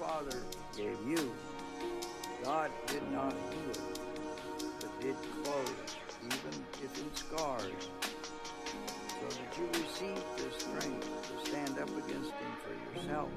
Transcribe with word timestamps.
Father 0.00 0.42
gave 0.74 0.96
you, 1.06 1.34
God 2.42 2.70
did 2.86 3.02
not 3.12 3.34
heal, 3.50 3.82
but 4.80 5.00
did 5.02 5.14
clothe, 5.44 5.68
even 6.24 6.64
if 6.82 6.98
in 6.98 7.14
scars, 7.14 7.90
so 8.80 9.26
that 9.28 9.58
you 9.58 9.66
receive 9.66 10.24
the 10.38 10.50
strength 10.58 11.06
to 11.28 11.50
stand 11.50 11.78
up 11.78 11.90
against 11.90 12.30
him 12.30 12.52
for 12.64 12.98
yourself, 12.98 13.28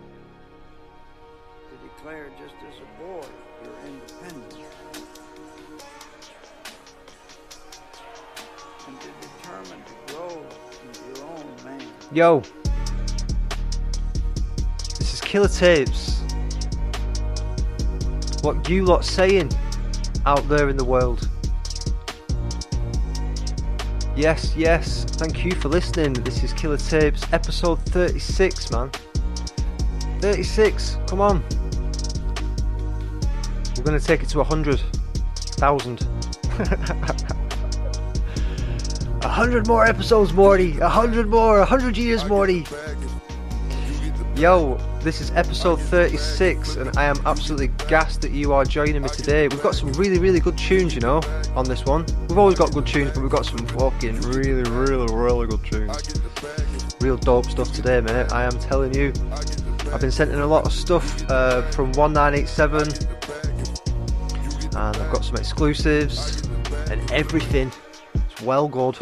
to 1.70 1.76
declare 1.90 2.30
just 2.40 2.56
as 2.66 2.80
a 2.80 3.04
boy 3.04 3.28
your 3.66 3.76
independence, 3.86 4.56
and 8.88 9.02
to 9.02 9.10
determine 9.20 9.84
to 9.84 10.14
grow 10.14 10.46
into 10.88 11.02
your 11.14 11.28
own 11.28 11.46
man. 11.66 11.88
Yo, 12.14 12.42
this 14.98 15.14
is 15.14 15.20
Killer 15.20 15.50
Tapes. 15.50 16.13
What 18.44 18.68
you 18.68 18.84
lot 18.84 19.06
saying 19.06 19.52
out 20.26 20.46
there 20.50 20.68
in 20.68 20.76
the 20.76 20.84
world? 20.84 21.30
Yes, 24.18 24.54
yes. 24.54 25.06
Thank 25.06 25.46
you 25.46 25.56
for 25.56 25.70
listening. 25.70 26.12
This 26.12 26.44
is 26.44 26.52
Killer 26.52 26.76
Tapes, 26.76 27.24
episode 27.32 27.80
36, 27.86 28.70
man. 28.72 28.92
36. 30.20 30.98
Come 31.08 31.22
on. 31.22 31.42
We're 33.78 33.84
gonna 33.86 33.98
take 34.02 34.24
it 34.24 34.30
to 34.30 34.42
a 34.42 34.44
hundred 34.44 34.82
thousand. 35.36 36.06
A 39.22 39.30
hundred 39.30 39.68
more 39.68 39.86
episodes, 39.86 40.34
Morty. 40.34 40.78
A 40.80 40.90
hundred 40.90 41.30
more. 41.30 41.60
A 41.60 41.66
hundred 41.66 41.96
years, 41.96 42.26
Morty. 42.26 42.66
Yo, 44.36 44.78
this 45.04 45.20
is 45.20 45.32
episode 45.32 45.82
36, 45.82 46.78
and 46.78 46.98
I 46.98 47.04
am 47.04 47.18
absolutely 47.26 47.68
gassed 47.90 48.22
that 48.22 48.32
you 48.32 48.54
are 48.54 48.64
joining 48.64 49.02
me 49.02 49.10
today. 49.10 49.50
We've 49.50 49.62
got 49.62 49.76
some 49.76 49.92
really, 49.94 50.18
really 50.18 50.40
good 50.40 50.58
tunes, 50.58 50.96
you 50.96 51.02
know, 51.02 51.22
on 51.56 51.66
this 51.66 51.84
one. 51.84 52.06
We've 52.30 52.38
always 52.38 52.58
got 52.58 52.72
good 52.72 52.88
tunes, 52.88 53.12
but 53.12 53.22
we've 53.22 53.30
got 53.30 53.46
some 53.46 53.68
fucking 53.68 54.22
really, 54.22 54.64
really, 54.70 55.14
really 55.14 55.48
good 55.48 55.62
tunes. 55.66 56.22
Real 57.02 57.18
dope 57.18 57.48
stuff 57.48 57.74
today, 57.74 58.00
mate. 58.00 58.32
I 58.32 58.46
am 58.46 58.58
telling 58.60 58.96
you. 58.96 59.12
I've 59.92 60.00
been 60.00 60.12
sent 60.12 60.32
in 60.32 60.40
a 60.40 60.48
lot 60.48 60.66
of 60.66 60.72
stuff 60.72 61.30
uh, 61.30 61.64
from 61.72 61.92
1987, 61.92 62.88
and 64.64 64.98
I've 64.98 65.12
got 65.12 65.26
some 65.26 65.36
exclusives 65.36 66.44
and 66.90 67.12
everything. 67.12 67.74
It's 68.14 68.42
well 68.42 68.70
good. 68.70 68.98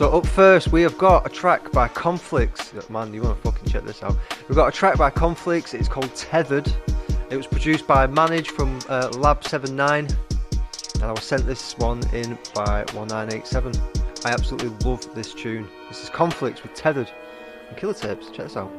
So 0.00 0.08
up 0.16 0.26
first, 0.26 0.72
we 0.72 0.80
have 0.80 0.96
got 0.96 1.26
a 1.26 1.28
track 1.28 1.72
by 1.72 1.86
Conflicts. 1.86 2.72
Man, 2.88 3.12
you 3.12 3.20
want 3.20 3.36
to 3.36 3.42
fucking 3.42 3.70
check 3.70 3.84
this 3.84 4.02
out. 4.02 4.16
We've 4.48 4.56
got 4.56 4.68
a 4.68 4.72
track 4.72 4.96
by 4.96 5.10
Conflicts. 5.10 5.74
It's 5.74 5.88
called 5.88 6.14
Tethered. 6.14 6.72
It 7.28 7.36
was 7.36 7.46
produced 7.46 7.86
by 7.86 8.06
Manage 8.06 8.48
from 8.48 8.78
uh, 8.88 9.10
Lab 9.18 9.44
79, 9.44 10.08
and 10.94 11.02
I 11.02 11.12
was 11.12 11.22
sent 11.22 11.44
this 11.44 11.76
one 11.76 11.98
in 12.14 12.38
by 12.54 12.86
1987. 12.94 13.74
I 14.24 14.30
absolutely 14.30 14.70
love 14.88 15.14
this 15.14 15.34
tune. 15.34 15.68
This 15.90 16.02
is 16.02 16.08
Conflicts 16.08 16.62
with 16.62 16.72
Tethered 16.72 17.10
and 17.68 17.76
Killer 17.76 17.92
Tapes. 17.92 18.28
Check 18.28 18.46
this 18.46 18.56
out. 18.56 18.72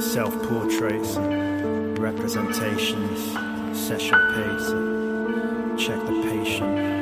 Self 0.00 0.32
portraits 0.44 1.16
representations, 2.00 3.20
session 3.78 4.18
pace, 4.34 5.86
check 5.86 5.98
the 6.06 6.22
patient. 6.22 6.99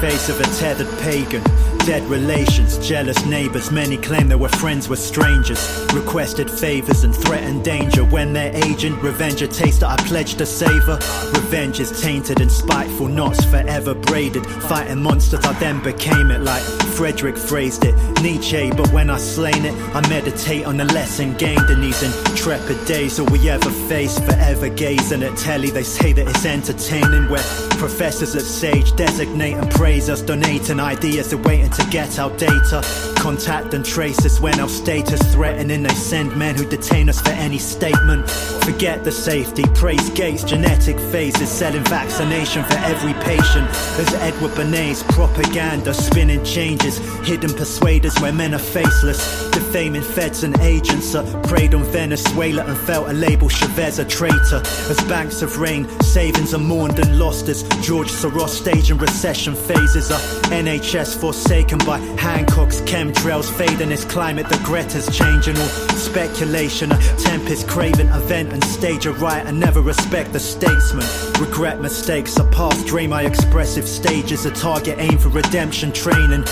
Face 0.00 0.28
of 0.28 0.38
a 0.40 0.44
tethered 0.44 0.96
pagan, 1.00 1.42
dead 1.78 2.04
relations, 2.04 2.78
jealous 2.86 3.26
neighbors. 3.26 3.72
Many 3.72 3.96
claim 3.96 4.28
they 4.28 4.36
were 4.36 4.48
friends 4.48 4.88
with 4.88 5.00
strangers, 5.00 5.58
requested 5.92 6.48
favors 6.48 7.02
and 7.02 7.12
threatened 7.12 7.64
danger. 7.64 8.04
When 8.04 8.32
their 8.32 8.54
agent, 8.64 9.02
revenge 9.02 9.42
a 9.42 9.48
taste 9.48 9.80
that 9.80 9.90
I 9.90 9.96
pledged 10.04 10.38
to 10.38 10.46
savor. 10.46 11.00
Revenge 11.32 11.80
is 11.80 12.00
tainted 12.00 12.40
and 12.40 12.50
spiteful 12.50 13.08
knots 13.08 13.44
forever 13.46 13.92
braided. 13.94 14.46
Fighting 14.46 15.02
monsters, 15.02 15.44
I 15.44 15.52
then 15.54 15.82
became 15.82 16.30
it 16.30 16.42
like 16.42 16.62
Frederick 16.98 17.36
phrased 17.36 17.84
it. 17.84 17.94
Nietzsche, 18.22 18.70
but 18.70 18.92
when 18.92 19.10
I 19.10 19.18
slain 19.18 19.64
it, 19.64 19.74
I 19.96 20.08
meditate 20.08 20.64
on 20.64 20.76
the 20.76 20.84
lesson 20.84 21.36
gained 21.36 21.70
in 21.70 21.80
these 21.80 22.02
intrepid 22.02 22.84
days. 22.86 23.18
All 23.18 23.26
we 23.26 23.48
ever 23.50 23.70
face, 23.88 24.16
forever 24.20 24.68
gazing 24.68 25.24
at 25.24 25.36
telly. 25.36 25.70
They 25.70 25.82
say 25.82 26.12
that 26.12 26.28
it's 26.28 26.44
entertaining, 26.46 27.28
where 27.28 27.42
professors 27.78 28.36
at 28.36 28.42
Sage 28.42 28.94
designate 28.96 29.54
and 29.54 29.70
praise 29.88 30.10
us, 30.10 30.20
donating 30.20 30.80
ideas 30.80 31.32
and 31.32 31.42
waiting 31.46 31.70
to 31.70 31.82
get 31.90 32.18
our 32.18 32.28
data. 32.36 32.82
Contact 33.16 33.72
and 33.72 33.82
trace 33.82 34.22
us 34.26 34.38
when 34.38 34.60
our 34.60 34.68
status 34.68 35.20
threatening. 35.32 35.82
They 35.82 35.94
send 35.94 36.36
men 36.36 36.56
who 36.56 36.68
detain 36.68 37.08
us 37.08 37.18
for 37.22 37.30
any 37.30 37.56
statement. 37.56 38.28
Forget 38.68 39.02
the 39.02 39.10
safety, 39.10 39.62
praise 39.74 40.10
gates, 40.10 40.44
genetic 40.44 40.98
phases, 41.10 41.50
selling 41.50 41.84
vaccination 41.84 42.64
for 42.64 42.78
every 42.92 43.14
patient. 43.14 43.66
There's 43.96 44.12
Edward 44.28 44.50
Bernays, 44.50 45.02
propaganda, 45.08 45.94
spinning 45.94 46.44
changes, 46.44 46.98
hidden 47.26 47.54
persuaders 47.54 48.14
where 48.20 48.32
men 48.32 48.52
are 48.52 48.58
faceless. 48.58 49.50
Defaming 49.52 50.02
feds 50.02 50.44
and 50.44 50.58
agents 50.60 51.14
are 51.14 51.24
preyed 51.44 51.74
on 51.74 51.84
Venezuela 51.84 52.62
and 52.62 52.76
felt 52.76 53.08
a 53.08 53.14
label 53.14 53.48
Chavez 53.48 53.98
a 53.98 54.04
traitor. 54.04 54.60
As 54.90 55.00
banks 55.08 55.40
of 55.40 55.58
rain, 55.58 55.88
savings 56.02 56.52
are 56.52 56.58
mourned 56.72 56.98
and 56.98 57.18
lost 57.18 57.48
as 57.48 57.62
George 57.80 58.10
Soros 58.10 58.50
staging 58.50 58.98
recession 58.98 59.54
phases 59.78 60.10
are 60.10 60.20
NHS 60.50 61.20
forsaken 61.20 61.78
by 61.78 61.98
Hancock's 62.18 62.80
chemtrails. 62.82 63.50
Fading 63.50 63.92
as 63.92 64.04
climate 64.04 64.48
the 64.48 64.60
Greta's 64.64 65.06
changing 65.16 65.56
all 65.56 65.68
speculation. 65.96 66.90
A 66.90 66.98
tempest 67.18 67.68
craving 67.68 68.08
event 68.08 68.52
and 68.52 68.62
stage 68.64 69.06
a 69.06 69.12
riot. 69.12 69.46
And 69.46 69.60
never 69.60 69.80
respect 69.80 70.32
the 70.32 70.40
statesman. 70.40 71.06
Regret 71.40 71.80
mistakes 71.80 72.36
a 72.38 72.44
past 72.50 72.86
dream. 72.86 73.10
My 73.10 73.22
expressive 73.22 73.86
stages 73.86 74.46
a 74.46 74.50
target. 74.50 74.96
Aim 74.98 75.18
for 75.18 75.28
redemption 75.28 75.92
training. 75.92 76.44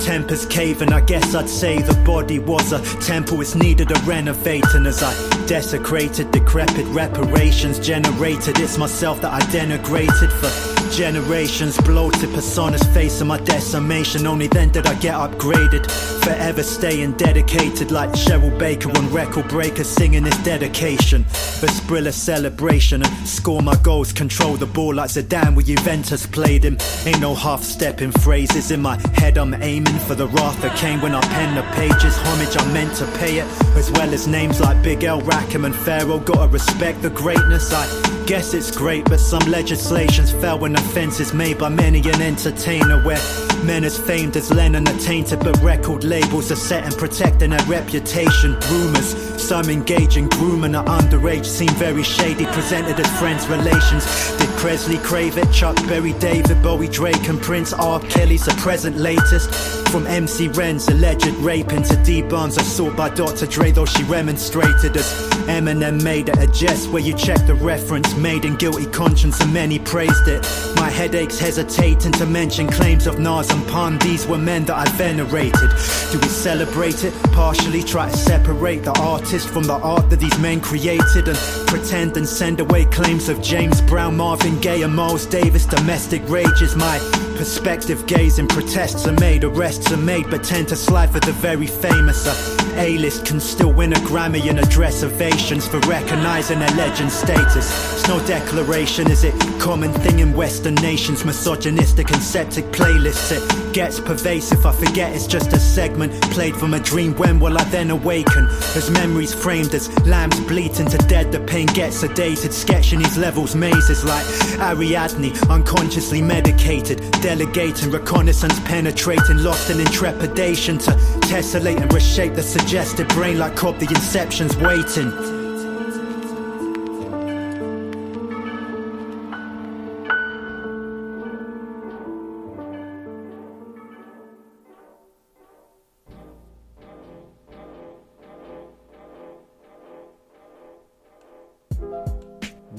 Tempers 0.00 0.44
caving 0.46 0.92
I 0.92 1.00
guess 1.00 1.34
I'd 1.34 1.48
say 1.48 1.80
the 1.80 1.94
body 2.04 2.38
was 2.38 2.72
a 2.72 2.80
temple. 3.00 3.40
It's 3.40 3.54
needed 3.54 3.90
a 3.90 4.00
renovating 4.00 4.86
as 4.86 5.02
I 5.02 5.12
desecrated 5.46 6.30
decrepit 6.32 6.86
reparations. 6.88 7.78
Generated 7.78 8.58
it's 8.58 8.76
myself 8.76 9.20
that 9.22 9.32
I 9.32 9.40
denigrated 9.46 10.30
for 10.32 10.73
generations 10.90 11.76
bloated 11.78 12.30
personas 12.30 12.84
facing 12.92 13.26
my 13.26 13.38
decimation. 13.38 14.26
Only 14.26 14.46
then 14.48 14.70
did 14.70 14.86
I 14.86 14.94
get 14.94 15.14
upgraded. 15.14 15.90
Forever 16.24 16.62
staying 16.62 17.12
dedicated 17.12 17.90
like 17.90 18.10
Cheryl 18.10 18.56
Baker 18.58 18.90
on 18.96 19.12
record 19.12 19.48
breakers 19.48 19.88
singing 19.88 20.24
his 20.24 20.36
dedication. 20.38 21.24
Vesprilla 21.60 22.12
celebration 22.12 23.02
and 23.02 23.28
score 23.28 23.62
my 23.62 23.76
goals 23.82 24.12
control 24.12 24.56
the 24.56 24.66
ball 24.66 24.94
like 24.94 25.10
Zidane 25.10 25.54
where 25.54 25.64
Juventus 25.64 26.26
played 26.26 26.64
him. 26.64 26.78
Ain't 27.06 27.20
no 27.20 27.34
half-stepping 27.34 28.12
phrases 28.12 28.70
in 28.70 28.80
my 28.80 28.96
head 29.14 29.38
I'm 29.38 29.54
aiming 29.54 29.98
for 30.00 30.14
the 30.14 30.28
wrath 30.28 30.60
that 30.62 30.76
came 30.76 31.00
when 31.00 31.14
I 31.14 31.20
pen 31.20 31.54
the 31.54 31.62
pages. 31.72 32.16
Homage 32.16 32.56
I 32.56 32.72
meant 32.72 32.94
to 32.96 33.06
pay 33.18 33.38
it 33.38 33.46
as 33.76 33.90
well 33.92 34.12
as 34.12 34.26
names 34.26 34.60
like 34.60 34.82
Big 34.82 35.04
L 35.04 35.20
Rakim 35.22 35.66
and 35.66 35.74
Pharaoh 35.74 36.18
gotta 36.18 36.50
respect 36.50 37.02
the 37.02 37.10
greatness 37.10 37.72
I 37.72 38.13
guess 38.26 38.54
it's 38.54 38.70
great 38.70 39.04
but 39.04 39.20
some 39.20 39.42
legislations 39.50 40.32
fell 40.32 40.58
when 40.58 40.74
offenses 40.76 41.34
made 41.34 41.58
by 41.58 41.68
many 41.68 42.00
an 42.00 42.22
entertainer. 42.22 43.02
Where 43.02 43.43
men 43.64 43.84
as 43.84 43.98
famed 43.98 44.36
as 44.36 44.50
Lennon 44.50 44.86
are 44.86 44.98
tainted 44.98 45.40
but 45.40 45.60
record 45.62 46.04
labels 46.04 46.52
are 46.52 46.56
set 46.56 46.84
and 46.84 46.94
protecting 46.96 47.50
their 47.50 47.66
reputation. 47.66 48.58
Rumors 48.70 49.14
some 49.44 49.68
engaging 49.68 50.28
grooming 50.28 50.74
are 50.74 50.84
underage 50.86 51.44
seem 51.44 51.68
very 51.74 52.02
shady 52.02 52.46
presented 52.46 52.98
as 52.98 53.18
friends 53.18 53.46
relations. 53.46 54.04
Did 54.38 54.48
Presley 54.56 54.96
crave 54.98 55.36
it? 55.36 55.52
Chuck 55.52 55.76
Berry 55.86 56.14
David 56.14 56.62
Bowie 56.62 56.88
Drake 56.88 57.28
and 57.28 57.40
Prince 57.40 57.74
R. 57.74 58.00
Kelly's 58.00 58.48
a 58.48 58.54
present 58.54 58.96
latest. 58.96 59.50
From 59.90 60.06
MC 60.06 60.48
Ren's 60.48 60.88
alleged 60.88 61.26
rape 61.36 61.72
into 61.72 61.94
Dee 62.04 62.22
Barnes 62.22 62.56
assault 62.56 62.96
by 62.96 63.10
Dr. 63.10 63.46
Dre 63.46 63.70
though 63.70 63.84
she 63.84 64.02
remonstrated 64.04 64.96
as 64.96 65.12
Eminem 65.46 66.02
made 66.02 66.30
it 66.30 66.38
a 66.38 66.46
jest 66.46 66.90
where 66.90 67.02
you 67.02 67.12
check 67.14 67.46
the 67.46 67.54
reference 67.54 68.16
made 68.16 68.46
in 68.46 68.56
guilty 68.56 68.86
conscience 68.86 69.38
and 69.40 69.52
many 69.52 69.78
praised 69.78 70.26
it. 70.26 70.42
My 70.76 70.88
headaches 70.88 71.38
hesitating 71.38 72.12
to 72.12 72.26
mention 72.26 72.66
claims 72.66 73.06
of 73.06 73.18
Nas 73.18 73.50
and 73.54 74.00
these 74.02 74.26
were 74.26 74.38
men 74.38 74.64
that 74.64 74.76
I 74.76 74.84
venerated. 74.92 75.70
Do 76.10 76.18
we 76.18 76.28
celebrate 76.28 77.04
it 77.04 77.14
partially 77.32 77.82
try 77.82 78.10
to 78.10 78.16
separate 78.16 78.82
the 78.82 78.92
artist 79.00 79.48
from 79.48 79.64
the 79.64 79.74
art 79.74 80.10
that 80.10 80.20
these 80.20 80.38
men 80.38 80.60
created 80.60 81.28
and 81.28 81.38
pretend 81.66 82.16
and 82.16 82.26
send 82.26 82.60
away 82.60 82.84
claims 82.86 83.28
of 83.28 83.40
James 83.42 83.80
Brown 83.82 84.16
Marvin 84.16 84.58
Gaye 84.60 84.82
and 84.82 84.94
Miles 84.94 85.26
Davis. 85.26 85.66
Domestic 85.66 86.22
rage 86.28 86.62
is 86.62 86.74
my 86.76 86.98
Perspective 87.44 88.06
gazing, 88.06 88.48
protests 88.48 89.06
are 89.06 89.20
made, 89.20 89.44
arrests 89.44 89.92
are 89.92 89.98
made, 89.98 90.30
but 90.30 90.42
tend 90.42 90.66
to 90.68 90.76
slide 90.76 91.10
for 91.10 91.20
the 91.20 91.32
very 91.32 91.66
famous. 91.66 92.26
A 92.26 92.80
A-list 92.80 93.26
can 93.26 93.38
still 93.38 93.70
win 93.70 93.92
a 93.92 93.96
Grammy 93.96 94.48
and 94.48 94.58
address 94.58 95.02
ovations 95.04 95.68
for 95.68 95.78
recognizing 95.80 96.62
a 96.62 96.66
legend 96.74 97.12
status. 97.12 97.68
It's 97.92 98.08
no 98.08 98.18
declaration, 98.26 99.10
is 99.10 99.24
it? 99.24 99.34
Common 99.60 99.92
thing 99.92 100.20
in 100.20 100.32
Western 100.32 100.74
nations, 100.76 101.22
misogynistic 101.26 102.10
and 102.12 102.22
septic 102.22 102.64
playlists. 102.72 103.32
It 103.32 103.63
gets 103.74 103.98
pervasive. 103.98 104.64
I 104.64 104.72
forget 104.72 105.14
it's 105.14 105.26
just 105.26 105.52
a 105.52 105.58
segment 105.58 106.12
played 106.30 106.56
from 106.56 106.74
a 106.74 106.80
dream. 106.80 107.12
When 107.16 107.40
will 107.40 107.58
I 107.58 107.64
then 107.64 107.90
awaken? 107.90 108.46
As 108.76 108.88
memories 108.88 109.34
framed 109.34 109.74
as 109.74 109.90
lambs 110.06 110.38
bleating 110.40 110.86
to 110.86 110.98
dead, 110.98 111.32
the 111.32 111.40
pain 111.40 111.66
gets 111.66 112.02
sedated. 112.02 112.52
Sketching 112.52 113.00
these 113.00 113.18
levels 113.18 113.56
mazes 113.56 114.04
like 114.04 114.24
Ariadne, 114.60 115.32
unconsciously 115.50 116.22
medicated, 116.22 117.00
delegating 117.20 117.90
reconnaissance, 117.90 118.58
penetrating, 118.60 119.38
lost 119.38 119.68
in 119.70 119.80
intrepidation 119.80 120.78
to 120.78 120.92
tessellate 121.26 121.80
and 121.82 121.92
reshape 121.92 122.34
the 122.34 122.42
suggested 122.42 123.08
brain 123.08 123.38
like 123.38 123.56
Cobb, 123.56 123.78
the 123.78 123.86
inception's 123.86 124.56
waiting. 124.56 125.43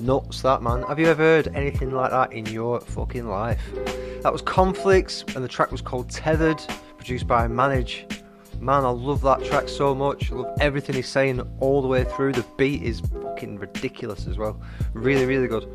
Nuts, 0.06 0.44
that 0.44 0.62
man. 0.62 0.84
Have 0.84 1.00
you 1.00 1.08
ever 1.08 1.24
heard 1.24 1.48
anything 1.56 1.92
like 1.92 2.12
that 2.12 2.32
in 2.32 2.46
your 2.46 2.80
fucking 2.80 3.28
life? 3.28 3.60
That 4.22 4.32
was 4.32 4.44
Conflicts, 4.44 5.24
and 5.36 5.44
the 5.44 5.48
track 5.48 5.72
was 5.72 5.82
called 5.82 6.10
Tethered, 6.10 6.62
produced 6.98 7.26
by 7.28 7.48
Manage. 7.48 8.06
Man, 8.60 8.86
I 8.86 8.90
love 8.90 9.22
that 9.22 9.44
track 9.44 9.68
so 9.68 9.96
much. 9.96 10.32
I 10.32 10.36
love 10.36 10.58
everything 10.62 10.96
he's 10.96 11.10
saying 11.10 11.42
all 11.60 11.82
the 11.82 11.88
way 11.88 12.04
through. 12.04 12.34
The 12.34 12.46
beat 12.56 12.84
is 12.84 13.00
fucking 13.00 13.58
ridiculous 13.58 14.28
as 14.28 14.38
well. 14.38 14.62
Really, 14.94 15.26
really 15.26 15.48
good. 15.48 15.68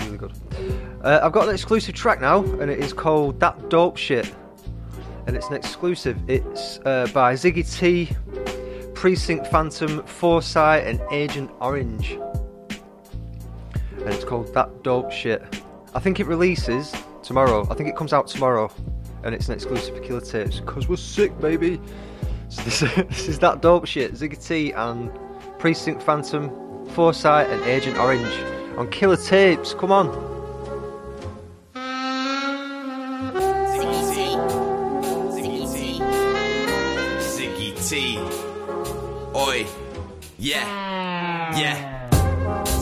Really 0.00 0.16
good. 0.16 0.32
Uh, 1.02 1.20
I've 1.24 1.32
got 1.32 1.48
an 1.48 1.54
exclusive 1.54 1.94
track 1.96 2.20
now, 2.20 2.44
and 2.44 2.70
it 2.70 2.78
is 2.78 2.92
called 2.92 3.40
That 3.40 3.68
Dope 3.68 3.96
Shit. 3.96 4.32
And 5.26 5.36
it's 5.36 5.48
an 5.48 5.54
exclusive. 5.54 6.18
It's 6.30 6.78
uh, 6.84 7.08
by 7.12 7.34
Ziggy 7.34 7.68
T, 7.76 8.08
Precinct 9.06 9.46
Phantom, 9.46 10.02
Foresight, 10.04 10.84
and 10.84 11.00
Agent 11.12 11.48
Orange. 11.60 12.18
And 13.98 14.08
it's 14.08 14.24
called 14.24 14.52
That 14.52 14.82
Dope 14.82 15.12
Shit. 15.12 15.44
I 15.94 16.00
think 16.00 16.18
it 16.18 16.26
releases 16.26 16.92
tomorrow. 17.22 17.68
I 17.70 17.74
think 17.74 17.88
it 17.88 17.94
comes 17.94 18.12
out 18.12 18.26
tomorrow. 18.26 18.68
And 19.22 19.32
it's 19.32 19.46
an 19.46 19.54
exclusive 19.54 19.94
for 19.94 20.02
Killer 20.02 20.20
Tapes. 20.20 20.58
Because 20.58 20.88
we're 20.88 20.96
sick, 20.96 21.40
baby. 21.40 21.80
So 22.48 22.62
this, 22.62 22.80
this 22.96 23.28
is 23.28 23.38
That 23.38 23.62
Dope 23.62 23.86
Shit. 23.86 24.12
Ziggy 24.14 24.44
T 24.44 24.72
and 24.72 25.16
Precinct 25.60 26.02
Phantom, 26.02 26.84
Foresight, 26.86 27.48
and 27.48 27.62
Agent 27.62 27.98
Orange. 27.98 28.26
On 28.76 28.90
Killer 28.90 29.16
Tapes. 29.16 29.72
Come 29.72 29.92
on. 29.92 30.35
Yeah. 40.38 41.58
Yeah. 41.58 42.08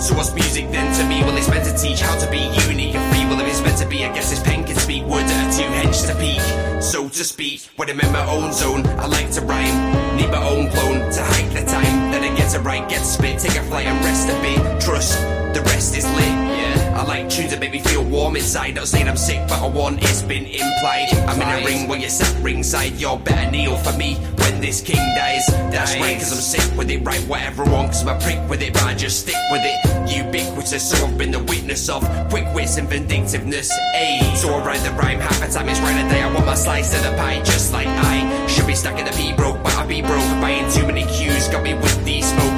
So 0.01 0.15
what's 0.17 0.35
music 0.35 0.71
then 0.71 0.93
to 0.99 1.07
me? 1.07 1.23
Well, 1.23 1.37
it's 1.37 1.49
meant 1.49 1.65
to 1.67 1.77
teach 1.81 2.01
how 2.01 2.19
to 2.19 2.29
be 2.31 2.39
unique 2.69 2.97
and 2.97 3.15
free. 3.15 3.25
Well, 3.27 3.41
if 3.41 3.47
it's 3.47 3.63
meant 3.63 3.79
to 3.79 3.87
be, 3.87 4.05
I 4.05 4.13
guess 4.13 4.31
this 4.31 4.43
pen 4.43 4.65
can 4.65 4.77
speak 4.77 5.05
words 5.05 5.31
that 5.31 5.47
are 5.47 5.57
too 5.57 5.69
hench 5.71 6.07
to 6.09 6.15
peak. 6.19 6.83
So 6.83 7.09
to 7.09 7.25
speak, 7.25 7.69
when 7.77 7.89
I'm 7.89 8.01
in 8.01 8.13
my 8.13 8.27
own 8.29 8.53
zone, 8.53 8.85
I 8.99 9.07
like 9.07 9.31
to 9.33 9.41
rhyme. 9.43 10.17
Need 10.17 10.31
my 10.31 10.45
own 10.45 10.69
clone 10.71 11.11
to 11.13 11.23
hike 11.23 11.53
the 11.53 11.65
time. 11.65 12.11
Then 12.11 12.25
I 12.25 12.37
get 12.37 12.51
to 12.53 12.61
write, 12.61 12.89
get 12.89 13.03
spit, 13.03 13.39
take 13.39 13.57
a 13.57 13.63
flight 13.63 13.87
and 13.87 14.05
rest 14.05 14.29
a 14.29 14.35
bit. 14.43 14.81
Trust, 14.81 15.17
the 15.55 15.63
rest 15.65 15.97
is 15.97 16.05
lit. 16.05 16.25
Yeah. 16.25 16.64
I 16.95 17.03
like 17.03 17.29
tunes 17.29 17.51
that 17.51 17.59
make 17.59 17.73
me 17.73 17.81
feel 17.81 18.05
warm 18.05 18.37
inside. 18.37 18.77
Not 18.77 18.87
saying 18.87 19.09
I'm 19.09 19.17
sick, 19.17 19.41
but 19.49 19.61
I 19.61 19.67
want 19.67 20.01
it's 20.01 20.23
been 20.23 20.47
implied. 20.47 21.09
I'm 21.27 21.43
in 21.43 21.49
a 21.49 21.67
ring 21.67 21.89
where 21.89 21.99
you're 21.99 22.09
sat 22.09 22.41
ringside. 22.41 22.93
You're 23.01 23.19
better 23.19 23.51
kneel 23.51 23.77
for 23.79 23.93
me 23.99 24.15
when 24.39 24.61
this 24.61 24.81
king 24.81 25.03
dies. 25.17 25.45
That's 25.75 25.97
right, 25.97 26.17
cause 26.17 26.31
I'm 26.31 26.39
sick 26.39 26.79
with 26.79 26.89
it. 26.91 26.99
Right, 27.05 27.21
whatever 27.27 27.65
wrong, 27.65 27.89
cause 27.89 28.07
I'm 28.07 28.17
a 28.17 28.21
prick 28.21 28.39
with 28.49 28.63
it, 28.63 28.73
but 28.75 28.85
I 28.85 28.95
just 28.95 29.21
stick 29.21 29.35
with 29.51 29.63
it. 29.65 29.77
Ubiquitous, 30.09 30.91
so 30.91 31.05
I've 31.05 31.19
been 31.19 31.33
the 31.33 31.43
witness 31.43 31.89
of 31.89 32.03
quick 32.31 32.47
wits 32.55 32.77
and 32.77 32.89
vindictiveness. 32.89 33.73
Ayy, 33.97 34.37
so 34.37 34.55
I 34.55 34.65
write 34.65 34.83
the 34.85 34.93
rhyme 34.93 35.19
half 35.19 35.41
the 35.41 35.53
time. 35.53 35.69
It's 35.69 35.81
right 35.81 35.99
a 36.05 36.09
day. 36.09 36.23
I 36.23 36.33
want 36.33 36.47
my 36.47 36.55
slice 36.55 36.95
of 36.97 37.03
the 37.03 37.17
pie, 37.17 37.43
just 37.43 37.73
like 37.73 37.89
I 37.89 38.47
should 38.47 38.69
be 38.69 38.75
stuck 38.77 38.99
in 39.01 39.05
the 39.05 39.13
P 39.13 39.33
broke, 39.33 39.61
but 39.65 39.75
I 39.75 39.85
be 39.85 40.01
broke. 40.01 40.31
Buying 40.41 40.71
too 40.71 40.87
many 40.87 41.05
cues, 41.07 41.49
got 41.49 41.65
me 41.65 41.75
with 41.75 42.05
these 42.05 42.31
smoke 42.31 42.54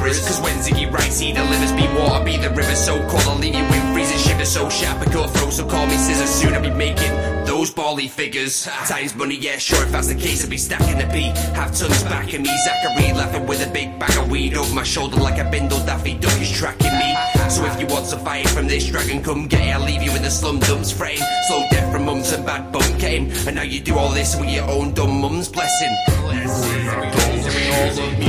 mirrors. 0.00 0.26
Cause 0.26 0.40
when 0.40 0.56
Ziggy 0.58 0.90
writes, 0.90 1.18
he 1.18 1.32
delivers. 1.32 1.72
Be 1.72 1.86
water, 1.94 2.24
be 2.24 2.36
the 2.36 2.50
river, 2.50 2.74
so 2.74 2.98
cold. 3.08 3.22
I'll 3.26 3.38
leave 3.38 3.54
you 3.54 3.64
with 3.64 3.92
freezing 3.92 4.18
shivers, 4.18 4.50
so 4.50 4.68
sharp 4.68 5.06
a 5.06 5.10
cut 5.10 5.30
throat. 5.30 5.52
So 5.52 5.66
call 5.66 5.86
me 5.86 5.96
scissors, 5.96 6.30
soon 6.30 6.54
I'll 6.54 6.62
be 6.62 6.70
making 6.70 7.10
those 7.44 7.70
bally 7.70 8.08
figures. 8.08 8.64
Times 8.86 9.14
money, 9.14 9.36
yeah, 9.36 9.58
sure, 9.58 9.82
if 9.82 9.92
that's 9.92 10.08
the 10.08 10.14
case, 10.14 10.44
I'll 10.44 10.50
be 10.50 10.56
stacking 10.56 10.98
the 10.98 11.06
beat. 11.12 11.36
Have 11.54 11.76
tons 11.76 12.02
back 12.04 12.32
in 12.34 12.42
me, 12.42 12.50
Zachary 12.64 13.12
laughing 13.12 13.46
with 13.46 13.66
a 13.66 13.70
big 13.70 13.98
bag 13.98 14.16
of 14.18 14.30
weed 14.30 14.54
over 14.54 14.74
my 14.74 14.84
shoulder 14.84 15.16
like 15.16 15.38
a 15.38 15.50
bindle. 15.50 15.78
Daffy 15.84 16.14
Duck 16.14 16.40
is 16.40 16.50
tracking 16.50 16.92
me. 16.92 17.16
So 17.48 17.64
if 17.64 17.80
you 17.80 17.86
want 17.86 18.06
to 18.10 18.18
fight 18.18 18.48
from 18.48 18.66
this 18.66 18.86
dragon, 18.86 19.22
come 19.22 19.48
get 19.48 19.66
it. 19.66 19.74
I'll 19.74 19.84
leave 19.84 20.02
you 20.02 20.14
in 20.14 20.22
the 20.22 20.30
slum 20.30 20.60
dumps 20.60 20.92
frame. 20.92 21.20
Slow 21.48 21.66
death 21.70 21.92
from 21.92 22.04
mums 22.04 22.32
and 22.32 22.46
bad 22.46 22.72
bum 22.72 22.98
came. 22.98 23.30
And 23.46 23.56
now 23.56 23.62
you 23.62 23.80
do 23.80 23.96
all 23.96 24.10
this 24.10 24.36
with 24.38 24.50
your 24.50 24.68
own 24.70 24.94
dumb 24.94 25.20
mum's 25.20 25.48
blessing. 25.48 25.96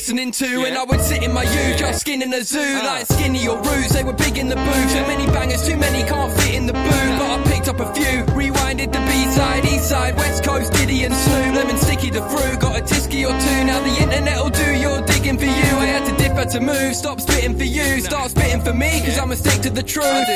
listening 0.00 0.30
to, 0.30 0.64
and 0.64 0.78
I 0.78 0.84
would 0.84 1.02
sit 1.02 1.22
in 1.22 1.30
my 1.30 1.42
youth, 1.42 1.76
just 1.76 2.00
skin 2.00 2.22
in 2.22 2.32
a 2.32 2.42
zoo, 2.42 2.58
ah. 2.80 2.86
like 2.86 3.06
skinny 3.06 3.46
or 3.46 3.58
roots. 3.58 3.92
They 3.92 4.02
were 4.02 4.14
big 4.14 4.38
in 4.38 4.48
the 4.48 4.56
booth. 4.56 4.88
Too 4.94 5.04
many 5.12 5.26
bangers, 5.26 5.68
too 5.68 5.76
many 5.76 6.08
can't 6.08 6.32
fit 6.40 6.54
in 6.54 6.64
the 6.66 6.72
booth. 6.72 7.12
But 7.20 7.28
I 7.36 7.42
picked 7.44 7.68
up 7.68 7.80
a 7.80 7.92
few, 7.92 8.24
rewinded 8.32 8.94
the 8.94 9.02
B 9.08 9.12
side, 9.36 9.66
East 9.66 9.90
side, 9.90 10.16
West 10.16 10.42
Coast, 10.42 10.72
Diddy 10.72 11.04
and 11.04 11.14
Snoop, 11.14 11.54
lemon 11.54 11.76
sticky 11.76 12.08
the 12.08 12.22
fruit. 12.32 12.58
Got 12.60 12.78
a 12.78 12.82
tisky 12.82 13.26
or 13.26 13.32
two. 13.44 13.64
Now 13.68 13.80
the 13.80 13.94
internet'll 14.02 14.48
do 14.48 14.68
your 14.72 15.02
digging 15.02 15.36
for 15.36 15.44
you. 15.44 15.70
I 15.84 15.86
had 15.94 16.06
to 16.08 16.16
dip, 16.16 16.32
had 16.32 16.48
to 16.56 16.60
move, 16.60 16.96
stop 16.96 17.20
spitting 17.20 17.58
for 17.58 17.64
you, 17.64 18.00
start 18.00 18.30
spitting 18.30 18.62
for 18.62 18.72
me, 18.72 19.02
cause 19.04 19.18
I'm 19.18 19.30
a 19.32 19.36
stick 19.36 19.60
to 19.64 19.70
the 19.70 19.82
truth. 19.82 20.28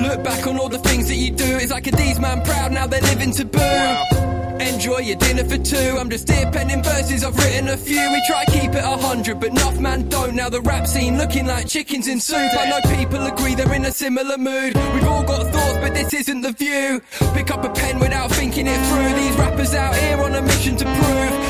Look 0.00 0.24
back 0.24 0.46
on 0.46 0.56
all 0.56 0.70
the 0.70 0.78
things 0.78 1.08
that 1.08 1.16
you 1.16 1.30
do. 1.30 1.58
It's 1.58 1.72
like 1.72 1.86
a 1.86 1.92
D's 1.92 2.18
man 2.18 2.42
proud, 2.42 2.72
now 2.72 2.86
they're 2.86 3.02
living 3.02 3.32
taboo. 3.32 4.39
Enjoy 4.60 4.98
your 4.98 5.16
dinner 5.16 5.44
for 5.44 5.56
two. 5.56 5.96
I'm 5.98 6.10
just 6.10 6.30
here 6.30 6.50
penning 6.50 6.82
verses, 6.82 7.24
I've 7.24 7.36
written 7.36 7.68
a 7.68 7.76
few. 7.76 8.10
We 8.12 8.22
try 8.26 8.44
keep 8.44 8.72
it 8.72 8.84
a 8.84 8.96
hundred, 8.96 9.40
but 9.40 9.50
enough 9.50 9.78
man 9.78 10.08
don't. 10.08 10.34
Now 10.34 10.50
the 10.50 10.60
rap 10.60 10.86
scene 10.86 11.16
looking 11.16 11.46
like 11.46 11.66
chickens 11.66 12.08
in 12.08 12.20
soup. 12.20 12.36
I 12.36 12.68
know 12.68 12.80
people 12.96 13.24
agree 13.26 13.54
they're 13.54 13.74
in 13.74 13.86
a 13.86 13.90
similar 13.90 14.36
mood. 14.36 14.74
We've 14.94 15.08
all 15.08 15.24
got 15.24 15.46
thoughts, 15.52 15.78
but 15.78 15.94
this 15.94 16.12
isn't 16.12 16.42
the 16.42 16.52
view. 16.52 17.00
Pick 17.32 17.50
up 17.50 17.64
a 17.64 17.70
pen 17.70 17.98
without 17.98 18.30
thinking 18.32 18.66
it 18.66 18.80
through. 18.88 19.14
These 19.14 19.36
rappers 19.36 19.74
out 19.74 19.96
here 19.96 20.18
on 20.18 20.34
a 20.34 20.42
mission 20.42 20.76
to 20.76 20.84
prove. 20.84 21.49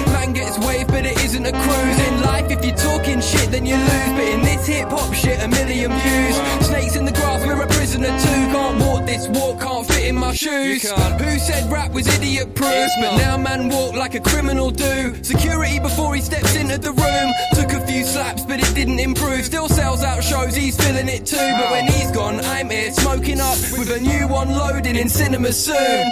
It 1.11 1.25
isn't 1.25 1.47
a 1.47 1.53
cruise. 1.53 1.99
In 2.09 2.23
life, 2.23 2.51
if 2.51 2.65
you're 2.65 2.77
talking 2.77 3.21
shit, 3.21 3.51
then 3.51 3.67
you 3.67 3.77
lose. 3.77 4.13
But 4.17 4.29
in 4.35 4.43
this 4.43 4.67
hip 4.67 4.89
hop 4.89 5.13
shit, 5.15 5.43
a 5.43 5.49
million 5.49 5.91
views. 5.91 6.37
Snakes 6.67 6.97
in 6.97 7.05
the 7.05 7.13
grass, 7.13 7.45
we're 7.47 7.63
a 7.63 7.67
prisoner 7.67 8.09
too. 8.09 8.41
Can't 8.55 8.79
walk 8.81 9.07
this 9.07 9.29
walk, 9.29 9.61
can't 9.61 9.87
fit 9.87 10.05
in 10.07 10.17
my 10.17 10.33
shoes. 10.35 10.83
Who 10.83 11.39
said 11.39 11.71
rap 11.71 11.93
was 11.93 12.07
idiot 12.17 12.55
proof? 12.55 12.91
But 13.01 13.17
now 13.17 13.37
man 13.37 13.69
walk 13.69 13.95
like 13.95 14.15
a 14.15 14.21
criminal 14.21 14.71
do. 14.71 15.15
Security 15.23 15.79
before 15.81 16.15
he 16.15 16.21
steps 16.21 16.55
into 16.57 16.79
the 16.79 16.93
room. 16.93 17.33
Took 17.55 17.73
a 17.73 17.87
few 17.87 18.05
slaps, 18.05 18.45
but 18.45 18.61
it 18.61 18.75
didn't 18.75 19.01
improve. 19.01 19.45
Still 19.45 19.69
sells 19.69 20.03
out 20.03 20.23
shows, 20.23 20.55
he's 20.55 20.77
feeling 20.77 21.09
it 21.09 21.27
too. 21.27 21.37
But 21.37 21.71
when 21.71 21.87
he's 21.87 22.11
gone, 22.11 22.41
I'm 22.41 22.71
here 22.71 22.91
smoking 22.93 23.41
up 23.41 23.59
with 23.79 23.91
a 23.91 24.01
new 24.01 24.29
one 24.29 24.51
loading 24.51 24.97
in 24.97 25.09
cinemas 25.09 25.65
soon. 25.65 26.07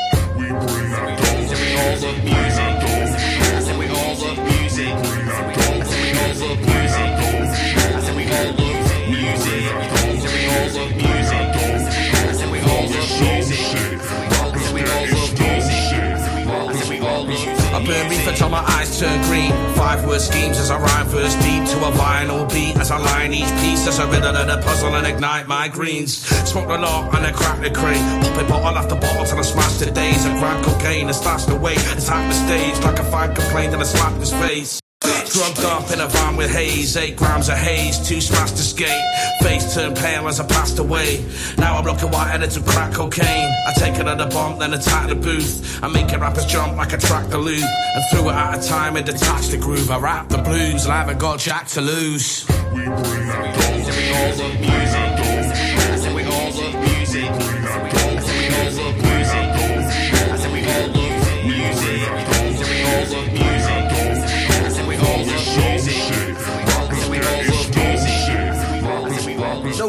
I 1.71 2.78
burn 17.89 18.11
reefer 18.11 18.33
till 18.33 18.51
my 18.51 18.63
eyes 18.77 19.01
turn 19.01 19.19
green. 19.23 19.51
Five 19.75 20.07
word 20.07 20.21
schemes 20.21 20.59
as 20.59 20.71
I 20.71 20.79
rhyme 20.79 21.09
first 21.09 21.41
deep 21.41 21.65
to 21.73 21.77
a 21.89 21.91
vinyl 21.93 22.45
beat 22.53 22.77
as 22.77 22.91
I 22.91 22.99
line 22.99 23.33
each 23.33 23.51
piece 23.63 23.87
as 23.89 23.99
a 23.99 24.07
riddle 24.07 24.33
the 24.33 24.61
puzzle 24.63 24.95
and 24.95 25.07
ignite 25.07 25.49
my 25.49 25.69
greens. 25.69 26.19
Smoke 26.51 26.69
the 26.69 26.79
lot 26.79 27.15
and 27.17 27.27
I 27.27 27.33
crack 27.33 27.61
the 27.61 27.71
crane. 27.71 28.05
Pop 28.23 28.37
it 28.39 28.49
bottle 28.49 28.79
after 28.79 28.95
bottle 28.95 29.25
till 29.25 29.39
I 29.39 29.43
smash 29.43 29.79
the 29.79 29.91
days 29.91 30.25
and 30.27 30.39
grind 30.39 30.65
cocaine 30.65 31.07
and 31.07 31.17
starts 31.17 31.47
to 31.47 31.57
wait. 31.57 31.79
It's 31.97 32.09
half 32.09 32.25
the 32.31 32.37
stage 32.47 32.79
like 32.85 32.99
a 32.99 33.05
fine 33.05 33.35
complaint 33.35 33.73
and 33.73 33.81
I 33.83 33.87
slap 33.87 34.13
his 34.21 34.33
face. 34.33 34.81
Drugged 35.33 35.65
up 35.65 35.91
in 35.91 36.01
a 36.01 36.09
van 36.09 36.37
with 36.37 36.51
haze, 36.51 36.97
eight 36.97 37.17
grams 37.17 37.49
of 37.49 37.57
haze, 37.57 37.99
two 38.07 38.21
smashed 38.21 38.57
to 38.57 38.63
skate. 38.63 39.05
Face 39.43 39.75
turned 39.75 39.97
pale 39.97 40.27
as 40.29 40.41
I 40.41 40.47
passed 40.47 40.79
away. 40.79 41.25
Now 41.57 41.77
I'm 41.79 41.85
looking 41.85 42.11
white-headed 42.11 42.51
to 42.53 42.61
crack 42.61 42.93
cocaine. 42.93 43.51
I 43.67 43.73
take 43.77 43.99
another 43.99 44.29
bomb, 44.29 44.59
then 44.59 44.75
attack 44.75 45.09
the 45.09 45.15
booth. 45.15 45.83
I 45.83 45.89
make 45.89 46.13
it 46.13 46.19
rappers 46.19 46.47
jump 46.47 46.77
like 46.77 46.93
a 46.93 46.99
track 46.99 47.29
the 47.29 47.39
loop. 47.39 47.63
And 47.63 48.05
through 48.11 48.31
it 48.31 48.35
out 48.35 48.59
of 48.59 48.65
time 48.65 48.97
and 48.97 49.07
detach 49.07 49.49
the 49.49 49.59
groove. 49.59 49.91
I 49.91 49.99
rap 49.99 50.29
the 50.29 50.39
blues, 50.39 50.85
and 50.85 50.93
I 50.93 50.99
haven't 50.99 51.19
got 51.19 51.39
jack 51.39 51.69
to 51.69 51.81
lose. 51.81 52.47
We 52.73 52.85
bring 52.85 53.27
the 53.27 54.57
music. 54.61 55.18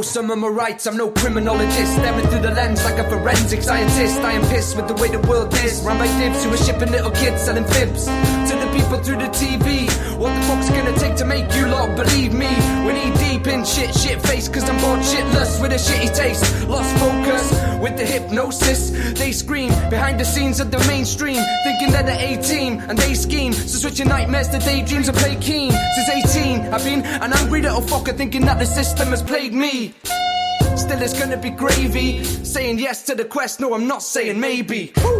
Some 0.09 0.31
of 0.31 0.39
my 0.39 0.47
rights, 0.47 0.87
I'm 0.87 0.97
no 0.97 1.11
criminologist. 1.11 1.93
Staring 1.93 2.25
through 2.27 2.41
the 2.41 2.51
lens 2.51 2.83
like 2.83 2.97
a 2.97 3.07
forensic 3.09 3.61
scientist. 3.61 4.19
I 4.21 4.33
am 4.33 4.41
pissed 4.49 4.75
with 4.75 4.87
the 4.87 4.95
way 4.95 5.09
the 5.09 5.19
world 5.19 5.53
is. 5.53 5.81
Run 5.83 5.99
by 5.99 6.07
dibs 6.19 6.43
who 6.43 6.51
are 6.51 6.57
shipping 6.57 6.91
little 6.91 7.11
kids 7.11 7.43
selling 7.43 7.65
fibs 7.65 8.05
to 8.05 8.57
the 8.57 8.68
people 8.81 9.00
through 9.03 9.17
the 9.17 9.31
TV. 9.43 9.89
What 10.17 10.33
the 10.33 10.41
fuck's 10.48 10.69
gonna 10.69 10.98
take 10.98 11.15
to 11.17 11.25
make 11.25 11.48
you 11.55 11.67
lot 11.67 11.95
believe 11.95 12.33
me? 12.33 12.51
We 12.86 12.93
need 12.93 13.13
deep 13.17 13.48
in 13.48 13.65
shit, 13.65 13.93
shit 13.95 14.21
face, 14.21 14.48
cause 14.48 14.67
I'm 14.69 14.79
bored 14.81 15.01
shitless 15.01 15.62
with 15.62 15.71
a 15.71 15.81
shitty 15.86 16.15
taste. 16.15 16.43
Lost 16.67 16.91
focus 16.98 17.45
with 17.79 17.98
the 17.98 18.05
hypnosis. 18.05 18.91
They 19.19 19.31
scream 19.31 19.69
behind 19.89 20.19
the 20.19 20.25
scenes 20.25 20.59
of 20.59 20.71
the 20.71 20.79
mainstream, 20.88 21.41
thinking 21.63 21.91
they're 21.91 22.03
the 22.03 22.17
A 22.29 22.41
team 22.41 22.79
and 22.88 22.98
they 22.98 23.13
scheme. 23.13 23.53
So 23.53 23.77
switching 23.83 24.07
nightmares 24.07 24.50
to 24.50 24.59
daydreams 24.59 25.07
and 25.07 25.17
play 25.17 25.36
keen. 25.36 25.71
Since 25.71 26.36
18, 26.36 26.74
I've 26.74 26.83
been 26.83 27.05
an 27.05 27.33
angry 27.33 27.62
little 27.62 27.81
fucker 27.81 28.15
thinking 28.15 28.45
that 28.45 28.59
the 28.59 28.65
system 28.65 29.09
has 29.09 29.21
plagued 29.21 29.53
me. 29.53 29.93
Still, 30.75 31.01
it's 31.01 31.17
gonna 31.19 31.38
be 31.38 31.50
gravy. 31.50 32.24
Saying 32.24 32.79
yes 32.79 33.03
to 33.03 33.15
the 33.15 33.25
quest, 33.25 33.59
no, 33.59 33.74
I'm 33.74 33.88
not 33.88 34.01
saying 34.01 34.39
maybe. 34.39 34.93
Woo. 35.03 35.19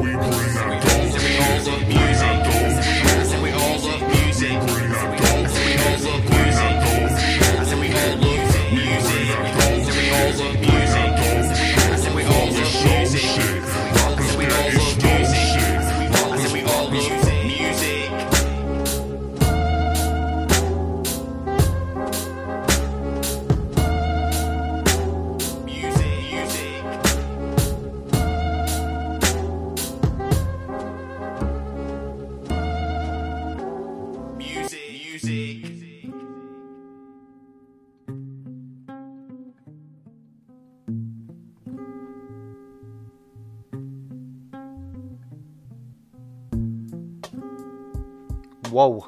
Whoa, 48.70 49.08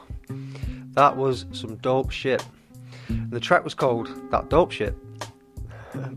that 0.94 1.16
was 1.16 1.46
some 1.52 1.78
dope 1.78 2.12
shit. 2.12 2.46
The 3.30 3.40
track 3.40 3.64
was 3.64 3.74
called 3.74 4.10
That 4.32 4.50
Dope 4.50 4.72
Shit 4.72 4.96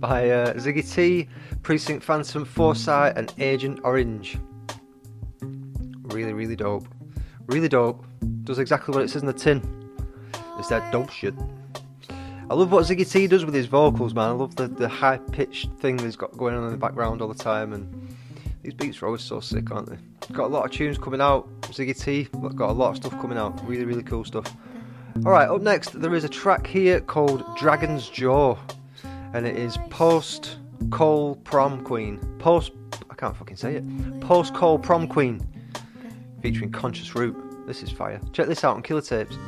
by 0.01 0.31
uh, 0.31 0.55
Ziggy 0.55 0.93
T, 0.93 1.29
Precinct 1.63 2.03
Phantom, 2.03 2.45
Foresight, 2.45 3.17
and 3.17 3.33
Agent 3.39 3.81
Orange. 3.85 4.39
Really, 6.03 6.33
really 6.33 6.57
dope. 6.57 6.89
Really 7.47 7.69
dope. 7.69 8.05
Does 8.45 8.59
exactly 8.59 8.95
what 8.95 9.05
it 9.05 9.11
says 9.11 9.23
in 9.23 9.27
the 9.27 9.33
tin. 9.33 9.84
That 10.68 10.90
dope 10.92 11.11
shit. 11.11 11.35
I 12.50 12.54
love 12.54 12.73
what 12.73 12.85
Ziggy 12.85 13.11
T 13.11 13.26
does 13.26 13.44
with 13.44 13.54
his 13.54 13.66
vocals, 13.66 14.14
man. 14.14 14.28
I 14.28 14.33
love 14.33 14.56
the, 14.56 14.68
the 14.68 14.88
high 14.88 15.18
pitched 15.18 15.71
thing 15.78 15.97
that 15.97 16.04
he's 16.04 16.16
got 16.16 16.37
going 16.37 16.54
on 16.54 16.64
in 16.64 16.71
the 16.71 16.76
background 16.76 17.23
all 17.23 17.28
the 17.28 17.35
time, 17.35 17.73
and 17.73 18.16
these 18.62 18.75
beats 18.75 19.00
are 19.02 19.06
always 19.06 19.23
so 19.23 19.40
sick, 19.40 19.71
aren't 19.71 19.88
they? 19.88 19.99
Got 20.33 20.47
a 20.47 20.49
lot 20.49 20.64
of 20.64 20.71
tunes 20.71 20.99
coming 20.99 21.21
out. 21.21 21.49
Ziggy 21.62 21.99
T, 21.99 22.25
got 22.54 22.71
a 22.71 22.73
lot 22.73 22.90
of 22.90 22.97
stuff 22.97 23.12
coming 23.21 23.38
out. 23.38 23.66
Really, 23.66 23.85
really 23.85 24.02
cool 24.02 24.25
stuff. 24.25 24.54
Alright, 25.25 25.49
up 25.49 25.62
next, 25.62 26.00
there 26.00 26.14
is 26.14 26.25
a 26.25 26.28
track 26.28 26.66
here 26.66 27.00
called 27.00 27.44
Dragon's 27.56 28.09
Jaw, 28.09 28.56
and 29.33 29.47
it 29.47 29.56
is 29.56 29.78
post 29.88 30.59
Cole 30.90 31.37
Prom 31.44 31.85
Queen. 31.85 32.18
Post, 32.38 32.73
I 33.11 33.14
can't 33.14 33.37
fucking 33.37 33.56
say 33.56 33.76
it. 33.76 34.21
Post 34.21 34.54
Cole 34.54 34.78
Prom 34.78 35.09
Queen, 35.09 35.40
featuring 36.42 36.73
Conscious 36.73 37.14
Root. 37.14 37.37
This 37.66 37.83
is 37.83 37.90
fire. 37.90 38.21
Check 38.33 38.49
this 38.49 38.64
out 38.64 38.76
on 38.76 38.83
Killer 38.83 39.00
Tapes. 39.02 39.38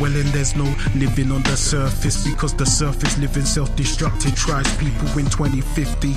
Underground 0.00 0.10
dwelling, 0.12 0.32
there's 0.32 0.56
no 0.56 0.64
living 0.94 1.30
on 1.30 1.42
the 1.42 1.56
surface 1.56 2.26
because 2.26 2.54
the 2.54 2.64
surface 2.64 3.18
living 3.18 3.44
self 3.44 3.74
destructive 3.76 4.34
tries 4.34 4.66
people 4.76 5.06
in 5.18 5.26
2050. 5.26 6.14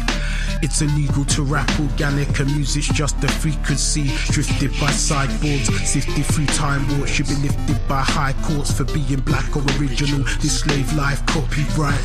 It's 0.62 0.82
illegal 0.82 1.25
to 1.25 1.44
rap 1.44 1.70
organic 1.80 2.40
and 2.40 2.50
music's 2.56 2.88
just 2.88 3.22
a 3.24 3.28
frequency. 3.28 4.12
Drifted 4.32 4.72
by 4.80 4.92
sideboards, 4.92 5.68
sifted 5.86 6.25
through 6.25 6.46
time 6.48 6.88
warps. 6.98 7.12
Should 7.12 7.28
be 7.28 7.36
lifted 7.36 7.80
by 7.88 8.02
high 8.02 8.34
courts 8.44 8.72
for 8.72 8.86
being 8.86 9.20
black 9.22 9.56
or 9.56 9.63
original. 9.78 10.24
This 10.40 10.62
slave 10.62 10.92
life 10.94 11.25
copyright. 11.25 12.00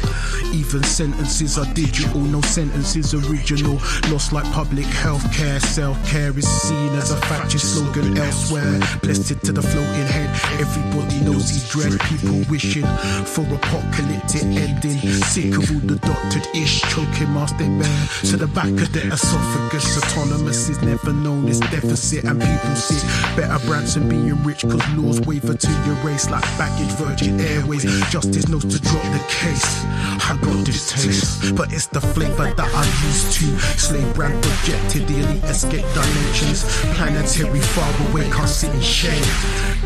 Even 0.52 0.82
sentences 0.82 1.58
are 1.58 1.72
digital, 1.74 2.20
no 2.20 2.40
sentences 2.40 3.14
original. 3.14 3.78
Lost 4.10 4.32
like 4.32 4.50
public 4.52 4.86
health 4.86 5.32
care. 5.32 5.60
Self 5.60 5.96
care 6.08 6.36
is 6.36 6.48
seen 6.48 6.90
as 6.94 7.12
a 7.12 7.16
fascist 7.28 7.74
slogan 7.74 8.18
elsewhere. 8.18 8.80
Blessed 9.02 9.40
to 9.44 9.52
the 9.52 9.62
floating 9.62 10.08
head. 10.10 10.30
Everybody 10.58 11.20
knows 11.20 11.48
he 11.50 11.67
dread. 11.68 11.98
People 12.00 12.44
wishing 12.50 12.86
for 13.24 13.42
apocalyptic 13.48 14.44
ending. 14.44 14.98
Sick 15.32 15.56
of 15.56 15.64
all 15.70 15.82
the 15.88 15.98
doctored 16.04 16.46
ish, 16.54 16.82
choking 16.92 17.32
master 17.32 17.68
bear 17.80 17.98
to 18.30 18.36
the 18.36 18.46
back 18.48 18.68
of 18.68 18.92
the 18.92 19.08
esophagus. 19.12 19.98
Autonomous 19.98 20.68
is 20.68 20.80
never 20.82 21.12
known 21.12 21.48
as 21.48 21.60
deficit, 21.60 22.24
and 22.24 22.40
people 22.40 22.76
see 22.76 23.00
better 23.36 23.58
brands 23.66 23.78
Branson 23.78 24.08
being 24.08 24.42
rich 24.42 24.62
cause 24.62 24.86
laws 24.96 25.20
waver 25.20 25.54
to 25.54 25.70
your 25.86 25.94
race 26.04 26.28
like 26.28 26.42
baggage 26.58 26.92
Virgin 26.96 27.40
Airways. 27.40 27.84
Justice 28.10 28.48
knows 28.48 28.64
to 28.64 28.80
drop 28.80 29.02
the 29.14 29.24
case. 29.28 29.84
I 30.28 30.36
got 30.42 30.66
this 30.66 30.90
taste, 30.90 31.54
but 31.54 31.72
it's 31.72 31.86
the 31.86 32.00
flavor 32.00 32.52
that 32.52 32.70
I'm 32.74 33.06
used 33.06 33.32
to. 33.38 33.46
Slave 33.78 34.12
brand 34.14 34.42
projected, 34.42 35.06
the 35.06 35.20
elite 35.20 35.44
escape 35.44 35.86
dimensions. 35.94 36.64
Planetary 36.96 37.60
far 37.60 38.10
away, 38.10 38.28
can't 38.30 38.48
sit 38.48 38.74
in 38.74 38.80
shame. 38.80 39.22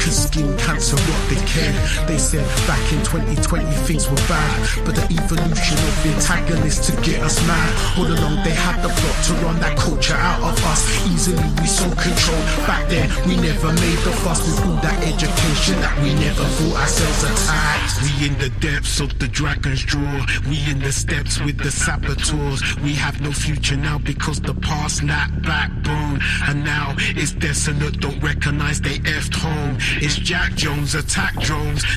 Cause 0.00 0.24
skin 0.24 0.56
cancer 0.56 0.96
what 0.96 1.28
they 1.28 1.36
care. 1.46 1.71
They 2.06 2.18
said 2.18 2.46
back 2.66 2.82
in 2.92 3.00
2020 3.04 3.64
things 3.86 4.08
were 4.08 4.22
bad, 4.28 4.56
but 4.84 4.94
the 4.94 5.06
evolution 5.14 5.78
of 5.78 5.94
the 6.02 6.10
antagonists 6.14 6.86
to 6.90 6.92
get 7.02 7.22
us 7.22 7.40
mad. 7.46 7.70
All 7.98 8.06
along 8.06 8.44
they 8.44 8.54
had 8.54 8.80
the 8.82 8.88
plot 8.88 9.16
to 9.26 9.32
run 9.44 9.58
that 9.60 9.76
culture 9.78 10.14
out 10.14 10.42
of 10.42 10.56
us. 10.64 10.82
Easily 11.12 11.48
we 11.60 11.66
so 11.66 11.88
controlled. 11.96 12.46
Back 12.66 12.88
then 12.88 13.08
we 13.26 13.36
never 13.36 13.72
made 13.72 14.00
the 14.04 14.12
fuss 14.22 14.40
with 14.46 14.66
all 14.66 14.76
that 14.82 14.98
education 15.02 15.80
that 15.80 15.96
we 16.02 16.14
never 16.14 16.44
thought 16.44 16.80
ourselves 16.82 17.22
attacked. 17.24 18.02
We 18.02 18.26
in 18.26 18.38
the 18.38 18.50
depths 18.60 19.00
of 19.00 19.18
the 19.18 19.28
dragon's 19.28 19.82
draw. 19.82 20.26
We 20.48 20.58
in 20.70 20.78
the 20.80 20.92
steps 20.92 21.40
with 21.40 21.58
the 21.58 21.70
saboteurs. 21.70 22.60
We 22.80 22.94
have 22.94 23.20
no 23.20 23.32
future 23.32 23.76
now 23.76 23.98
because 23.98 24.40
the 24.40 24.54
past 24.54 25.02
lacked 25.02 25.42
backbone. 25.42 26.20
And 26.48 26.64
now 26.64 26.94
it's 26.98 27.32
desolate, 27.32 28.00
don't 28.00 28.20
recognize 28.22 28.80
they 28.80 28.98
effed 29.00 29.34
home. 29.34 29.76
It's 30.00 30.16
Jack 30.16 30.54
Jones 30.54 30.94
attack 30.94 31.34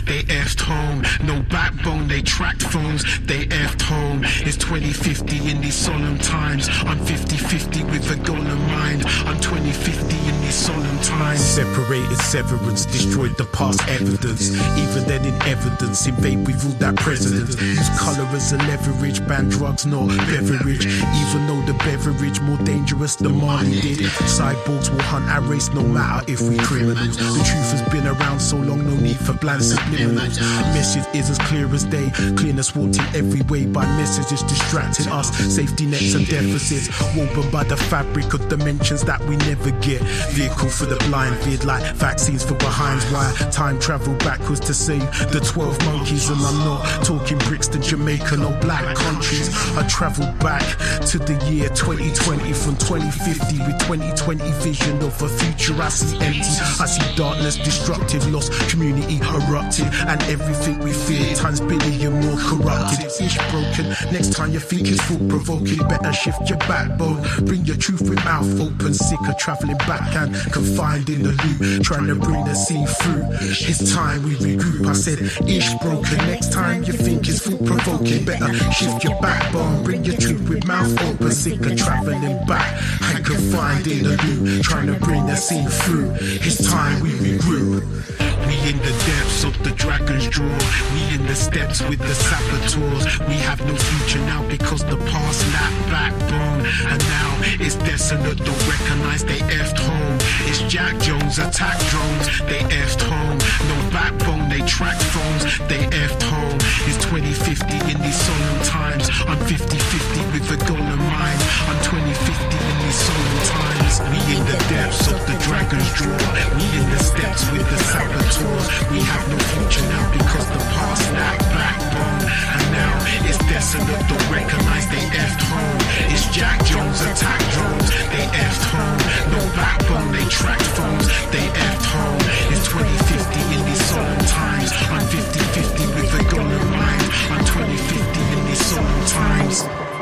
they 0.06 0.22
effed 0.24 0.62
home. 0.62 1.04
No 1.26 1.42
backbone, 1.50 2.08
they 2.08 2.22
tracked 2.22 2.64
phones, 2.64 3.04
they 3.22 3.46
effed 3.48 3.82
home. 3.82 4.22
It's 4.46 4.58
2050 4.58 5.50
in 5.50 5.62
these 5.62 5.76
solemn 5.76 6.18
times. 6.20 6.70
I'm 6.86 7.00
50-50 7.00 7.90
with 7.92 8.10
a 8.12 8.16
golden 8.24 8.60
mind. 8.68 9.04
I'm 9.26 9.40
2050 9.40 10.18
in 10.30 10.42
these 10.42 10.56
solemn 10.56 11.00
times. 11.02 11.40
Separated 11.40 12.18
severance, 12.18 12.86
destroyed 12.86 13.38
the 13.38 13.46
past 13.46 13.82
evidence. 13.88 14.52
Even 14.78 15.04
then 15.08 15.26
in 15.26 15.36
evidence, 15.44 16.08
invade 16.08 16.46
we 16.46 16.54
ruled 16.54 16.80
that 16.80 16.96
president. 16.96 17.50
Use 17.62 17.90
colour 18.00 18.26
as 18.36 18.54
a 18.54 18.58
leverage, 18.70 19.26
ban 19.28 19.50
drugs, 19.50 19.86
not 19.86 20.08
beverage. 20.28 20.86
Even 20.86 21.48
though 21.48 21.62
the 21.66 21.76
beverage 21.80 22.40
more 22.42 22.58
dangerous 22.60 23.16
than 23.16 23.36
Marley 23.40 23.82
did. 23.82 24.00
Cyborgs 24.26 24.90
will 24.90 25.02
hunt 25.04 25.26
our 25.30 25.42
race 25.42 25.70
no 25.70 25.84
matter 25.84 26.24
if 26.32 26.42
we 26.42 26.58
criminals. 26.58 27.18
The 27.18 27.44
truth 27.44 27.72
has 27.72 27.82
been 27.94 28.08
around 28.08 28.40
so 28.40 28.58
long, 28.58 28.86
no 28.86 28.96
need 29.00 29.18
for 29.18 29.34
bland 29.58 29.62
subliminals. 29.62 30.40
Message 30.74 31.06
is 31.16 31.30
as 31.30 31.38
clear 31.40 31.68
as 31.74 31.84
day. 31.86 32.10
Clearness 32.36 32.76
walked 32.76 32.98
in 32.98 33.06
every 33.16 33.42
way 33.44 33.66
by 33.66 33.86
messages 33.98 34.42
distracting 34.44 35.08
us. 35.08 35.36
Safety 35.54 35.86
nets 35.86 36.14
and 36.14 36.28
deficits 36.28 36.90
woven 37.16 37.50
by 37.52 37.64
the 37.64 37.78
fabric 37.78 38.34
of 38.34 38.48
dimensions 38.50 39.04
that 39.04 39.22
we 39.26 39.36
never 39.38 39.72
get. 39.82 40.02
Vehicle 40.32 40.70
for 40.70 40.86
the 40.86 40.98
blind, 41.08 41.36
vid 41.44 41.64
like 41.66 41.84
vaccines 41.96 42.44
for 42.44 42.56
behinds. 42.56 43.06
Why 43.12 43.32
time 43.52 43.80
travel 43.80 44.14
backwards 44.16 44.60
to 44.62 44.74
save 44.74 45.06
the 45.32 45.40
12 45.40 45.86
monkeys? 45.86 46.30
And 46.30 46.42
I'm 46.42 46.60
not 46.60 46.84
talking 47.04 47.38
Brixton, 47.40 47.82
Jamaica, 47.82 48.38
no 48.38 48.58
black 48.62 48.96
countries. 48.96 49.50
I 49.78 49.88
travel 49.88 50.26
back 50.40 50.66
to 51.08 51.20
the 51.20 51.36
year 51.50 51.70
2020 51.70 52.54
from 52.54 52.76
2050 52.78 53.60
with 53.60 53.80
2020 53.80 54.52
vision 54.64 54.98
of 55.02 55.22
a 55.22 55.30
future 55.30 55.74
I 55.82 55.90
see 55.90 56.16
empty. 56.18 56.40
I 56.80 56.86
see 56.86 57.16
darkness, 57.16 57.58
destructive, 57.58 58.26
lost 58.32 58.52
community 58.70 59.20
erupted, 59.48 59.86
and 60.08 60.22
everything 60.24 60.80
we 60.80 60.92
fear 60.92 61.36
times 61.36 61.62
billion 61.62 62.14
more 62.14 62.38
corrupted. 62.38 63.06
Ish 63.06 63.38
broken. 63.50 63.86
Next 64.12 64.34
time 64.34 64.52
you 64.52 64.60
think 64.60 64.88
it's 64.88 65.02
thought 65.02 65.28
provoking, 65.30 65.80
better 65.88 66.14
shift 66.14 66.50
your 66.50 66.60
backbone. 66.60 67.22
Bring 67.46 67.66
your 67.66 67.78
truth 67.78 68.02
with 68.02 68.24
mouth 68.26 68.60
open. 68.60 68.94
Sick 68.94 69.20
of 69.28 69.38
traveling 69.38 69.78
back 69.80 70.16
and 70.16 70.36
confined 70.52 71.10
in 71.10 71.24
the 71.24 71.32
loop, 71.32 71.84
trying 71.84 72.08
to 72.08 72.16
bring 72.16 72.44
the 72.46 72.54
scene 72.54 72.88
through. 72.88 73.24
It's 73.42 73.94
time 73.94 74.24
we 74.24 74.36
regroup. 74.36 74.88
I 74.88 74.94
said 74.94 75.20
ish 75.48 75.74
broken. 75.76 76.18
Next 76.28 76.52
time 76.52 76.84
you 76.84 76.94
think 76.94 77.28
it's 77.28 77.48
thought 77.48 77.64
provoking, 77.66 78.26
better 78.26 78.54
shift 78.72 79.04
your 79.04 79.20
backbone. 79.22 79.84
Bring 79.84 80.04
your 80.04 80.18
truth 80.18 80.48
with 80.50 80.68
mouth 80.68 80.92
open. 81.04 81.32
Sick 81.32 81.60
of 81.66 81.78
traveling 81.78 82.46
back 82.46 82.82
and 83.02 83.26
confined 83.26 83.88
in 83.88 84.04
the 84.04 84.18
loop, 84.24 84.64
trying 84.64 84.88
to 84.88 85.00
bring 85.00 85.26
the 85.26 85.36
scene 85.36 85.68
through. 85.68 86.12
It's 86.20 86.70
time 86.70 87.02
we 87.02 87.10
regroup. 87.12 88.25
We 88.48 88.56
in 88.70 88.78
the 88.78 88.96
depths 89.10 89.44
of 89.44 89.54
the 89.64 89.72
dragon's 89.72 90.28
draw. 90.28 90.58
We 90.94 91.16
in 91.16 91.26
the 91.26 91.36
steps 91.36 91.82
with 91.90 92.00
the 92.00 92.16
saboteurs. 92.16 93.20
We 93.28 93.36
have 93.48 93.60
no 93.66 93.76
future 93.76 94.24
now 94.26 94.48
because 94.48 94.84
the 94.86 94.98
past 95.12 95.42
lacked 95.54 95.84
backbone. 95.90 96.66
And 96.92 97.00
now 97.18 97.30
it's 97.60 97.76
desolate, 97.76 98.38
don't 98.38 98.68
recognize 98.68 99.26
they 99.26 99.40
effed 99.50 99.80
home. 99.80 100.18
It's 100.50 100.62
Jack 100.72 101.00
Jones 101.00 101.40
attack 101.40 101.78
drones, 101.90 102.26
they 102.50 102.62
effed 102.74 103.02
home. 103.02 103.38
No 103.72 103.78
backbone, 103.92 104.50
they 104.50 104.62
track 104.66 105.00
phones, 105.14 105.44
they 105.68 105.82
effed 106.04 106.24
home. 106.24 106.58
It's 106.88 107.04
2050 107.06 107.92
in 107.92 108.02
these 108.02 108.20
solemn 108.20 108.64
times. 108.64 109.10
I'm 109.28 109.40
50-50 109.40 110.34
with 110.34 110.52
a 110.52 110.58
goal 110.66 110.78
in 110.78 111.00
mind. 111.00 111.40
I'm 111.70 111.80
2050 111.84 112.75
in 112.96 113.04
these 113.04 113.04
solemn 113.04 113.42
times. 113.52 113.96
We 114.12 114.20
in 114.36 114.44
the 114.46 114.58
depths 114.72 115.08
of 115.12 115.20
the 115.28 115.36
dragon's 115.46 115.90
jaw. 116.00 116.26
We 116.56 116.66
in 116.80 116.86
the 116.90 117.02
steps 117.04 117.44
with 117.52 117.66
the 117.68 117.80
saboteurs. 117.92 118.68
We 118.92 119.00
have 119.04 119.24
no 119.28 119.38
future 119.52 119.86
now 119.90 120.06
because 120.12 120.48
the 120.48 120.62
past 120.76 121.04
lacked 121.12 121.48
backbone. 121.52 122.24
And 122.56 122.66
now 122.72 122.94
it's 123.28 123.40
desolate, 123.52 124.04
don't 124.08 124.28
recognize 124.32 124.88
they 124.88 125.04
effed 125.12 125.44
home. 125.44 125.80
It's 126.12 126.26
Jack 126.32 126.64
Jones 126.66 127.02
attack 127.02 127.42
drones, 127.52 127.90
they 128.16 128.26
effed 128.32 128.66
home. 128.72 129.02
No 129.36 129.42
backbone, 129.56 130.12
they 130.12 130.26
tracked 130.32 130.70
phones, 130.76 131.08
they 131.32 131.46
effed 131.68 131.86
home. 131.92 132.22
It's 132.54 132.68
2050 132.72 133.56
in 133.56 133.62
these 133.66 133.84
solemn 133.92 134.26
times. 134.26 134.72
I'm 134.92 135.06
50-50 135.12 135.96
with 135.96 136.20
a 136.20 136.24
goal 136.32 136.48
in 136.48 136.66
mind. 136.72 137.04
I'm 137.32 137.44
2050 137.44 138.20
in 138.36 138.46
these 138.48 138.64
solemn 138.66 139.06
times. 139.08 139.95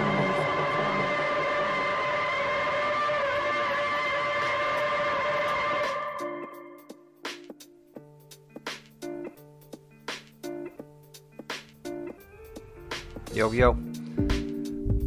Yo, 13.33 13.51
yo. 13.51 13.75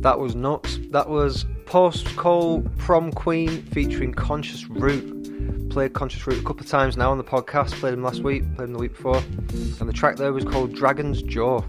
That 0.01 0.19
was 0.19 0.35
nuts. 0.35 0.81
That 0.91 1.09
was 1.09 1.47
Post 1.65 2.17
Cole 2.17 2.63
Prom 2.77 3.13
Queen 3.13 3.63
featuring 3.63 4.13
Conscious 4.13 4.69
Root. 4.69 5.71
Played 5.71 5.93
Conscious 5.93 6.27
Root 6.27 6.41
a 6.41 6.43
couple 6.43 6.63
of 6.63 6.67
times 6.67 6.97
now 6.97 7.13
on 7.13 7.19
the 7.19 7.25
podcast. 7.25 7.75
Played 7.75 7.95
him 7.95 8.03
last 8.03 8.25
week, 8.25 8.43
played 8.57 8.65
him 8.65 8.73
the 8.73 8.81
week 8.81 8.97
before. 8.97 9.19
And 9.19 9.89
the 9.89 9.93
track 9.93 10.17
there 10.17 10.33
was 10.33 10.43
called 10.43 10.75
Dragon's 10.75 11.23
Jaw. 11.23 11.63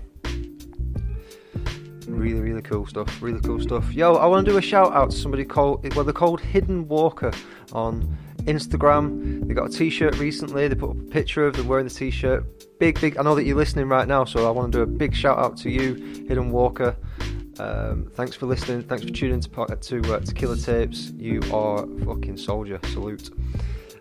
Really, 2.08 2.40
really 2.40 2.64
cool 2.64 2.88
stuff. 2.88 3.22
Really 3.22 3.42
cool 3.42 3.60
stuff. 3.60 3.94
Yo, 3.94 4.16
I 4.16 4.26
want 4.26 4.44
to 4.44 4.52
do 4.52 4.58
a 4.58 4.62
shout 4.62 4.94
out 4.94 5.12
to 5.12 5.16
somebody 5.16 5.46
called, 5.46 5.94
well, 5.94 6.06
they're 6.06 6.12
called 6.12 6.42
Hidden 6.42 6.88
Walker 6.88 7.32
on 7.72 8.18
Instagram. 8.48 9.48
They 9.48 9.54
got 9.54 9.70
a 9.70 9.78
t 9.78 9.90
shirt 9.90 10.18
recently. 10.18 10.68
They 10.68 10.76
put 10.76 10.92
up 10.92 10.98
a 10.98 11.10
picture 11.10 11.46
of 11.46 11.56
them 11.56 11.68
wearing 11.68 11.88
the 11.88 11.94
t 11.94 12.10
shirt. 12.10 12.44
Big, 12.80 13.00
big. 13.00 13.18
I 13.18 13.24
know 13.24 13.36
that 13.36 13.44
you're 13.44 13.58
listening 13.58 13.90
right 13.90 14.08
now, 14.08 14.26
so 14.26 14.48
I 14.48 14.52
want 14.52 14.72
to 14.72 14.78
do 14.78 14.82
a 14.82 14.86
big 14.86 15.16
shout 15.16 15.38
out 15.38 15.58
to 15.58 15.70
you, 15.70 15.96
Hidden 16.28 16.52
Walker. 16.52 16.96
Um, 17.60 18.10
thanks 18.14 18.36
for 18.36 18.46
listening. 18.46 18.84
Thanks 18.84 19.04
for 19.04 19.12
tuning 19.12 19.42
to 19.42 19.50
to, 19.50 20.14
uh, 20.14 20.20
to 20.20 20.34
Killer 20.34 20.58
Tapes. 20.58 21.12
You 21.18 21.42
are 21.52 21.84
a 21.84 22.06
fucking 22.06 22.38
soldier. 22.38 22.80
Salute. 22.86 23.32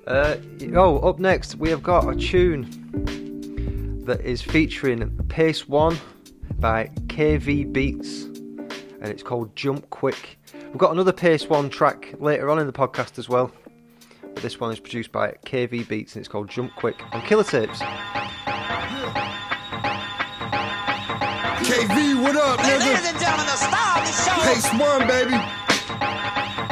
Uh, 0.07 0.37
oh, 0.75 0.99
up 0.99 1.19
next 1.19 1.57
we 1.57 1.69
have 1.69 1.83
got 1.83 2.09
a 2.09 2.15
tune 2.15 4.05
that 4.05 4.21
is 4.21 4.41
featuring 4.41 5.11
Pace 5.29 5.69
One 5.69 5.99
by 6.61 6.91
KV 7.09 7.73
Beats, 7.73 8.25
and 8.25 9.07
it's 9.07 9.23
called 9.23 9.55
Jump 9.57 9.89
Quick. 9.91 10.39
We've 10.67 10.79
got 10.79 10.93
another 10.93 11.13
Pace 11.13 11.49
One 11.49 11.69
track 11.69 12.15
later 12.21 12.51
on 12.51 12.59
in 12.59 12.67
the 12.67 12.73
podcast 12.73 13.19
as 13.19 13.29
well. 13.29 13.51
But 14.37 14.43
this 14.43 14.61
one 14.61 14.71
is 14.71 14.79
produced 14.79 15.13
by 15.13 15.35
KV 15.47 15.89
Beats 15.89 16.15
and 16.15 16.21
it's 16.21 16.29
called 16.29 16.51
Jump 16.51 16.75
Quick 16.77 16.97
on 17.15 17.23
Killer 17.23 17.43
Tapes. 17.43 17.79
KV, 21.65 22.23
what 22.23 22.37
up, 22.37 22.61
nigga? 22.61 22.81
Ladies 22.81 23.09
and 23.09 23.19
gentlemen, 23.19 23.47
the 23.47 23.57
star 23.57 23.99
of 23.99 24.05
the 24.05 24.13
show. 24.13 24.37
Pace 24.45 24.71
one, 24.79 25.07
baby. 25.09 25.33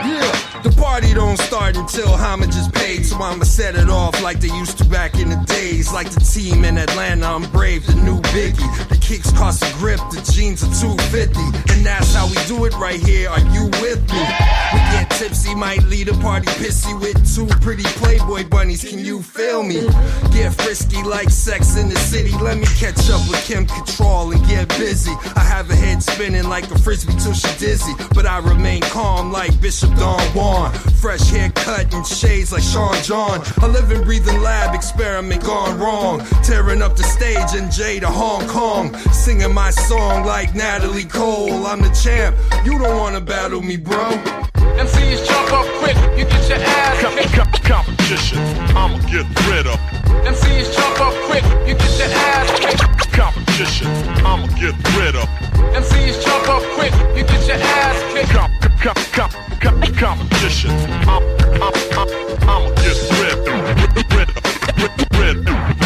Yeah. 0.05 0.61
The 0.63 0.75
party 0.79 1.15
don't 1.15 1.39
start 1.39 1.79
until 1.79 2.09
homage 2.09 2.55
is 2.55 2.69
paid, 2.69 3.07
so 3.07 3.17
I'ma 3.17 3.45
set 3.45 3.77
it 3.77 3.89
off 3.89 4.23
like 4.23 4.41
they 4.41 4.49
used 4.49 4.77
to 4.79 4.85
back 4.85 5.15
in 5.19 5.31
the 5.31 5.43
days. 5.47 5.91
Like 5.91 6.11
the 6.11 6.21
team 6.21 6.67
in 6.67 6.77
Atlanta, 6.77 7.27
I'm 7.27 7.51
brave, 7.51 7.87
the 7.87 7.95
new 7.95 8.21
Biggie. 8.21 8.89
The 8.91 8.97
kicks 9.05 9.31
cost 9.33 9.63
a 9.63 9.73
grip, 9.77 10.01
the 10.11 10.21
jeans 10.33 10.65
are 10.65 10.73
250. 10.81 11.39
And 11.73 11.85
that's 11.85 12.15
how 12.15 12.27
we 12.27 12.37
do 12.47 12.65
it 12.65 12.75
right 12.77 12.99
here. 12.99 13.29
Are 13.29 13.45
you 13.53 13.67
with 13.81 14.01
me? 14.11 14.25
We 14.73 14.81
get 14.97 15.11
tipsy, 15.11 15.55
might 15.55 15.83
lead 15.85 16.09
a 16.09 16.15
party 16.15 16.47
pissy 16.59 16.99
with 16.99 17.19
two 17.35 17.47
pretty 17.61 17.85
Playboy 18.01 18.49
bunnies. 18.49 18.83
Can 18.89 19.05
you 19.05 19.23
feel 19.23 19.63
me? 19.63 19.83
Get 20.33 20.55
frisky 20.55 21.03
like 21.03 21.31
sex 21.31 21.77
in 21.77 21.89
the 21.89 21.97
city. 21.97 22.33
Let 22.39 22.57
me 22.57 22.67
catch 22.79 23.11
up 23.11 23.21
with 23.29 23.45
Kim 23.45 23.67
Control 23.67 24.33
and 24.33 24.45
get 24.49 24.69
busy. 24.71 25.13
I 25.37 25.41
have 25.41 25.71
a 25.71 25.77
head 25.77 26.03
spinning 26.03 26.49
like 26.49 26.71
a 26.71 26.79
frisbee 26.79 27.15
till 27.21 27.35
she 27.35 27.49
dizzy, 27.59 27.93
but 28.15 28.27
I 28.27 28.39
remain 28.39 28.81
calm 28.83 29.31
like 29.31 29.61
Bishop 29.61 29.95
Don 29.97 30.21
Juan. 30.35 30.73
Fresh 31.01 31.29
haircut 31.29 31.93
and 31.93 32.07
shades 32.07 32.53
like 32.53 32.63
Sean 32.63 32.95
John. 33.03 33.43
A 33.63 33.69
living, 33.69 34.03
breathing 34.05 34.41
lab 34.41 34.75
experiment 34.75 35.45
gone 35.45 35.79
wrong. 35.79 36.25
Tearing 36.43 36.81
up 36.81 36.97
the 36.97 37.03
stage 37.03 37.55
in 37.55 37.71
J 37.71 38.01
to 38.01 38.09
Hong 38.09 38.47
Kong. 38.49 38.94
Singing 39.13 39.53
my 39.55 39.71
song 39.71 40.25
like 40.25 40.55
Natalie 40.55 41.05
Cole. 41.05 41.67
I'm 41.67 41.81
the 41.81 41.91
champ. 41.91 42.37
You 42.65 42.79
don't 42.79 42.97
wanna 42.99 43.21
battle 43.21 43.63
me, 43.63 43.77
bro. 43.77 44.11
MCs 44.79 45.27
jump 45.27 45.53
up 45.53 45.67
quick, 45.81 45.97
you 46.19 46.25
get 46.25 46.49
your 46.49 46.59
ass 46.59 47.01
Com- 47.03 47.15
kicked. 47.17 47.33
com- 47.35 47.85
competition, 47.85 48.39
I'ma 48.77 48.99
get 49.11 49.25
rid 49.49 49.67
of. 49.67 49.79
MCs 50.27 50.75
jump 50.75 51.01
up 51.01 51.15
quick, 51.31 51.45
you 51.67 51.75
get 51.75 51.99
your 51.99 52.09
ass 52.09 52.59
kicked. 52.59 53.13
Competition, 53.13 53.87
I'ma 54.27 54.47
get 54.59 54.75
rid 54.99 55.15
of. 55.15 55.29
MCs 55.75 56.23
jump 56.25 56.49
up 56.49 56.63
quick, 56.75 56.93
you 57.17 57.23
get 57.25 57.47
your 57.47 57.57
ass 57.57 58.13
kicked. 58.13 58.31
Com- 58.33 58.51
com- 59.13 59.95
competition. 59.95 60.71
I'm, 61.09 61.23
I'm, 61.63 61.73
I'm, 61.97 62.09
I'ma 62.49 62.69
get 62.83 62.99
rid, 63.21 63.39
rid, 63.47 64.13
rid, 64.13 64.29
rid, 65.17 65.49
rid 65.49 65.84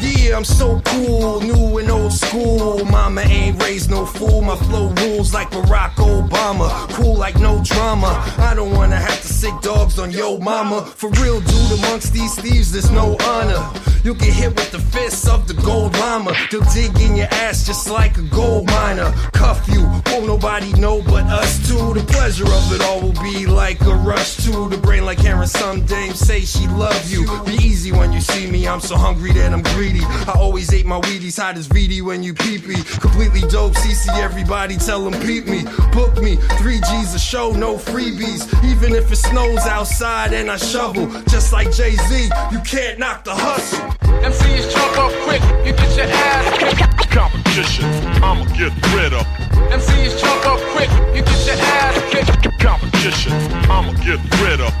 Yeah, 0.00 0.36
I'm 0.36 0.44
so 0.44 0.80
cool, 0.84 1.40
new 1.40 1.78
and 1.78 1.90
old 1.90 2.12
school. 2.12 2.84
Mama 2.84 3.22
ain't 3.22 3.62
raised 3.62 3.90
no 3.90 4.06
fool. 4.06 4.42
My 4.42 4.56
flow 4.56 4.88
rules 5.00 5.34
like 5.34 5.50
Barack 5.50 5.94
Obama. 5.96 6.68
Cool 6.94 7.16
like 7.16 7.38
no 7.38 7.62
drama. 7.64 8.12
I 8.38 8.54
don't 8.54 8.72
wanna 8.72 8.96
have 8.96 9.20
to 9.20 9.28
sick 9.28 9.54
dogs 9.60 9.98
on 9.98 10.10
yo 10.10 10.38
mama. 10.38 10.84
For 10.84 11.10
real, 11.10 11.40
dude, 11.40 11.78
amongst 11.78 12.12
these 12.12 12.34
thieves, 12.34 12.72
there's 12.72 12.90
no 12.90 13.16
honor. 13.24 13.62
You'll 14.04 14.14
get 14.14 14.32
hit 14.32 14.54
with 14.54 14.70
the 14.70 14.78
fists 14.78 15.28
of 15.28 15.48
the 15.48 15.54
gold 15.54 15.98
llama. 15.98 16.32
They'll 16.50 16.62
dig 16.72 16.98
in 17.00 17.16
your 17.16 17.26
ass 17.26 17.66
just 17.66 17.90
like 17.90 18.16
a 18.16 18.22
gold 18.22 18.66
miner. 18.66 19.12
Cuff 19.32 19.68
you, 19.68 19.82
won't 20.06 20.26
nobody 20.26 20.72
know 20.74 21.02
but 21.02 21.24
us 21.26 21.66
two. 21.68 21.94
The 21.94 22.04
pleasure 22.06 22.46
of 22.46 22.72
it 22.72 22.82
all 22.82 23.00
will 23.00 23.22
be 23.22 23.46
like 23.46 23.80
a 23.82 23.94
rush 23.94 24.36
to 24.44 24.68
the 24.68 24.78
brain, 24.78 25.04
like 25.04 25.18
hearing 25.18 25.46
some 25.48 25.84
dame 25.84 26.14
say 26.14 26.40
she 26.40 26.66
love 26.68 27.10
you. 27.10 27.26
Be 27.44 27.54
easy 27.54 27.92
when 27.92 28.12
you 28.12 28.20
see 28.20 28.46
me, 28.50 28.66
I'm 28.66 28.80
so 28.80 28.96
hungry 28.96 29.32
that 29.32 29.52
I'm 29.52 29.57
greedy. 29.62 30.02
I 30.02 30.34
always 30.36 30.72
ate 30.72 30.86
my 30.86 31.00
Wheaties 31.00 31.38
hot 31.40 31.56
as 31.56 31.68
VD 31.68 32.02
when 32.02 32.22
you 32.22 32.34
pee 32.34 32.58
pee. 32.58 32.82
Completely 33.00 33.40
dope, 33.48 33.74
CC 33.74 34.08
everybody, 34.18 34.76
tell 34.76 35.04
them 35.08 35.20
peep 35.22 35.46
me. 35.46 35.64
Book 35.92 36.20
me, 36.22 36.36
3 36.36 36.80
G's 36.80 37.14
a 37.14 37.18
show, 37.18 37.52
no 37.52 37.76
freebies. 37.76 38.42
Even 38.64 38.94
if 38.94 39.10
it 39.10 39.16
snows 39.16 39.66
outside 39.66 40.32
and 40.32 40.50
I 40.50 40.56
shovel, 40.56 41.06
just 41.28 41.52
like 41.52 41.72
Jay 41.72 41.96
Z, 41.96 42.30
you 42.50 42.60
can't 42.60 42.98
knock 42.98 43.24
the 43.24 43.34
hustle. 43.34 43.80
MCs 44.22 44.72
jump 44.72 44.98
up 44.98 45.12
quick, 45.24 45.42
you 45.64 45.72
get 45.72 45.96
your 45.96 46.06
ass 46.06 46.58
kicked. 46.58 47.10
Competition. 47.10 47.86
I'ma 48.22 48.44
get 48.56 48.72
rid 48.94 49.12
of. 49.12 49.24
MCs 49.70 50.20
jump 50.20 50.46
up 50.46 50.60
quick, 50.74 50.90
you 51.14 51.22
get 51.22 51.46
your 51.46 51.56
ass 51.56 52.12
kicked. 52.12 52.60
Competition. 52.60 53.32
I'ma 53.70 53.92
get 54.04 54.18
rid 54.42 54.60
of. 54.60 54.72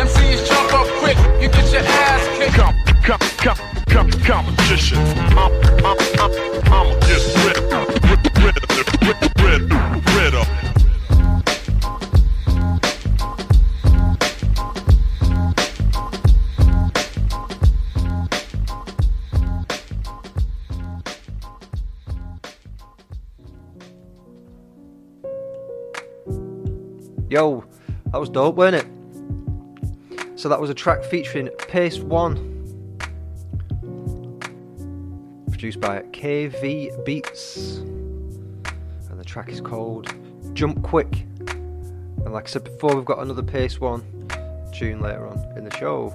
MCs 0.00 0.48
jump 0.48 0.72
up 0.72 0.86
quick, 1.00 1.16
you 1.40 1.48
get 1.48 1.72
your 1.72 1.82
ass 1.82 2.38
kicked. 2.38 2.95
Com, 3.06 3.18
com, 3.38 3.54
com, 3.86 4.10
com, 4.10 4.44
competition. 4.44 4.98
I'm, 5.38 5.52
I'm, 5.84 5.96
I'm, 6.18 6.32
I'ma 6.72 6.98
get 7.06 7.22
rid, 7.44 7.56
rid, 8.02 8.20
rid, 8.42 8.56
rid, 9.00 9.16
rid, 9.40 9.62
rid. 9.70 10.34
Yo, 27.30 27.64
that 28.06 28.18
was 28.18 28.28
dope, 28.30 28.56
weren't 28.56 28.74
it? 28.74 28.86
So 30.34 30.48
that 30.48 30.60
was 30.60 30.70
a 30.70 30.74
track 30.74 31.04
featuring 31.04 31.48
Pace 31.68 32.00
One, 32.00 32.55
produced 35.56 35.80
by 35.80 36.02
KV 36.12 37.02
Beats, 37.06 37.78
and 37.78 39.18
the 39.18 39.24
track 39.24 39.48
is 39.48 39.62
called 39.62 40.14
Jump 40.52 40.82
Quick. 40.82 41.24
And 41.48 42.30
like 42.34 42.44
I 42.44 42.46
said 42.46 42.64
before, 42.64 42.94
we've 42.94 43.06
got 43.06 43.20
another 43.20 43.42
Pace 43.42 43.80
One 43.80 44.02
tune 44.74 45.00
later 45.00 45.26
on 45.26 45.38
in 45.56 45.64
the 45.64 45.74
show. 45.78 46.14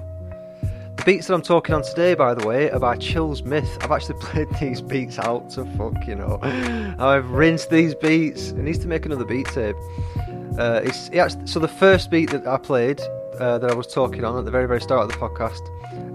The 0.96 1.02
beats 1.04 1.26
that 1.26 1.34
I'm 1.34 1.42
talking 1.42 1.74
on 1.74 1.82
today, 1.82 2.14
by 2.14 2.34
the 2.34 2.46
way, 2.46 2.70
are 2.70 2.78
by 2.78 2.96
Chillsmith. 2.96 3.82
I've 3.82 3.90
actually 3.90 4.14
played 4.20 4.46
these 4.60 4.80
beats 4.80 5.18
out 5.18 5.50
to 5.50 5.64
fuck, 5.76 6.06
you 6.06 6.14
know. 6.14 6.38
I've 7.00 7.28
rinsed 7.32 7.68
these 7.68 7.96
beats. 7.96 8.50
It 8.50 8.58
needs 8.58 8.78
to 8.78 8.86
make 8.86 9.06
another 9.06 9.24
beat 9.24 9.46
tape. 9.46 9.74
Uh, 10.56 10.82
it's, 10.84 11.08
it 11.08 11.18
actually, 11.18 11.48
so 11.48 11.58
the 11.58 11.66
first 11.66 12.12
beat 12.12 12.30
that 12.30 12.46
I 12.46 12.58
played, 12.58 13.00
uh, 13.42 13.58
that 13.58 13.70
I 13.70 13.74
was 13.74 13.88
talking 13.88 14.24
on 14.24 14.38
at 14.38 14.44
the 14.44 14.50
very 14.52 14.68
very 14.68 14.80
start 14.80 15.02
of 15.02 15.08
the 15.08 15.16
podcast, 15.16 15.68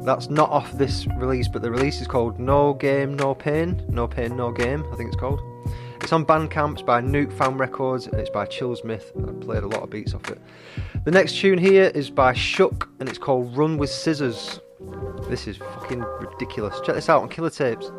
that's 0.05 0.29
not 0.29 0.49
off 0.49 0.71
this 0.71 1.05
release, 1.17 1.49
but 1.49 1.61
the 1.61 1.69
release 1.69 1.99
is 1.99 2.07
called 2.07 2.39
No 2.39 2.73
Game 2.73 3.17
No 3.17 3.35
Pain, 3.35 3.83
No 3.89 4.07
Pain 4.07 4.37
No 4.37 4.51
Game, 4.51 4.85
I 4.93 4.95
think 4.95 5.09
it's 5.09 5.19
called. 5.19 5.41
It's 6.01 6.13
on 6.13 6.25
Bandcamp, 6.25 6.73
it's 6.73 6.81
by 6.81 7.01
Nuke 7.01 7.33
Found 7.33 7.59
Records, 7.59 8.07
and 8.07 8.15
it's 8.15 8.29
by 8.29 8.45
Chillsmith, 8.45 9.11
I 9.27 9.43
played 9.43 9.63
a 9.63 9.67
lot 9.67 9.83
of 9.83 9.89
beats 9.89 10.13
off 10.13 10.29
it. 10.29 10.39
The 11.03 11.11
next 11.11 11.37
tune 11.37 11.57
here 11.57 11.91
is 11.93 12.09
by 12.09 12.33
Shook, 12.33 12.87
and 13.01 13.09
it's 13.09 13.17
called 13.17 13.57
Run 13.57 13.77
with 13.77 13.89
Scissors. 13.89 14.61
This 15.27 15.47
is 15.47 15.57
fucking 15.57 15.99
ridiculous. 15.99 16.79
Check 16.85 16.95
this 16.95 17.09
out 17.09 17.23
on 17.23 17.29
Killer 17.29 17.49
Tapes. 17.49 17.91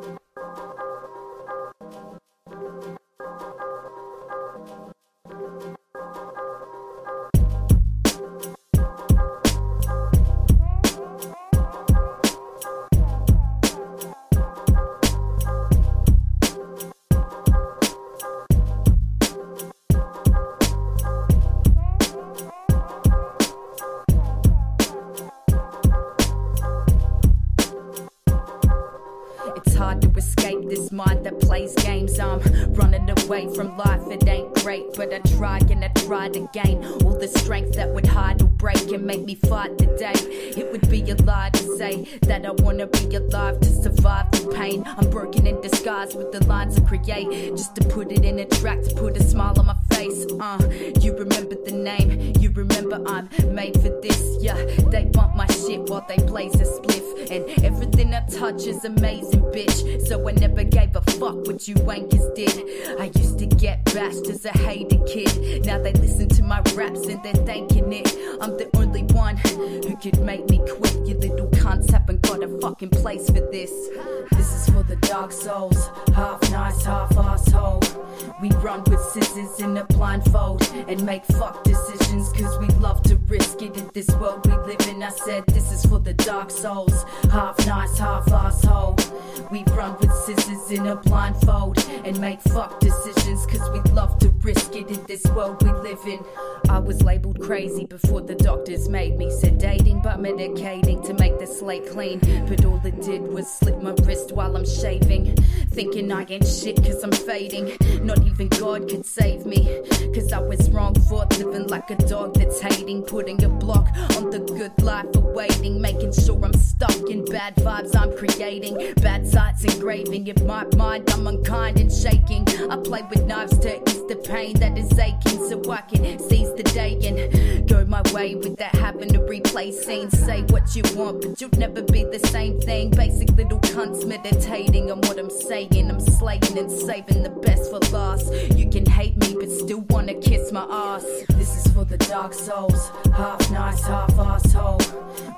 Slate 101.59 101.91
clean. 101.91 102.21
But 102.47 102.65
all 102.65 102.81
it 102.85 103.03
did 103.03 103.23
was 103.23 103.51
slip 103.53 103.83
my 103.83 103.93
wrist 104.05 104.33
while 104.33 104.57
I'm 104.57 104.67
shaving. 104.67 105.35
Thinking 105.71 106.13
I 106.13 106.25
ain't 106.29 106.47
shit 106.47 106.77
cause 106.77 107.03
I'm 107.03 107.13
fading. 107.13 107.77
Not 108.05 108.25
even 108.25 108.49
God 108.49 108.89
could 108.89 109.05
save 109.05 109.45
me. 109.45 109.83
Cause 110.15 110.33
I 110.33 110.41
was 110.41 110.71
wrong 110.71 110.95
for 111.09 111.27
living 111.39 111.67
like 111.67 111.91
a 111.91 111.97
dog 111.97 112.35
that's 112.35 112.61
hating. 112.61 113.03
Putting 113.03 113.43
a 113.45 113.49
block 113.49 113.89
on 114.17 114.31
the 114.31 114.41
good 114.41 114.81
life 114.83 115.07
awaiting. 115.15 115.81
Making 115.81 116.13
sure 116.13 116.43
I'm 116.45 116.55
stuck 116.55 117.11
in 117.11 117.25
bad 117.25 117.57
vibes 117.57 117.95
I'm 117.97 118.17
creating. 118.17 118.95
Bad 119.03 119.27
sights 119.27 119.65
engraving 119.65 120.27
in 120.29 120.47
my 120.47 120.65
mind. 120.77 121.11
I'm 121.11 121.27
unkind 121.27 121.79
and 121.81 121.93
shaking. 121.93 122.47
I 122.71 122.77
play 122.77 123.03
with 123.11 123.25
knives 123.27 123.59
to 123.59 123.83
ease 123.91 124.07
the 124.07 124.17
pain 124.17 124.59
that 124.61 124.79
is 124.79 124.97
aching. 124.99 125.39
So 125.49 125.61
I 125.71 125.81
can 125.83 126.19
seize 126.29 126.53
the 126.55 126.63
day 126.63 126.99
and 127.05 127.69
go 127.69 127.85
my 127.85 128.03
way 128.13 128.35
without 128.37 128.75
having 128.77 129.13
to 129.13 129.21
replay 129.21 129.73
scenes. 129.73 130.19
Say 130.19 130.43
what 130.43 130.75
you 130.77 130.83
want, 130.95 131.23
but 131.23 131.41
never 131.57 131.83
be 131.83 132.05
the 132.05 132.19
same 132.29 132.61
thing. 132.61 132.91
Basic 132.91 133.31
little 133.37 133.61
cunts 133.61 134.07
meditating 134.07 134.91
on 134.91 135.01
what 135.03 135.19
I'm 135.19 135.31
saying. 135.31 135.91
I'm 135.91 136.01
slaying 136.01 136.59
and 136.59 136.71
saving 136.71 137.23
the 137.23 137.31
best 137.31 137.71
for 137.71 137.79
last. 137.93 138.33
You 138.57 138.69
can 138.69 138.85
hate 138.87 139.17
me, 139.17 139.35
but 139.39 139.51
still 139.51 139.85
wanna 139.91 140.15
kiss 140.15 140.53
my 140.53 140.67
ass. 140.69 141.05
This 141.31 141.65
is 141.65 141.73
for 141.73 141.85
the 141.85 141.99
dark 141.99 142.35
souls, 142.35 142.91
half 143.17 143.51
nice, 143.51 143.83
half 143.85 144.19
asshole. 144.19 144.81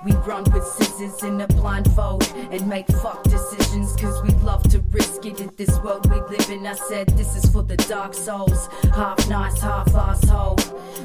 We 0.04 0.12
run 0.12 0.44
with 0.52 0.64
scissors 0.64 1.22
in 1.22 1.40
a 1.40 1.46
blindfold 1.46 2.26
and 2.50 2.66
make 2.66 2.88
fuck 2.88 3.22
decisions 3.24 3.94
cause 3.96 4.22
we 4.22 4.30
love 4.42 4.62
to 4.70 4.80
risk 4.90 5.26
it 5.26 5.40
in 5.40 5.50
this 5.56 5.78
world 5.80 6.10
we 6.10 6.20
live 6.34 6.50
in. 6.50 6.66
I 6.66 6.74
said 6.74 7.08
this 7.10 7.36
is 7.36 7.50
for 7.50 7.62
the 7.62 7.76
dark 7.76 8.14
souls, 8.14 8.68
half 8.94 9.28
nice, 9.28 9.60
half 9.60 9.94
asshole. 9.94 10.58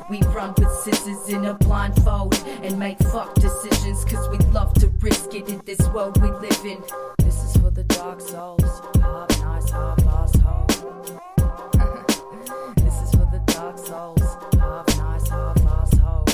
We 0.10 0.22
run 0.34 0.54
with 0.58 0.72
scissors 0.72 1.30
in 1.30 1.46
a 1.46 1.54
blindfold 1.54 2.36
and 2.64 2.80
make 2.80 2.98
fuck 3.00 3.34
decisions 3.36 4.06
cause 4.06 4.30
we 4.30 4.38
love 4.54 4.74
to 4.76 4.88
in 5.06 5.62
this 5.66 5.80
world 5.90 6.20
we 6.20 6.32
live 6.32 6.66
in. 6.66 6.82
This 7.20 7.44
is 7.44 7.56
for 7.58 7.70
the 7.70 7.84
dark 7.84 8.20
souls, 8.20 8.64
nice, 8.98 9.36
this 12.78 13.02
is 13.04 13.12
for 13.12 13.28
the 13.32 13.40
dark 13.46 13.78
souls, 13.78 14.20
nice, 14.56 14.98
asshole. 15.32 16.26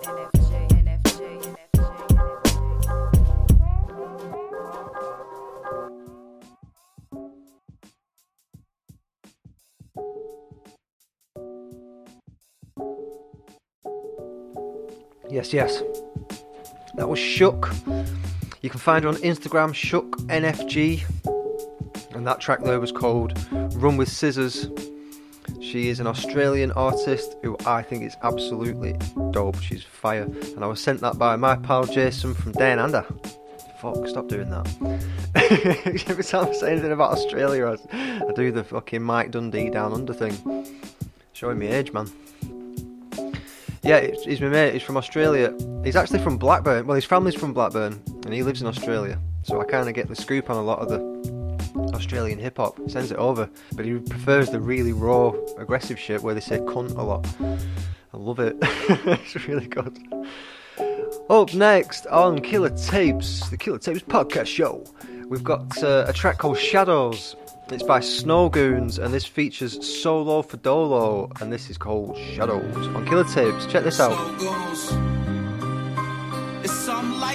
NFJ, 0.00 0.68
NFJ, 0.80 1.42
NFJ, 1.44 1.84
Yes, 15.30 15.52
yes. 15.52 15.82
That 16.96 17.08
was 17.08 17.18
Shook. 17.18 17.70
You 18.62 18.70
can 18.70 18.80
find 18.80 19.04
her 19.04 19.08
on 19.08 19.16
Instagram, 19.16 19.74
Shook 19.74 20.16
NFG. 20.28 21.02
And 22.14 22.26
that 22.26 22.40
track 22.40 22.62
there 22.62 22.78
was 22.78 22.92
called 22.92 23.38
Run 23.74 23.96
with 23.96 24.08
Scissors. 24.08 24.68
She 25.60 25.88
is 25.88 25.98
an 25.98 26.06
Australian 26.06 26.70
artist 26.72 27.36
who 27.42 27.56
I 27.66 27.82
think 27.82 28.04
is 28.04 28.16
absolutely 28.22 28.96
dope. 29.32 29.60
She's 29.60 29.82
fire. 29.82 30.22
And 30.22 30.62
I 30.62 30.66
was 30.66 30.80
sent 30.80 31.00
that 31.00 31.18
by 31.18 31.36
my 31.36 31.56
pal 31.56 31.84
Jason 31.84 32.32
from 32.32 32.52
Down 32.52 32.78
Under. 32.78 33.04
Fuck, 33.80 34.06
stop 34.06 34.28
doing 34.28 34.48
that. 34.50 34.66
Every 36.06 36.24
time 36.24 36.46
I 36.46 36.52
say 36.52 36.72
anything 36.72 36.92
about 36.92 37.10
Australia, 37.10 37.76
I 37.92 38.32
do 38.34 38.52
the 38.52 38.62
fucking 38.62 39.02
Mike 39.02 39.32
Dundee 39.32 39.68
Down 39.68 39.92
Under 39.92 40.14
thing. 40.14 40.66
Showing 41.32 41.58
me 41.58 41.66
age, 41.66 41.92
man. 41.92 42.08
Yeah, 43.84 44.00
he's 44.24 44.40
my 44.40 44.48
mate. 44.48 44.72
He's 44.72 44.82
from 44.82 44.96
Australia. 44.96 45.54
He's 45.84 45.94
actually 45.94 46.20
from 46.20 46.38
Blackburn. 46.38 46.86
Well, 46.86 46.94
his 46.94 47.04
family's 47.04 47.34
from 47.34 47.52
Blackburn, 47.52 48.02
and 48.24 48.32
he 48.32 48.42
lives 48.42 48.62
in 48.62 48.66
Australia. 48.66 49.20
So 49.42 49.60
I 49.60 49.64
kind 49.64 49.88
of 49.88 49.94
get 49.94 50.08
the 50.08 50.16
scoop 50.16 50.48
on 50.48 50.56
a 50.56 50.62
lot 50.62 50.78
of 50.78 50.88
the 50.88 51.94
Australian 51.94 52.38
hip 52.38 52.56
hop. 52.56 52.78
Sends 52.88 53.10
it 53.12 53.18
over, 53.18 53.48
but 53.74 53.84
he 53.84 53.98
prefers 53.98 54.48
the 54.48 54.58
really 54.58 54.94
raw, 54.94 55.34
aggressive 55.58 55.98
shit 55.98 56.22
where 56.22 56.32
they 56.32 56.40
say 56.40 56.60
cunt 56.60 56.96
a 56.96 57.02
lot. 57.02 57.26
I 57.42 58.16
love 58.16 58.38
it. 58.40 58.56
it's 58.62 59.46
really 59.46 59.66
good. 59.66 59.98
Up 61.28 61.52
next 61.52 62.06
on 62.06 62.40
Killer 62.40 62.70
Tapes, 62.70 63.48
the 63.50 63.58
Killer 63.58 63.78
Tapes 63.78 64.00
podcast 64.00 64.46
show, 64.46 64.82
we've 65.28 65.44
got 65.44 65.82
uh, 65.82 66.06
a 66.08 66.12
track 66.14 66.38
called 66.38 66.58
Shadows. 66.58 67.36
It's 67.70 67.82
by 67.82 68.00
Snowgoons 68.00 69.02
and 69.02 69.14
this 69.14 69.24
features 69.24 70.02
Solo 70.02 70.42
Fodolo 70.42 71.40
and 71.40 71.50
this 71.50 71.70
is 71.70 71.78
called 71.78 72.16
Shadows 72.18 72.86
on 72.88 73.06
Killer 73.06 73.24
Tapes. 73.24 73.64
Check 73.66 73.84
this 73.84 73.98
out. 74.00 74.12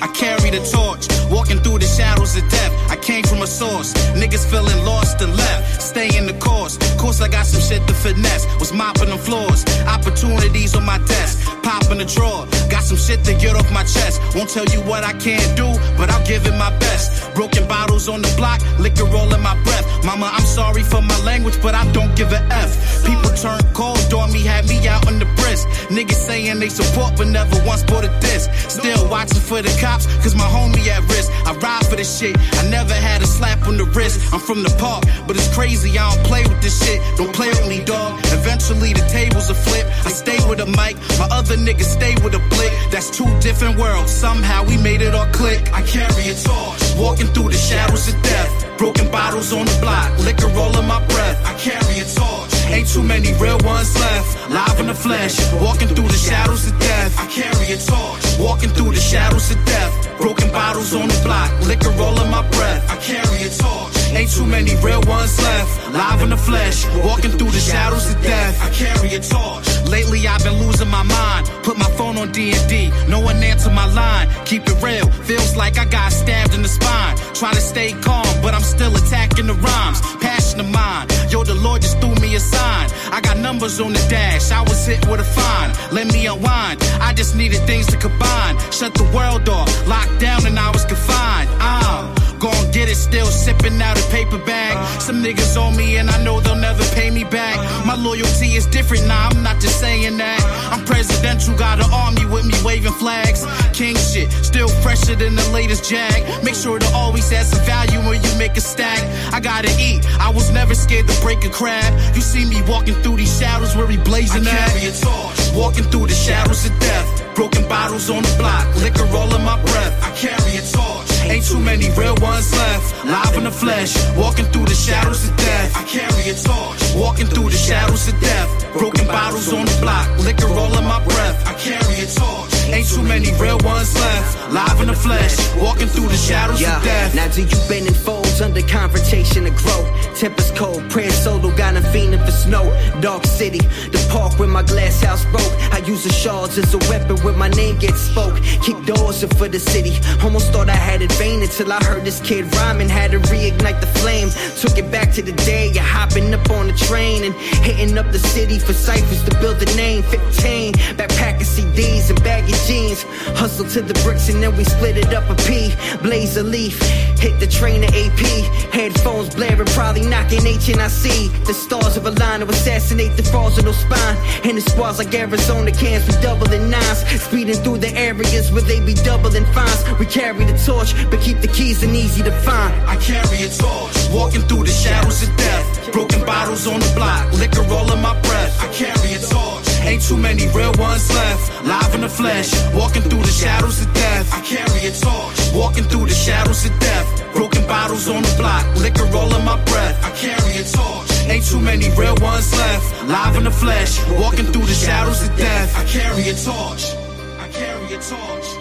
I 0.01 0.07
the 0.51 0.61
torch, 0.65 1.07
walking 1.29 1.59
through 1.59 1.79
the 1.79 1.85
shadows 1.85 2.35
of 2.35 2.43
death. 2.49 2.71
I 2.89 2.95
came 2.95 3.23
from 3.23 3.41
a 3.41 3.47
source, 3.47 3.93
niggas 4.13 4.49
feeling 4.49 4.83
lost 4.85 5.21
and 5.21 5.35
left. 5.35 5.81
Stay 5.81 6.09
in 6.17 6.25
the 6.25 6.33
course, 6.33 6.77
course 6.97 7.21
I 7.21 7.27
got 7.27 7.45
some 7.45 7.61
shit 7.61 7.85
to 7.87 7.93
finesse. 7.93 8.45
Was 8.59 8.73
mopping 8.73 9.09
the 9.09 9.17
floors, 9.17 9.65
opportunities 9.87 10.75
on 10.75 10.85
my 10.85 10.97
desk. 10.99 11.45
Popping 11.63 11.99
the 11.99 12.05
drawer, 12.05 12.47
got 12.69 12.83
some 12.83 12.97
shit 12.97 13.23
to 13.25 13.33
get 13.33 13.55
off 13.55 13.71
my 13.71 13.83
chest. 13.83 14.21
Won't 14.35 14.49
tell 14.49 14.65
you 14.65 14.81
what 14.81 15.03
I 15.03 15.13
can't 15.13 15.55
do, 15.55 15.67
but 15.97 16.09
I'll 16.09 16.25
give 16.25 16.45
it 16.45 16.57
my 16.57 16.71
best. 16.79 17.33
Broken 17.35 17.67
bottles 17.67 18.07
on 18.09 18.21
the 18.21 18.31
block, 18.37 18.61
liquor 18.79 19.07
all 19.15 19.33
in 19.33 19.41
my 19.41 19.55
breath. 19.63 19.85
Mama, 20.03 20.29
I'm 20.31 20.45
sorry 20.45 20.83
for 20.83 21.01
my 21.01 21.17
language, 21.23 21.61
but 21.61 21.75
I 21.75 21.89
don't 21.91 22.15
give 22.15 22.31
a 22.31 22.41
F. 22.51 23.05
People 23.05 23.31
turn 23.35 23.59
cold 23.73 24.13
on 24.13 24.31
me, 24.31 24.41
had 24.41 24.67
me 24.67 24.87
out 24.87 25.07
on 25.07 25.19
the 25.19 25.25
brisk. 25.39 25.67
Niggas 25.89 26.21
saying 26.27 26.59
they 26.59 26.69
support, 26.69 27.17
but 27.17 27.27
never 27.27 27.55
once 27.65 27.83
bought 27.83 28.05
a 28.05 28.11
disc. 28.19 28.51
Still 28.69 29.09
watching 29.09 29.41
for 29.41 29.61
the 29.61 29.73
cops, 29.79 30.05
cause 30.23 30.35
my 30.39 30.47
homie 30.47 30.87
at 30.87 31.03
risk. 31.11 31.29
I 31.45 31.53
ride 31.53 31.85
for 31.85 31.95
this 31.95 32.09
shit, 32.17 32.35
I 32.55 32.63
never 32.69 32.93
had 32.93 33.21
a 33.21 33.27
slap 33.27 33.67
on 33.67 33.75
the 33.77 33.85
wrist. 33.85 34.33
I'm 34.33 34.39
from 34.39 34.63
the 34.63 34.73
park, 34.79 35.03
but 35.27 35.35
it's 35.35 35.53
crazy, 35.53 35.91
I 35.99 36.03
don't 36.09 36.25
play 36.25 36.43
with 36.43 36.61
this 36.61 36.79
shit. 36.83 36.99
Don't 37.17 37.33
play 37.33 37.49
with 37.49 37.67
me, 37.67 37.83
dog. 37.83 38.19
Eventually 38.31 38.93
the 38.93 39.05
tables 39.11 39.49
will 39.49 39.61
flip. 39.67 39.85
I 40.07 40.09
stay 40.09 40.39
with 40.49 40.59
a 40.59 40.65
mic, 40.65 40.95
my 41.19 41.27
other 41.29 41.57
niggas 41.57 41.91
stay 41.99 42.15
with 42.23 42.33
a 42.33 42.43
blick. 42.53 42.71
That's 42.91 43.09
two 43.11 43.29
different 43.39 43.77
worlds, 43.77 44.11
somehow 44.11 44.63
we 44.63 44.77
made 44.77 45.01
it 45.01 45.13
all 45.13 45.29
click. 45.33 45.61
I 45.73 45.81
carry 45.83 46.29
a 46.29 46.35
torch, 46.35 46.81
walking 46.97 47.27
through 47.33 47.49
the 47.49 47.61
shadows 47.69 48.07
of 48.07 48.15
death. 48.23 48.77
Broken 48.77 49.11
bottles 49.11 49.51
on 49.51 49.65
the 49.65 49.77
block, 49.81 50.17
liquor 50.19 50.49
all 50.55 50.71
in 50.79 50.87
my 50.87 51.03
breath. 51.07 51.37
I 51.45 51.53
carry 51.59 51.99
a 51.99 52.05
torch. 52.05 52.53
Ain't 52.71 52.87
too 52.87 53.03
many 53.03 53.33
real 53.33 53.57
ones 53.65 53.91
left. 53.99 54.49
Live 54.49 54.79
in 54.79 54.87
the 54.87 54.93
flesh, 54.93 55.35
walking 55.59 55.89
through 55.89 56.07
the 56.07 56.21
shadows 56.29 56.67
of 56.69 56.79
death. 56.79 57.19
I 57.19 57.25
carry 57.25 57.73
a 57.73 57.77
torch, 57.77 58.23
walking 58.39 58.69
through 58.69 58.93
the 58.93 59.01
shadows 59.01 59.51
of 59.51 59.57
death. 59.65 59.93
Broken 60.29 60.51
bottles 60.51 60.93
on 60.93 61.07
the 61.07 61.21
block, 61.25 61.49
liquor 61.65 61.89
all 61.99 62.21
in 62.21 62.29
my 62.29 62.47
breath. 62.49 62.85
I 62.87 62.97
carry 62.97 63.41
a 63.41 63.49
torch. 63.49 63.97
Ain't 64.13 64.29
too 64.29 64.45
many 64.45 64.75
real 64.75 65.01
ones 65.07 65.41
left. 65.41 65.91
Live 65.91 66.21
in 66.21 66.29
the 66.29 66.37
flesh, 66.37 66.85
walking 67.03 67.31
through 67.31 67.49
the 67.49 67.59
shadows 67.59 68.13
of 68.13 68.21
death. 68.21 68.61
I 68.61 68.69
carry 68.69 69.09
a 69.15 69.21
torch. 69.21 69.65
Lately 69.89 70.27
I've 70.27 70.43
been 70.43 70.53
losing 70.61 70.87
my 70.87 71.01
mind. 71.01 71.47
Put 71.63 71.79
my 71.79 71.89
phone 71.97 72.15
on 72.19 72.31
D&D, 72.31 72.91
no 73.07 73.19
one 73.19 73.41
answer 73.41 73.71
my 73.71 73.87
line. 73.91 74.29
Keep 74.45 74.67
it 74.67 74.77
real, 74.83 75.09
feels 75.25 75.55
like 75.55 75.79
I 75.79 75.85
got 75.85 76.11
stabbed 76.11 76.53
in 76.53 76.61
the 76.61 76.69
spine. 76.69 77.17
Try 77.33 77.51
to 77.51 77.61
stay 77.61 77.93
calm, 77.93 78.29
but 78.43 78.53
I'm 78.53 78.61
still 78.75 78.95
attacking 78.95 79.47
the 79.47 79.55
rhymes. 79.55 79.99
Passion 80.21 80.59
of 80.59 80.69
mine, 80.69 81.07
yo, 81.31 81.43
the 81.43 81.55
Lord 81.55 81.81
just 81.81 81.99
threw 82.01 82.13
me 82.21 82.35
a 82.35 82.39
sign. 82.39 82.78
I 83.19 83.21
got 83.21 83.37
numbers 83.37 83.81
on 83.81 83.91
the 83.91 83.99
dash, 84.07 84.49
I 84.49 84.61
was 84.61 84.85
hit 84.85 85.05
with 85.09 85.19
a 85.19 85.25
fine. 85.25 85.71
Let 85.91 86.07
me 86.13 86.25
unwind, 86.25 86.81
I 87.01 87.11
just 87.13 87.35
needed 87.35 87.59
things 87.67 87.85
to 87.87 87.97
combine. 87.97 88.57
Shut 88.71 88.93
the 88.93 89.03
world 89.13 89.49
off, 89.49 89.69
locked 89.89 90.21
down 90.21 90.45
and 90.45 90.57
I 90.57 90.71
was 90.71 90.85
confined. 90.85 91.49
I'm 91.59 92.18
gon' 92.39 92.71
get 92.71 92.87
it, 92.89 92.95
still 92.95 93.25
sipping 93.27 93.81
out 93.81 93.99
a 93.99 94.05
paper 94.09 94.37
bag. 94.37 94.73
Some 95.01 95.21
niggas 95.21 95.59
on 95.59 95.75
me 95.75 95.97
and 95.97 96.09
I 96.09 96.23
know 96.23 96.39
they'll 96.39 96.55
never 96.55 96.83
pay 96.95 97.11
me 97.11 97.23
back. 97.23 97.57
My 97.85 97.95
loyalty 97.95 98.55
is 98.55 98.65
different, 98.65 99.05
nah, 99.07 99.29
I'm 99.29 99.43
not 99.43 99.59
just 99.59 99.79
saying 99.79 100.17
that. 100.17 100.39
I'm 100.71 100.85
presidential, 100.85 101.55
got 101.57 101.79
an 101.79 101.91
army 101.91 102.25
with 102.25 102.45
me 102.45 102.55
waving 102.63 102.93
flags. 102.93 103.45
King 103.73 103.97
shit, 103.97 104.31
still 104.31 104.69
fresher 104.81 105.15
than 105.15 105.35
the 105.35 105.47
latest 105.51 105.89
jag. 105.89 106.43
Make 106.43 106.55
sure 106.55 106.79
to 106.79 106.87
always 106.93 107.31
add 107.31 107.45
some 107.45 107.63
value 107.65 107.99
when 108.07 108.23
you 108.23 108.33
make 108.37 108.55
a 108.57 108.61
stack. 108.61 108.99
I 109.33 109.39
gotta 109.39 109.71
eat, 109.79 110.05
I 110.19 110.29
was 110.29 110.49
never 110.51 110.73
scared 110.73 111.07
to 111.07 111.21
break 111.21 111.43
a 111.45 111.49
crab. 111.49 111.91
You 112.15 112.21
see 112.21 112.45
me 112.45 112.61
walking 112.67 112.95
through 113.03 113.17
these 113.17 113.37
shadows 113.39 113.75
where 113.75 113.85
we 113.85 113.97
blazing 113.97 114.47
I 114.47 114.51
at. 114.51 114.69
carry 114.69 114.85
a 114.87 114.91
torch. 114.91 115.39
Walking 115.53 115.83
through 115.91 116.07
the 116.07 116.13
shadows 116.13 116.65
of 116.65 116.79
death. 116.79 117.28
Broken 117.35 117.67
bottles 117.69 118.09
on 118.09 118.21
the 118.21 118.35
block, 118.37 118.65
liquor 118.77 119.07
all 119.15 119.33
in 119.35 119.43
my 119.43 119.59
breath. 119.61 119.93
I 120.03 120.11
carry 120.15 120.57
a 120.57 120.61
torch. 120.61 121.07
Ain't 121.29 121.45
too 121.45 121.59
many 121.59 121.89
real 121.91 122.15
ones 122.21 122.51
left. 122.53 123.05
Live 123.05 123.37
in 123.37 123.43
the 123.45 123.51
flesh, 123.51 123.95
walking 124.17 124.45
through 124.51 124.65
the 124.65 124.75
shadows 124.75 125.27
of 125.27 125.35
death. 125.37 125.77
I 125.77 125.83
carry 125.83 126.29
a 126.29 126.35
torch. 126.35 126.81
Walking 126.95 127.27
through 127.27 127.49
the 127.49 127.57
shadows 127.57 128.07
of 128.07 128.19
death. 128.19 128.49
Broken 128.73 129.07
bottles 129.07 129.51
on 129.53 129.65
the 129.65 129.77
block, 129.81 130.07
liquor 130.19 130.49
all 130.49 130.77
in 130.77 130.83
my 130.83 131.03
breath. 131.05 131.37
I 131.47 131.53
carry 131.53 132.01
a 132.03 132.07
torch. 132.07 132.51
Ain't 132.69 132.87
too 132.89 133.03
many 133.03 133.31
real 133.39 133.57
ones 133.63 133.93
left. 133.95 134.51
Live 134.51 134.81
in 134.81 134.87
the 134.87 134.95
flesh, 134.95 135.37
walking 135.57 135.87
through 135.87 136.07
the 136.09 136.17
shadows 136.17 136.59
Yeah, 136.61 136.77
of 136.77 136.83
death. 136.83 137.15
now 137.15 137.27
do 137.29 137.41
you 137.41 137.59
bend 137.69 137.87
and 137.87 137.95
under 138.41 138.61
confrontation 138.61 139.43
to 139.43 139.51
grow? 139.51 139.81
Tempers 140.15 140.51
cold, 140.51 140.89
prayer 140.89 141.11
solo, 141.11 141.55
got 141.55 141.75
him 141.75 141.83
fiending 141.83 142.23
for 142.25 142.31
snow. 142.31 142.63
Dark 143.01 143.25
city, 143.25 143.59
the 143.91 144.07
park 144.11 144.37
where 144.39 144.47
my 144.47 144.63
glass 144.63 145.01
house 145.01 145.25
broke. 145.25 145.53
I 145.73 145.79
use 145.85 146.03
the 146.03 146.11
shards 146.11 146.57
as 146.57 146.73
a 146.73 146.77
weapon 146.89 147.17
when 147.23 147.37
my 147.37 147.49
name 147.49 147.77
gets 147.79 148.01
spoke. 148.01 148.41
Kick 148.63 148.77
doors 148.85 149.23
in 149.23 149.29
for 149.29 149.47
the 149.47 149.59
city. 149.59 149.93
Almost 150.23 150.51
thought 150.51 150.69
I 150.69 150.75
had 150.75 151.01
it 151.01 151.11
vain 151.13 151.41
until 151.41 151.71
I 151.71 151.83
heard 151.83 152.03
this 152.05 152.19
kid 152.21 152.53
rhyming. 152.55 152.89
Had 152.89 153.11
to 153.11 153.19
reignite 153.19 153.81
the 153.81 153.91
flame. 153.99 154.29
Took 154.61 154.77
it 154.77 154.91
back 154.91 155.11
to 155.13 155.21
the 155.21 155.33
day 155.43 155.69
of 155.69 155.77
hopping 155.77 156.33
up 156.33 156.49
on 156.49 156.67
the 156.67 156.73
train 156.73 157.23
and 157.23 157.35
hitting 157.65 157.97
up 157.97 158.11
the 158.11 158.19
city 158.19 158.59
for 158.59 158.73
ciphers 158.73 159.23
to 159.25 159.31
build 159.39 159.61
a 159.61 159.69
name. 159.75 160.03
15, 160.03 160.73
backpacking 160.97 161.49
CDs 161.55 162.09
and 162.09 162.23
baggy 162.23 162.53
jeans. 162.67 163.03
Hustle 163.37 163.67
to 163.69 163.81
the 163.81 163.93
bricks 164.03 164.29
and 164.29 164.41
then 164.41 164.55
we 164.55 164.63
split 164.63 164.97
it 164.97 165.13
up 165.13 165.29
a 165.29 165.35
P. 165.47 165.73
Blaze 166.01 166.37
a 166.37 166.43
leaf, 166.43 166.81
hit 167.19 167.39
the 167.39 167.47
train 167.47 167.81
to 167.81 167.87
AP. 167.87 168.28
Headphones 168.71 169.33
blaring, 169.35 169.67
probably 169.67 170.05
knocking 170.05 170.45
H 170.45 170.69
and 170.69 170.79
HNIC. 170.79 171.45
The 171.45 171.53
stars 171.53 171.97
of 171.97 172.05
a 172.05 172.11
line 172.11 172.39
to 172.41 172.47
assassinate 172.49 173.15
the 173.17 173.23
fraudulent 173.23 173.75
spine. 173.75 174.17
And 174.43 174.57
the 174.57 174.61
squads 174.61 174.99
like 174.99 175.13
Arizona 175.13 175.71
cans, 175.71 176.07
we 176.07 176.13
doubling 176.21 176.69
nines. 176.69 176.99
Speeding 177.21 177.55
through 177.55 177.79
the 177.79 177.93
areas 177.95 178.51
where 178.51 178.61
they 178.61 178.79
be 178.79 178.93
doubling 178.93 179.45
fines. 179.53 179.83
We 179.99 180.05
carry 180.05 180.45
the 180.45 180.57
torch, 180.65 180.93
but 181.09 181.21
keep 181.21 181.39
the 181.41 181.47
keys 181.47 181.83
and 181.83 181.95
easy 181.95 182.23
to 182.23 182.31
find. 182.31 182.73
I 182.87 182.95
carry 182.97 183.43
a 183.43 183.49
torch, 183.49 183.95
walking 184.11 184.41
through 184.47 184.63
the 184.63 184.71
shadows 184.71 185.23
of 185.23 185.35
death. 185.37 185.91
Broken 185.91 186.25
bottles 186.25 186.67
on 186.67 186.79
the 186.79 186.91
block, 186.95 187.31
liquor 187.33 187.65
all 187.73 187.91
in 187.91 188.01
my 188.01 188.19
breath. 188.21 188.53
I 188.61 188.67
carry 188.73 189.13
a 189.13 189.19
torch. 189.19 189.68
Ain't 189.89 190.03
too 190.03 190.17
many 190.17 190.45
real 190.49 190.71
ones 190.77 191.09
left. 191.09 191.65
Live 191.65 191.95
in 191.95 192.01
the 192.01 192.09
flesh, 192.09 192.53
walking 192.75 193.01
through 193.01 193.23
the 193.23 193.35
shadows 193.41 193.81
of 193.81 193.91
death. 193.91 194.31
I 194.31 194.39
carry 194.41 194.85
a 194.85 194.91
torch, 194.91 195.37
walking 195.51 195.83
through 195.85 196.05
the 196.05 196.13
shadows 196.13 196.63
of 196.63 196.79
death. 196.79 197.07
Broken 197.33 197.65
bottles 197.65 198.07
on 198.07 198.21
the 198.21 198.35
block, 198.37 198.63
liquor 198.77 199.09
all 199.17 199.33
in 199.35 199.43
my 199.43 199.57
breath. 199.65 199.97
I 200.05 200.11
carry 200.11 200.57
a 200.61 200.63
torch. 200.63 201.09
Ain't 201.27 201.43
too 201.43 201.59
many 201.59 201.89
real 201.97 202.15
ones 202.21 202.53
left. 202.55 202.85
Live 203.07 203.35
in 203.35 203.45
the 203.45 203.51
flesh, 203.51 203.97
walking 204.21 204.45
through 204.53 204.67
the 204.67 204.77
shadows 204.77 205.27
of 205.27 205.35
death. 205.35 205.75
I 205.75 205.83
carry 205.85 206.29
a 206.29 206.35
torch. 206.35 206.93
I 207.39 207.47
carry 207.51 207.87
a 207.95 207.99
torch. 207.99 208.58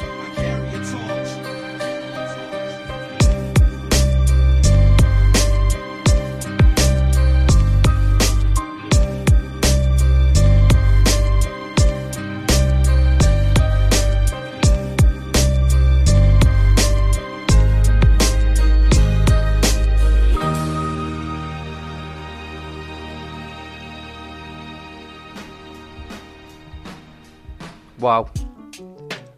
Wow, 27.98 28.30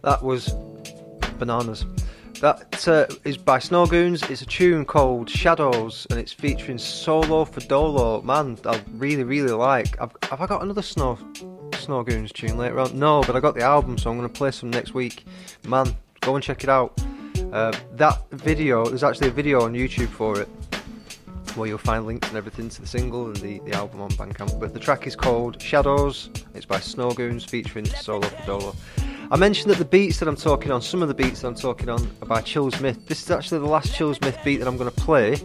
that 0.03 0.23
was 0.23 0.55
bananas. 1.39 1.87
That 2.41 2.89
uh, 2.89 3.07
is 3.25 3.37
by 3.37 3.59
Snowgoons. 3.59 4.31
It's 4.31 4.41
a 4.41 4.47
tune 4.47 4.85
called 4.85 5.29
Shadows, 5.29 6.07
and 6.11 6.19
it's 6.19 6.33
featuring 6.33 6.79
Solo 6.79 7.45
for 7.45 7.61
Dolo. 7.61 8.23
Man, 8.23 8.59
I 8.65 8.81
really, 8.93 9.25
really 9.25 9.53
like. 9.53 10.01
I've, 10.01 10.11
have 10.31 10.41
I 10.41 10.47
got 10.47 10.63
another 10.63 10.81
Snow 10.81 11.19
Snowgoons 11.73 12.33
tune 12.33 12.57
later 12.57 12.81
on? 12.81 12.99
No, 12.99 13.23
but 13.23 13.37
I 13.37 13.41
got 13.41 13.55
the 13.55 13.63
album, 13.63 13.99
so 13.99 14.11
I'm 14.11 14.17
going 14.17 14.29
to 14.29 14.35
play 14.35 14.51
some 14.51 14.71
next 14.71 14.95
week. 14.95 15.27
Man, 15.67 15.95
go 16.21 16.35
and 16.35 16.43
check 16.43 16.65
it 16.65 16.71
out. 16.71 16.99
Uh, 17.53 17.73
that 17.93 18.31
video, 18.31 18.87
there's 18.87 19.05
actually 19.05 19.29
a 19.29 19.33
video 19.33 19.63
on 19.63 19.75
YouTube 19.75 20.09
for 20.09 20.41
it, 20.41 20.49
where 21.57 21.69
you'll 21.69 21.79
find 21.79 22.07
links 22.07 22.29
and 22.29 22.37
everything 22.37 22.69
to 22.69 22.81
the 22.81 22.87
single 22.87 23.27
and 23.27 23.37
the, 23.37 23.59
the 23.61 23.73
album 23.73 24.01
on 24.01 24.11
Bandcamp. 24.11 24.59
But 24.61 24.75
the 24.75 24.81
track 24.81 25.07
is 25.07 25.17
called 25.17 25.61
Shadows. 25.61 26.31
It's 26.55 26.67
by 26.67 26.79
Snowgoons 26.79 27.49
featuring 27.49 27.85
Solo 27.87 28.29
Fodolo. 28.29 28.75
I 29.31 29.37
mentioned 29.37 29.71
that 29.71 29.79
the 29.79 29.85
beats 29.85 30.19
that 30.19 30.29
I'm 30.29 30.37
talking 30.37 30.73
on, 30.73 30.83
some 30.83 31.03
of 31.03 31.09
the 31.09 31.15
beats 31.15 31.43
that 31.43 31.49
I'm 31.49 31.55
talking 31.55 31.89
on, 31.89 32.11
are 32.21 32.27
by 32.27 32.43
Chillsmith. 32.43 33.07
This 33.07 33.23
is 33.23 33.31
actually 33.31 33.61
the 33.61 33.67
last 33.67 33.93
Chillsmith 33.93 34.43
beat 34.45 34.57
that 34.57 34.67
I'm 34.67 34.77
going 34.77 34.91
to 34.91 34.97
play 34.97 35.37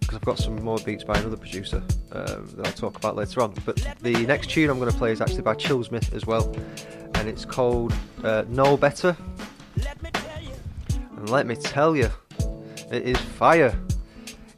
because 0.00 0.16
I've 0.16 0.24
got 0.24 0.38
some 0.38 0.62
more 0.62 0.78
beats 0.78 1.04
by 1.04 1.18
another 1.18 1.36
producer 1.36 1.82
uh, 2.10 2.40
that 2.56 2.66
I'll 2.66 2.72
talk 2.72 2.96
about 2.96 3.16
later 3.16 3.40
on. 3.42 3.54
But 3.64 3.76
the 4.00 4.26
next 4.26 4.50
tune 4.50 4.68
I'm 4.68 4.78
going 4.78 4.90
to 4.90 4.98
play 4.98 5.12
is 5.12 5.20
actually 5.20 5.42
by 5.42 5.54
Chillsmith 5.54 6.12
as 6.12 6.26
well, 6.26 6.54
and 7.14 7.28
it's 7.28 7.44
called 7.44 7.94
uh, 8.24 8.42
Better. 8.76 9.16
And 11.16 11.30
let 11.30 11.46
me 11.46 11.54
tell 11.54 11.96
you, 11.96 12.10
it 12.90 13.04
is 13.04 13.16
fire. 13.16 13.78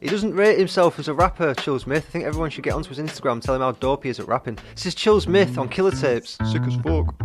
He 0.05 0.11
doesn't 0.11 0.35
rate 0.35 0.59
himself 0.59 0.99
as 0.99 1.07
a 1.07 1.15
rapper, 1.15 1.55
Chillsmith. 1.55 1.95
I 1.95 1.99
think 2.01 2.25
everyone 2.25 2.51
should 2.51 2.63
get 2.63 2.73
onto 2.73 2.89
his 2.89 2.99
Instagram, 2.99 3.31
and 3.31 3.41
tell 3.41 3.55
him 3.55 3.61
how 3.61 3.71
dope 3.71 4.03
he 4.03 4.11
is 4.11 4.19
at 4.19 4.27
rapping. 4.27 4.59
This 4.75 4.85
is 4.85 4.93
Chillsmith 4.93 5.57
on 5.57 5.67
Killer 5.67 5.89
Tapes. 5.89 6.37
Sick 6.45 6.61
as 6.61 6.75
fuck. 6.75 7.15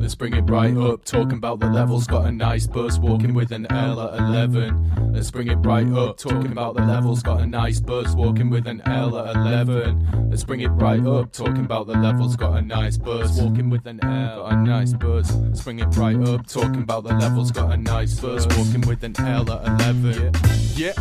Let's 0.00 0.14
bring 0.14 0.32
it 0.32 0.48
right 0.48 0.74
up, 0.78 1.04
talking 1.04 1.36
about 1.36 1.60
the 1.60 1.66
levels. 1.66 2.06
Got 2.06 2.24
a 2.24 2.32
nice 2.32 2.66
buzz, 2.66 2.98
walking 2.98 3.34
with 3.34 3.52
an 3.52 3.66
L 3.70 4.00
at 4.00 4.18
11. 4.18 5.12
Let's 5.12 5.30
bring 5.30 5.48
it 5.48 5.56
right 5.56 5.86
up, 5.92 6.16
talking 6.16 6.52
about 6.52 6.74
the 6.74 6.82
levels. 6.82 7.22
Got 7.22 7.42
a 7.42 7.46
nice 7.46 7.80
buzz, 7.80 8.16
walking 8.16 8.48
with 8.48 8.66
an 8.66 8.80
L 8.86 9.18
at 9.18 9.36
11. 9.36 10.30
Let's 10.30 10.42
bring 10.42 10.60
it 10.60 10.68
right 10.68 11.04
up, 11.04 11.32
talking 11.32 11.66
about 11.66 11.86
the 11.86 11.92
levels. 11.92 12.34
Got 12.34 12.56
a 12.56 12.62
nice 12.62 12.96
buzz, 12.96 13.38
walking 13.38 13.68
with 13.68 13.86
an 13.86 14.02
L. 14.02 14.48
Got 14.48 14.52
a 14.52 14.56
nice 14.56 14.94
buzz. 14.94 15.36
Let's 15.36 15.62
bring 15.62 15.80
it 15.80 15.94
right 15.96 16.16
up, 16.16 16.46
talking 16.46 16.82
about 16.82 17.04
the 17.04 17.12
levels. 17.14 17.50
Got 17.50 17.72
a 17.72 17.76
nice 17.76 18.18
buzz, 18.18 18.46
walking 18.56 18.80
with 18.80 19.04
an 19.04 19.14
L 19.20 19.52
at 19.52 19.80
11. 19.82 20.32
Yeah, 20.76 20.94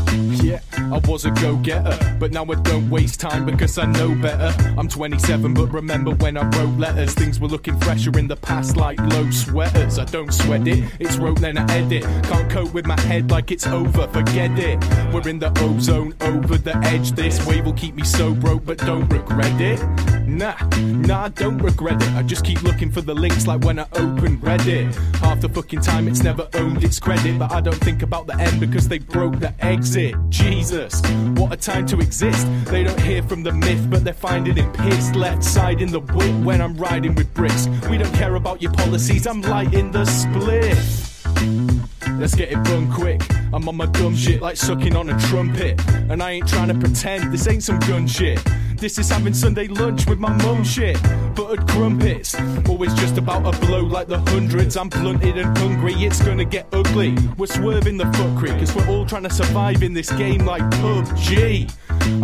yeah, 0.44 0.60
I 0.76 1.00
was 1.08 1.24
a 1.24 1.32
go 1.32 1.56
getter, 1.56 2.18
but 2.20 2.32
now 2.34 2.44
I 2.44 2.56
don't 2.56 2.90
waste 2.90 3.22
time 3.22 3.46
because 3.46 3.78
I 3.78 3.86
know 3.86 4.14
better. 4.16 4.54
I'm 4.78 4.90
27, 4.90 5.54
but 5.54 5.68
remember 5.68 6.12
when 6.16 6.36
I 6.36 6.44
wrote 6.58 6.78
letters, 6.78 7.14
things 7.14 7.40
were 7.40 7.48
looking 7.48 7.80
fresher 7.80 8.12
in 8.20 8.28
the 8.28 8.36
past 8.36 8.76
like 8.90 9.14
low 9.14 9.30
sweaters. 9.30 10.00
I 10.00 10.06
don't 10.06 10.34
sweat 10.34 10.68
it, 10.68 10.84
it's 11.00 11.18
wrote 11.18 11.40
then 11.40 11.58
I 11.58 11.72
edit. 11.72 12.04
Can't 12.24 12.50
cope 12.50 12.74
with 12.74 12.88
my 12.88 13.00
head 13.02 13.30
like 13.30 13.52
it's 13.52 13.68
over, 13.68 14.08
forget 14.08 14.58
it. 14.58 14.80
We're 15.14 15.28
in 15.30 15.38
the 15.38 15.52
ozone, 15.62 16.16
over 16.22 16.58
the 16.58 16.76
edge. 16.78 17.12
This 17.12 17.46
wave 17.46 17.66
will 17.66 17.74
keep 17.74 17.96
me 17.96 18.04
so 18.04 18.34
broke, 18.34 18.66
but 18.66 18.80
don't 18.80 19.08
regret 19.10 19.62
it. 19.62 20.09
Nah, 20.30 20.56
nah, 20.78 21.28
don't 21.30 21.58
regret 21.58 22.02
it. 22.02 22.10
I 22.12 22.22
just 22.22 22.46
keep 22.46 22.62
looking 22.62 22.92
for 22.92 23.02
the 23.02 23.16
links 23.16 23.48
like 23.48 23.62
when 23.66 23.80
I 23.80 23.88
open 23.94 24.38
Reddit. 24.38 24.94
Half 25.16 25.42
the 25.42 25.50
fucking 25.50 25.82
time 25.82 26.08
it's 26.08 26.22
never 26.22 26.48
owned 26.54 26.84
its 26.84 27.00
credit, 27.00 27.40
but 27.40 27.52
I 27.52 27.62
don't 27.62 27.80
think 27.80 28.04
about 28.04 28.28
the 28.28 28.36
end 28.40 28.60
because 28.60 28.88
they 28.88 29.00
broke 29.00 29.40
the 29.40 29.54
exit. 29.60 30.14
Jesus, 30.30 31.02
what 31.36 31.52
a 31.52 31.58
time 31.58 31.88
to 31.88 32.00
exist. 32.00 32.48
They 32.66 32.84
don't 32.84 33.02
hear 33.02 33.24
from 33.24 33.42
the 33.42 33.52
myth, 33.52 33.90
but 33.90 34.04
they're 34.04 34.14
finding 34.14 34.58
it 34.58 34.72
pissed. 34.74 35.16
Left 35.16 35.44
side 35.44 35.82
in 35.82 35.92
the 35.92 36.00
whip 36.00 36.36
when 36.46 36.62
I'm 36.62 36.78
riding 36.78 37.16
with 37.16 37.34
bricks. 37.34 37.68
We 37.90 37.98
don't 37.98 38.14
care 38.14 38.36
about 38.36 38.62
your 38.62 38.72
policies, 38.72 39.26
I'm 39.26 39.42
lighting 39.42 39.92
the 39.92 40.06
split. 40.06 41.69
Let's 42.18 42.36
get 42.36 42.52
it 42.52 42.64
done 42.64 42.92
quick. 42.92 43.22
I'm 43.54 43.68
on 43.68 43.76
my 43.76 43.86
dumb 43.88 44.16
shit 44.16 44.42
like 44.42 44.58
sucking 44.58 44.96
on 44.96 45.10
a 45.10 45.20
trumpet. 45.28 45.80
And 46.10 46.24
I 46.24 46.32
ain't 46.32 46.48
trying 46.48 46.70
to 46.70 46.76
pretend 46.76 47.32
this 47.34 47.48
ain't 47.48 47.64
some 47.64 47.80
gun 47.80 48.08
shit. 48.08 48.40
This 48.80 48.98
is 48.98 49.10
having 49.10 49.34
Sunday 49.34 49.68
lunch 49.68 50.08
with 50.08 50.20
my 50.20 50.32
mum 50.44 50.64
shit. 50.64 50.98
Buttered 51.36 51.68
crumpets, 51.68 52.34
always 52.70 52.94
just 52.94 53.18
about 53.18 53.46
a 53.46 53.66
blow 53.66 53.82
like 53.82 54.08
the 54.08 54.20
hundreds. 54.20 54.78
I'm 54.78 54.88
blunted 54.88 55.38
and 55.38 55.58
hungry, 55.58 55.94
it's 55.96 56.22
gonna 56.24 56.46
get 56.46 56.66
ugly. 56.72 57.18
We're 57.38 57.48
swerving 57.48 57.98
the 57.98 58.06
creek, 58.38 58.58
cause 58.58 58.74
we're 58.74 58.88
all 58.88 59.06
trying 59.06 59.24
to 59.24 59.30
survive 59.30 59.84
in 59.84 59.94
this 59.94 60.10
game 60.14 60.46
like 60.46 60.62
PUBG. 60.62 61.70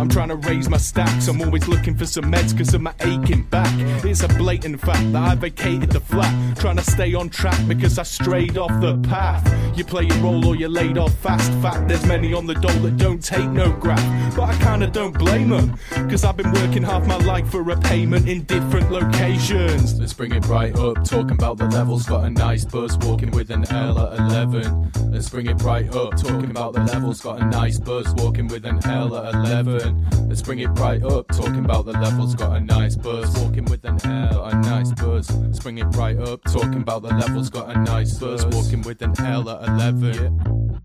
I'm 0.00 0.08
trying 0.08 0.28
to 0.28 0.36
raise 0.36 0.68
my 0.68 0.76
stacks, 0.76 1.28
I'm 1.28 1.40
always 1.40 1.68
looking 1.68 1.96
for 1.96 2.06
some 2.06 2.24
meds 2.24 2.56
cause 2.56 2.74
of 2.74 2.80
my 2.80 2.94
aching 3.00 3.42
back. 3.44 3.72
It's 4.04 4.22
a 4.22 4.28
blatant 4.28 4.80
fact 4.80 5.12
that 5.12 5.22
I 5.22 5.34
vacated 5.34 5.90
the 5.90 6.00
flat, 6.00 6.58
trying 6.58 6.76
to 6.76 6.84
stay 6.84 7.14
on 7.14 7.28
track 7.28 7.58
because 7.66 7.98
I 7.98 8.02
strayed 8.02 8.58
off 8.58 8.80
the 8.80 8.98
path. 9.08 9.44
You 9.76 9.84
play 9.84 10.04
your 10.04 10.18
role 10.18 10.46
or 10.46 10.56
you're 10.56 10.68
laid 10.68 10.98
off 10.98 11.14
fast. 11.18 11.50
Fact, 11.62 11.88
there's 11.88 12.04
many 12.06 12.34
on 12.34 12.46
the 12.46 12.54
dole 12.54 12.80
that 12.80 12.96
don't 12.96 13.22
take 13.22 13.48
no 13.48 13.72
graph, 13.72 14.36
but 14.36 14.44
I 14.44 14.56
kinda 14.58 14.86
don't 14.88 15.16
blame 15.18 15.48
them, 15.48 15.78
cause 16.08 16.24
I've 16.24 16.36
been 16.36 16.52
working 16.52 16.82
half 16.82 17.06
my 17.06 17.18
life 17.18 17.48
for 17.50 17.68
a 17.70 17.76
payment 17.76 18.28
in 18.28 18.42
different 18.44 18.90
locations. 18.90 19.98
Let's 19.98 20.12
bring 20.12 20.32
it 20.32 20.46
right 20.46 20.76
up, 20.78 21.04
talking 21.04 21.32
about 21.32 21.58
the 21.58 21.66
levels, 21.66 22.06
got 22.06 22.24
a 22.24 22.30
nice 22.30 22.64
buzz, 22.64 22.96
walking 22.98 23.30
with 23.30 23.50
an 23.50 23.64
L 23.70 23.98
at 23.98 24.18
11. 24.18 24.92
Let's 25.10 25.28
bring 25.28 25.46
it 25.46 25.60
right 25.62 25.88
up, 25.94 26.16
talking 26.16 26.50
about 26.50 26.74
the 26.74 26.80
levels, 26.80 27.20
got 27.20 27.40
a 27.40 27.44
nice 27.46 27.78
buzz, 27.78 28.12
walking 28.14 28.48
with 28.48 28.64
an 28.66 28.84
L 28.86 29.16
at 29.16 29.34
11. 29.34 29.65
Let's 29.66 30.42
bring 30.42 30.60
it 30.60 30.68
right 30.78 31.02
up, 31.02 31.26
talking 31.28 31.64
about 31.64 31.86
the 31.86 31.92
levels, 31.92 32.36
got 32.36 32.56
a 32.56 32.60
nice 32.60 32.94
buzz, 32.94 33.36
walking 33.36 33.64
with 33.64 33.84
an 33.84 33.98
L, 34.06 34.34
got 34.34 34.52
a 34.52 34.56
nice 34.58 34.92
buzz. 34.92 35.28
Let's 35.38 35.58
bring 35.58 35.78
it 35.78 35.86
right 35.96 36.16
up, 36.18 36.44
talking 36.44 36.76
about 36.76 37.02
the 37.02 37.08
levels, 37.08 37.50
got 37.50 37.74
a 37.74 37.78
nice 37.80 38.16
buzz, 38.16 38.46
walking 38.46 38.82
with 38.82 39.02
an 39.02 39.20
L 39.20 39.50
at 39.50 39.68
11. 39.68 40.82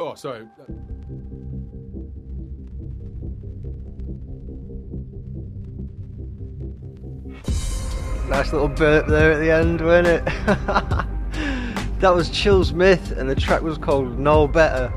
Oh, 0.00 0.14
sorry. 0.16 0.48
Nice 8.28 8.52
little 8.52 8.66
burp 8.66 9.06
there 9.06 9.30
at 9.30 9.38
the 9.38 9.50
end, 9.52 9.80
wasn't 9.80 10.26
it? 10.26 11.04
that 12.00 12.14
was 12.14 12.28
Chillsmith, 12.30 13.16
and 13.16 13.28
the 13.28 13.34
track 13.34 13.62
was 13.62 13.78
called 13.78 14.18
No 14.18 14.46
Better. 14.46 14.92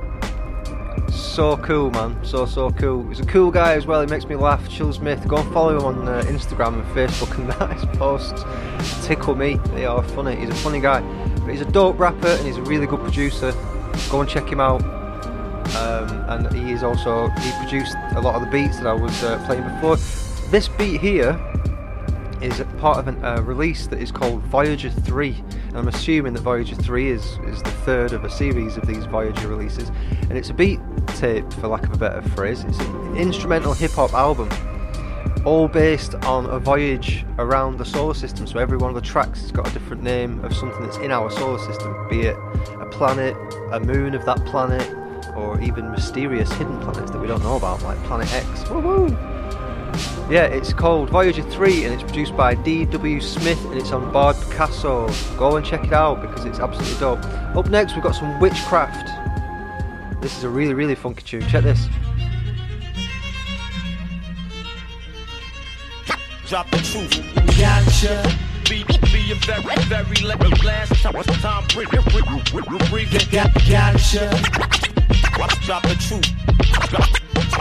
So 1.09 1.57
cool, 1.57 1.89
man. 1.91 2.17
So, 2.23 2.45
so 2.45 2.71
cool. 2.71 3.07
He's 3.07 3.19
a 3.19 3.25
cool 3.25 3.51
guy 3.51 3.73
as 3.73 3.85
well. 3.85 4.01
He 4.01 4.07
makes 4.07 4.25
me 4.25 4.35
laugh. 4.35 4.67
Chillsmith. 4.69 5.27
Go 5.27 5.37
and 5.37 5.53
follow 5.53 5.77
him 5.77 5.85
on 5.85 6.07
uh, 6.07 6.21
Instagram 6.23 6.73
and 6.73 6.83
Facebook 6.95 7.37
and 7.37 7.49
that. 7.51 7.73
His 7.73 7.85
posts 7.97 8.43
tickle 9.07 9.35
me. 9.35 9.55
They 9.73 9.85
are 9.85 10.03
funny. 10.03 10.35
He's 10.35 10.49
a 10.49 10.55
funny 10.55 10.79
guy. 10.79 11.01
But 11.39 11.51
he's 11.51 11.61
a 11.61 11.71
dope 11.71 11.97
rapper 11.97 12.27
and 12.27 12.45
he's 12.45 12.57
a 12.57 12.61
really 12.63 12.85
good 12.85 12.99
producer. 12.99 13.53
Go 14.09 14.21
and 14.21 14.29
check 14.29 14.49
him 14.49 14.59
out. 14.59 14.83
Um, 15.75 16.09
and 16.29 16.53
he 16.53 16.71
is 16.71 16.83
also, 16.83 17.29
he 17.29 17.51
produced 17.59 17.95
a 18.15 18.21
lot 18.21 18.35
of 18.35 18.41
the 18.41 18.49
beats 18.51 18.77
that 18.77 18.87
I 18.87 18.93
was 18.93 19.23
uh, 19.23 19.43
playing 19.45 19.63
before. 19.63 19.95
This 20.51 20.67
beat 20.67 20.99
here 20.99 21.39
is 22.41 22.63
part 22.77 22.99
of 22.99 23.07
a 23.07 23.27
uh, 23.27 23.41
release 23.41 23.87
that 23.87 23.99
is 23.99 24.11
called 24.11 24.41
Voyager 24.43 24.89
3. 24.89 25.43
And 25.67 25.77
I'm 25.77 25.87
assuming 25.87 26.33
that 26.33 26.41
Voyager 26.41 26.75
3 26.75 27.09
is, 27.09 27.25
is 27.47 27.61
the 27.61 27.71
third 27.71 28.13
of 28.13 28.23
a 28.23 28.29
series 28.29 28.77
of 28.77 28.85
these 28.87 29.05
Voyager 29.05 29.47
releases. 29.47 29.89
And 30.29 30.37
it's 30.37 30.49
a 30.49 30.53
beat 30.53 30.79
tape, 31.07 31.51
for 31.53 31.67
lack 31.67 31.83
of 31.83 31.93
a 31.93 31.97
better 31.97 32.21
phrase. 32.29 32.63
It's 32.63 32.79
an 32.79 33.17
instrumental 33.17 33.73
hip 33.73 33.91
hop 33.91 34.13
album, 34.13 34.49
all 35.45 35.67
based 35.67 36.15
on 36.15 36.45
a 36.45 36.59
voyage 36.59 37.25
around 37.37 37.77
the 37.77 37.85
solar 37.85 38.13
system. 38.13 38.47
So 38.47 38.59
every 38.59 38.77
one 38.77 38.89
of 38.89 38.95
the 38.95 39.07
tracks 39.07 39.41
has 39.41 39.51
got 39.51 39.69
a 39.69 39.73
different 39.73 40.03
name 40.03 40.43
of 40.43 40.55
something 40.55 40.81
that's 40.81 40.97
in 40.97 41.11
our 41.11 41.29
solar 41.29 41.59
system, 41.59 42.07
be 42.09 42.21
it 42.21 42.37
a 42.79 42.85
planet, 42.91 43.35
a 43.71 43.79
moon 43.79 44.15
of 44.15 44.25
that 44.25 44.43
planet, 44.45 44.95
or 45.35 45.59
even 45.61 45.91
mysterious 45.91 46.51
hidden 46.53 46.79
planets 46.81 47.11
that 47.11 47.19
we 47.19 47.27
don't 47.27 47.43
know 47.43 47.55
about, 47.55 47.81
like 47.83 47.97
Planet 48.03 48.31
X. 48.33 48.63
Woohoo! 48.63 49.38
Yeah, 50.29 50.43
it's 50.43 50.73
called 50.73 51.09
Voyager 51.09 51.41
3 51.41 51.85
and 51.85 51.93
it's 51.95 52.03
produced 52.03 52.37
by 52.37 52.53
D.W. 52.53 53.19
Smith 53.19 53.65
and 53.65 53.73
it's 53.79 53.91
on 53.91 54.11
board 54.13 54.35
Picasso. 54.35 55.09
Go 55.39 55.55
and 55.55 55.65
check 55.65 55.83
it 55.83 55.91
out 55.91 56.21
because 56.21 56.45
it's 56.45 56.59
absolutely 56.59 56.99
dope. 56.99 57.25
Up 57.57 57.67
next, 57.71 57.95
we've 57.95 58.03
got 58.03 58.13
some 58.13 58.39
Whichcraft. 58.39 59.09
This 60.21 60.37
is 60.37 60.43
a 60.43 60.49
really, 60.49 60.75
really 60.75 60.93
funky 60.93 61.23
tune. 61.23 61.41
Check 61.49 61.63
this. 61.63 61.87
Drop 66.45 66.69
the 66.69 66.77
truth. 66.77 67.57
Gotcha. 67.57 68.21
Be, 68.69 68.83
be 68.83 69.31
a 69.31 69.35
very, 69.45 69.83
very 69.85 70.21
last 70.63 71.01
time, 71.01 71.23
time 71.23 71.65
breathing. 71.73 72.03
Gotcha. 73.67 74.29
Drop 75.65 75.81
the 75.81 75.95
truth. 75.99 76.29
Drop, 76.89 77.09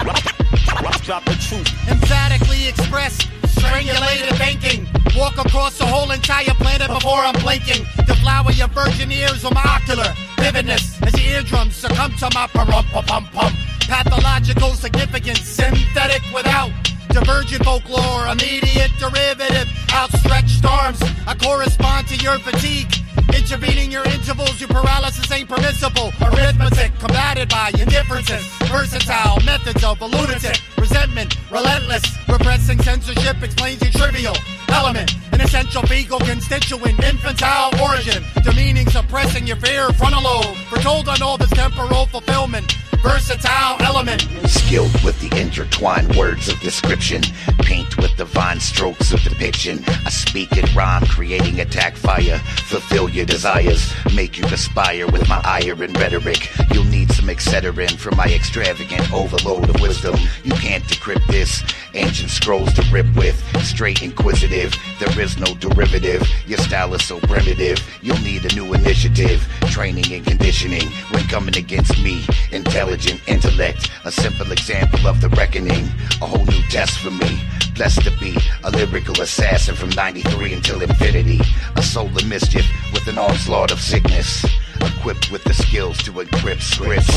drop 0.04 0.37
the 0.50 1.36
truth. 1.40 1.88
Emphatically 1.88 2.68
express 2.68 3.18
strangulated 3.58 4.36
thinking. 4.36 4.86
Walk 5.16 5.36
across 5.38 5.78
the 5.78 5.86
whole 5.86 6.10
entire 6.10 6.54
planet 6.60 6.88
before 6.88 7.18
I'm 7.18 7.34
blinking. 7.40 7.84
Deflower 8.06 8.52
your 8.52 8.68
virgin 8.68 9.10
ears 9.10 9.42
with 9.42 9.54
my 9.54 9.64
ocular 9.64 10.12
vividness 10.38 11.00
as 11.02 11.14
your 11.20 11.36
eardrums 11.36 11.74
succumb 11.74 12.12
to 12.16 12.30
my 12.34 12.46
pum 12.48 12.68
pum 12.68 13.24
pum. 13.32 13.52
Pathological 13.80 14.74
significance, 14.74 15.40
synthetic 15.40 16.22
without 16.34 16.70
divergent 17.08 17.64
folklore, 17.64 18.28
immediate 18.28 18.92
derivative, 18.98 19.68
outstretched 19.92 20.64
arms. 20.64 21.00
I 21.26 21.34
correspond 21.34 22.08
to 22.08 22.16
your 22.16 22.38
fatigue. 22.38 22.92
Intervening 23.34 23.90
your 23.90 24.04
intervals, 24.04 24.60
your 24.60 24.68
paralysis 24.68 25.30
ain't 25.32 25.48
permissible. 25.48 26.12
Arithmetic 26.22 26.92
combated 26.98 27.48
by 27.48 27.70
indifferences. 27.78 28.44
Versatile 28.68 29.38
methods 29.44 29.82
of 29.84 30.00
a 30.00 30.06
lunatic. 30.06 30.60
Resentment, 30.76 31.36
relentless. 31.50 32.04
Repressing 32.28 32.80
censorship 32.82 33.42
explains 33.42 33.80
your 33.82 33.92
trivial 33.92 34.36
element. 34.68 35.14
An 35.32 35.40
essential 35.40 35.82
fecal 35.82 36.18
constituent, 36.20 37.02
infantile 37.02 37.70
origin. 37.82 38.22
Demeaning, 38.42 38.88
suppressing 38.88 39.46
your 39.46 39.56
fear, 39.56 39.90
frontal 39.92 40.22
lobe. 40.22 40.56
Foretold 40.68 41.08
on 41.08 41.22
all 41.22 41.38
this 41.38 41.50
temporal 41.50 42.06
fulfillment. 42.06 42.72
Versatile 43.02 43.76
element. 43.80 44.22
Skilled 44.46 44.92
with 45.04 45.18
the 45.20 45.40
intertwined 45.40 46.16
words 46.16 46.48
of 46.48 46.58
description. 46.60 47.22
Paint 47.60 47.96
with 47.98 48.16
divine 48.16 48.58
strokes 48.58 49.12
of 49.12 49.20
depiction. 49.22 49.84
I 50.04 50.10
speak 50.10 50.56
in 50.56 50.64
rhyme, 50.74 51.06
creating 51.06 51.60
attack 51.60 51.96
fire. 51.96 52.38
Fulfill 52.66 53.08
your 53.08 53.24
desires, 53.24 53.92
make 54.14 54.36
you 54.38 54.44
aspire 54.46 55.06
with 55.06 55.28
my 55.28 55.40
ire 55.44 55.82
and 55.82 55.96
rhetoric. 55.98 56.50
You'll 56.72 56.84
need 56.84 57.12
some 57.12 57.28
Excedrin 57.28 57.96
for 57.96 58.10
my 58.16 58.26
extravagant 58.26 59.12
overload 59.12 59.70
of 59.70 59.80
wisdom. 59.80 60.16
You 60.44 60.52
can't 60.52 60.84
decrypt 60.84 61.26
this. 61.28 61.62
Ancient 61.94 62.30
scrolls 62.30 62.72
to 62.74 62.82
rip 62.90 63.06
with. 63.14 63.36
Straight 63.64 64.02
inquisitive, 64.02 64.74
there 64.98 65.20
is 65.20 65.38
no 65.38 65.54
derivative. 65.54 66.28
Your 66.46 66.58
style 66.58 66.92
is 66.94 67.04
so 67.04 67.20
primitive. 67.20 67.78
You'll 68.02 68.18
need 68.18 68.44
a 68.50 68.54
new 68.54 68.74
initiative. 68.74 69.46
Training 69.70 70.12
and 70.12 70.26
conditioning 70.26 70.86
when 71.10 71.24
coming 71.28 71.56
against 71.56 72.02
me. 72.02 72.24
Intelligent 72.52 73.20
intellect, 73.28 73.90
a 74.04 74.10
simple 74.10 74.50
example 74.50 75.06
of 75.06 75.20
the 75.20 75.28
reckoning. 75.30 75.84
A 76.20 76.26
whole 76.26 76.44
new 76.44 76.62
test 76.68 76.98
for 76.98 77.10
me. 77.10 77.40
Blessed 77.78 78.02
to 78.02 78.10
be 78.18 78.36
a 78.64 78.70
lyrical 78.72 79.20
assassin 79.20 79.76
from 79.76 79.90
93 79.90 80.52
until 80.52 80.82
infinity. 80.82 81.40
A 81.76 81.82
soul 81.82 82.08
of 82.08 82.26
mischief 82.26 82.66
with 82.92 83.06
an 83.06 83.18
onslaught 83.18 83.70
of 83.70 83.80
sickness. 83.80 84.44
Equipped 84.80 85.30
with 85.30 85.44
the 85.44 85.54
skills 85.54 85.96
to 85.98 86.10
encrypt 86.10 86.60
scripts. 86.60 87.14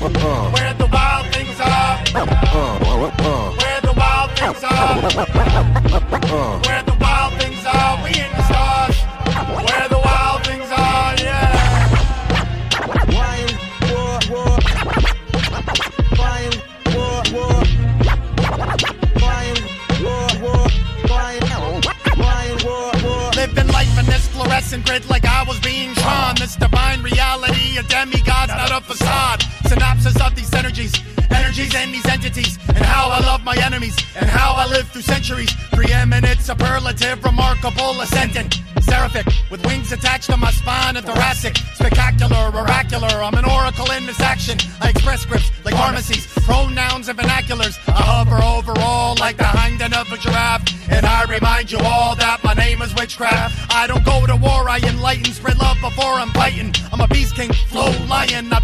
Where 0.00 0.72
the 0.72 0.86
wild 0.90 1.26
things 1.34 1.60
are. 1.60 1.98
Where 3.58 3.80
the 3.82 3.92
wild 3.94 4.30
things 4.38 4.64
are. 4.64 5.02
Where 6.62 6.82
the 6.84 6.96
wild 6.98 7.40
things 7.42 7.66
are. 7.66 8.02
We 8.02 8.08
in 8.08 8.32
the 8.32 8.42
stars. 8.46 8.67
Fluorescent 24.48 24.86
grid 24.86 25.08
like 25.10 25.26
I 25.26 25.44
was 25.44 25.60
being 25.60 25.92
drawn. 25.92 26.34
This 26.36 26.56
divine 26.56 27.02
reality, 27.02 27.76
a 27.78 27.82
demigod's 27.82 28.48
not 28.48 28.70
a 28.72 28.80
facade. 28.80 29.42
Synopsis 29.66 30.20
of 30.20 30.34
these 30.34 30.52
energies, 30.54 30.92
energies 31.30 31.74
and 31.74 31.92
these 31.92 32.06
entities, 32.06 32.58
and 32.68 32.78
how 32.78 33.08
I 33.10 33.20
love 33.20 33.44
my 33.44 33.56
enemies, 33.56 33.96
and 34.16 34.28
how 34.28 34.54
I 34.56 34.66
live 34.66 34.88
through 34.88 35.02
centuries. 35.02 35.52
Preeminent, 35.72 36.40
superlative, 36.40 37.24
remarkable, 37.24 38.00
ascendant. 38.00 38.60
Seraphic, 38.80 39.26
with 39.50 39.64
wings 39.66 39.92
attached 39.92 40.30
to 40.30 40.36
my 40.36 40.50
spine 40.50 40.96
and 40.96 41.04
thoracic. 41.04 41.56
Spectacular, 41.74 42.50
oracular, 42.54 43.22
I'm 43.22 43.34
an 43.34 43.44
oracle 43.44 43.90
in 43.92 44.06
this 44.06 44.20
action. 44.20 44.58
I 44.80 44.90
express 44.90 45.22
scripts 45.22 45.50
like 45.64 45.74
pharmacies, 45.74 46.26
pronouns 46.44 47.08
and 47.08 47.18
vernaculars. 47.18 47.76
I 47.88 48.02
hover 48.02 48.42
over 48.42 48.78
all 48.80 49.16
like 49.18 49.36
the 49.36 49.44
hind 49.44 49.82
end 49.82 49.94
of 49.94 50.10
a 50.12 50.16
giraffe. 50.16 50.62
And 50.90 51.04
I 51.04 51.24
remind 51.24 51.70
you 51.70 51.78
all 51.78 52.14
that 52.16 52.42
my 52.42 52.54
name 52.54 52.80
is 52.82 52.94
witchcraft. 52.94 53.74
I 53.74 53.86
don't 53.86 54.04
go 54.04 54.26
to 54.26 54.36
war, 54.36 54.68
I 54.68 54.78
enlighten, 54.78 55.32
spread 55.32 55.58
love 55.58 55.76
before 55.82 56.14
I'm 56.14 56.30
fighting. 56.30 56.74
I'm 56.92 57.00
a 57.00 57.08
beast 57.08 57.34
king, 57.34 57.52
flow 57.52 57.92
lion, 58.06 58.52
I 58.52 58.60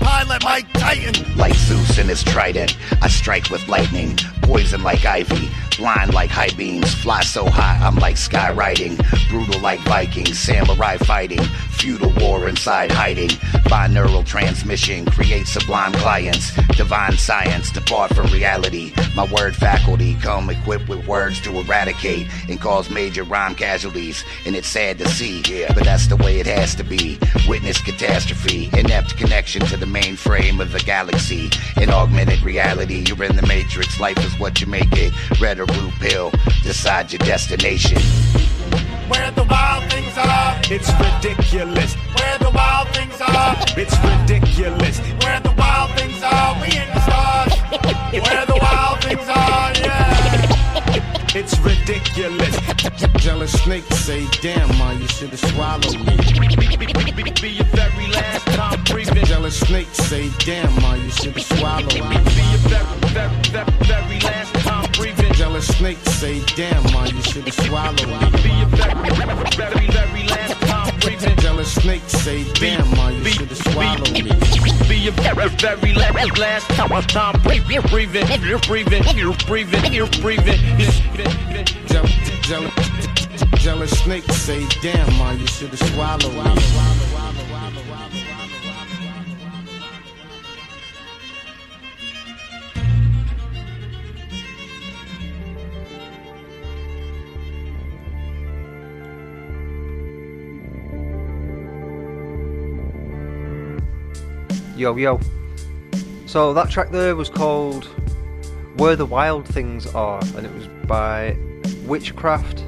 Like 1.36 1.54
Zeus 1.54 1.98
and 1.98 2.08
his 2.08 2.22
trident, 2.22 2.76
I 3.02 3.08
strike 3.08 3.50
with 3.50 3.66
lightning, 3.66 4.16
poison 4.42 4.84
like 4.84 5.04
ivy, 5.04 5.50
blind 5.76 6.14
like 6.14 6.30
high 6.30 6.50
beams, 6.56 6.94
fly 6.94 7.22
so 7.22 7.46
high 7.46 7.84
I'm 7.84 7.96
like 7.96 8.14
skywriting, 8.14 8.96
brutal 9.28 9.60
like 9.60 9.80
Vikings, 9.80 10.38
samurai 10.38 10.96
fighting, 10.98 11.42
feudal 11.70 12.12
war 12.20 12.48
inside 12.48 12.92
hiding, 12.92 13.30
binaural 13.68 14.24
transmission, 14.24 15.04
create 15.06 15.48
sublime 15.48 15.92
clients, 15.94 16.54
divine 16.76 17.16
science, 17.16 17.72
depart 17.72 18.14
from 18.14 18.26
reality. 18.26 18.92
My 19.16 19.24
word 19.32 19.56
faculty 19.56 20.14
come 20.14 20.48
equipped 20.48 20.88
with 20.88 21.06
words 21.08 21.40
to 21.42 21.58
eradicate 21.58 22.28
and 22.48 22.60
cause 22.60 22.88
major 22.88 23.24
rhyme 23.24 23.56
casualties, 23.56 24.24
and 24.46 24.54
it's 24.54 24.68
sad 24.68 24.98
to 24.98 25.08
see, 25.08 25.42
yeah, 25.48 25.72
but 25.74 25.82
that's 25.82 26.06
the 26.06 26.16
way 26.16 26.38
it 26.38 26.46
has 26.46 26.76
to 26.76 26.84
be. 26.84 27.18
Witness 27.48 27.80
catastrophe, 27.80 28.70
inept 28.78 29.16
connection 29.16 29.62
to 29.66 29.76
the 29.76 29.86
mainframe 29.86 30.60
of 30.60 30.70
the 30.70 30.83
galaxy. 30.84 31.50
In 31.80 31.90
augmented 31.90 32.42
reality, 32.42 33.04
you're 33.06 33.24
in 33.24 33.36
the 33.36 33.46
matrix. 33.46 33.98
Life 34.00 34.18
is 34.24 34.38
what 34.38 34.60
you 34.60 34.66
make 34.66 34.92
it. 34.92 35.12
Red 35.40 35.60
or 35.60 35.66
blue 35.66 35.90
pill, 36.00 36.30
decide 36.62 37.12
your 37.12 37.20
destination. 37.20 38.00
Where 39.08 39.30
the 39.32 39.44
wild 39.44 39.90
things 39.92 40.16
are. 40.16 40.60
It's 40.70 40.90
ridiculous. 40.92 41.94
Where 42.18 42.38
the 42.38 42.50
wild 42.50 42.88
things 42.94 43.20
are. 43.20 43.56
It's 43.76 43.96
ridiculous. 44.00 44.98
Where 45.22 45.40
the 45.40 45.54
wild 45.58 45.90
things 45.98 46.22
are. 46.22 46.54
We 46.60 46.68
in 46.76 46.88
the 46.94 47.00
stars. 47.00 47.52
Where 48.12 48.46
the 48.46 48.58
wild 48.60 49.04
things 49.04 49.28
are. 49.28 49.72
Yeah. 49.74 51.34
It's 51.36 51.58
ridiculous. 51.58 52.56
Jealous 53.16 53.52
snakes 53.62 53.96
say, 53.98 54.26
damn, 54.40 54.68
man, 54.78 55.00
you 55.00 55.08
should 55.08 55.30
have 55.30 55.40
swallowed 55.50 55.98
me. 56.06 56.16
Be 57.42 57.48
your 57.50 57.66
very 57.66 57.93
last 58.14 58.46
time 58.46 58.82
breathing. 58.84 59.24
Jealous 59.24 59.58
snakes 59.58 59.98
say, 59.98 60.30
damn, 60.40 60.74
man, 60.82 61.02
you 61.02 61.10
should 61.10 61.34
me. 61.86 62.00
Be 62.34 62.44
your 62.50 62.62
very, 62.68 63.00
very, 63.10 63.42
very, 63.50 63.72
very 63.84 64.20
last 64.20 64.54
time 64.54 64.90
breathing. 64.92 65.32
Jealous 65.34 65.66
snakes 65.76 66.10
say, 66.12 66.40
damn, 66.56 66.82
man, 66.92 67.14
you 67.14 67.22
should 67.22 67.44
me. 68.08 68.42
Be 68.42 68.50
your 68.50 68.68
very, 68.68 69.10
very, 69.56 69.86
very 69.88 70.22
last 70.28 70.60
time 70.62 71.00
breathing. 71.00 71.36
Jealous 71.38 71.74
snakes 71.74 72.12
say, 72.12 72.44
damn, 72.54 72.90
man, 72.92 73.14
you 73.22 73.30
should 73.30 73.48
have 73.48 73.72
swallowed 73.72 74.12
me. 74.12 74.32
Be 74.88 74.96
your 74.96 75.12
very, 75.12 75.48
very 75.48 75.92
last, 75.94 76.38
last 76.38 76.68
time, 76.70 76.90
time 77.08 77.40
breathing, 77.42 77.80
breathing, 77.90 78.26
you're 78.42 78.58
breathing, 78.60 79.02
you're 79.16 79.36
breathing, 79.46 79.92
you're 79.92 80.06
breathing. 80.20 80.60
Jealous, 81.86 82.12
jealous, 82.42 83.44
jealous 83.56 83.98
snakes 84.00 84.34
say, 84.36 84.66
damn, 84.82 85.06
man, 85.18 85.38
you 85.38 85.46
should 85.46 85.70
have 85.70 85.80
Yo, 104.84 104.94
yo. 104.96 105.18
So 106.26 106.52
that 106.52 106.68
track 106.68 106.90
there 106.90 107.16
was 107.16 107.30
called 107.30 107.86
Where 108.76 108.96
the 108.96 109.06
Wild 109.06 109.48
Things 109.48 109.86
Are, 109.94 110.20
and 110.36 110.44
it 110.44 110.52
was 110.52 110.68
by 110.86 111.30
Whichcraft, 111.86 112.62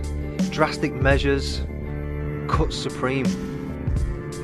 Drastic 0.51 0.95
Measures, 0.95 1.61
Cut 2.49 2.73
Supreme. 2.73 3.27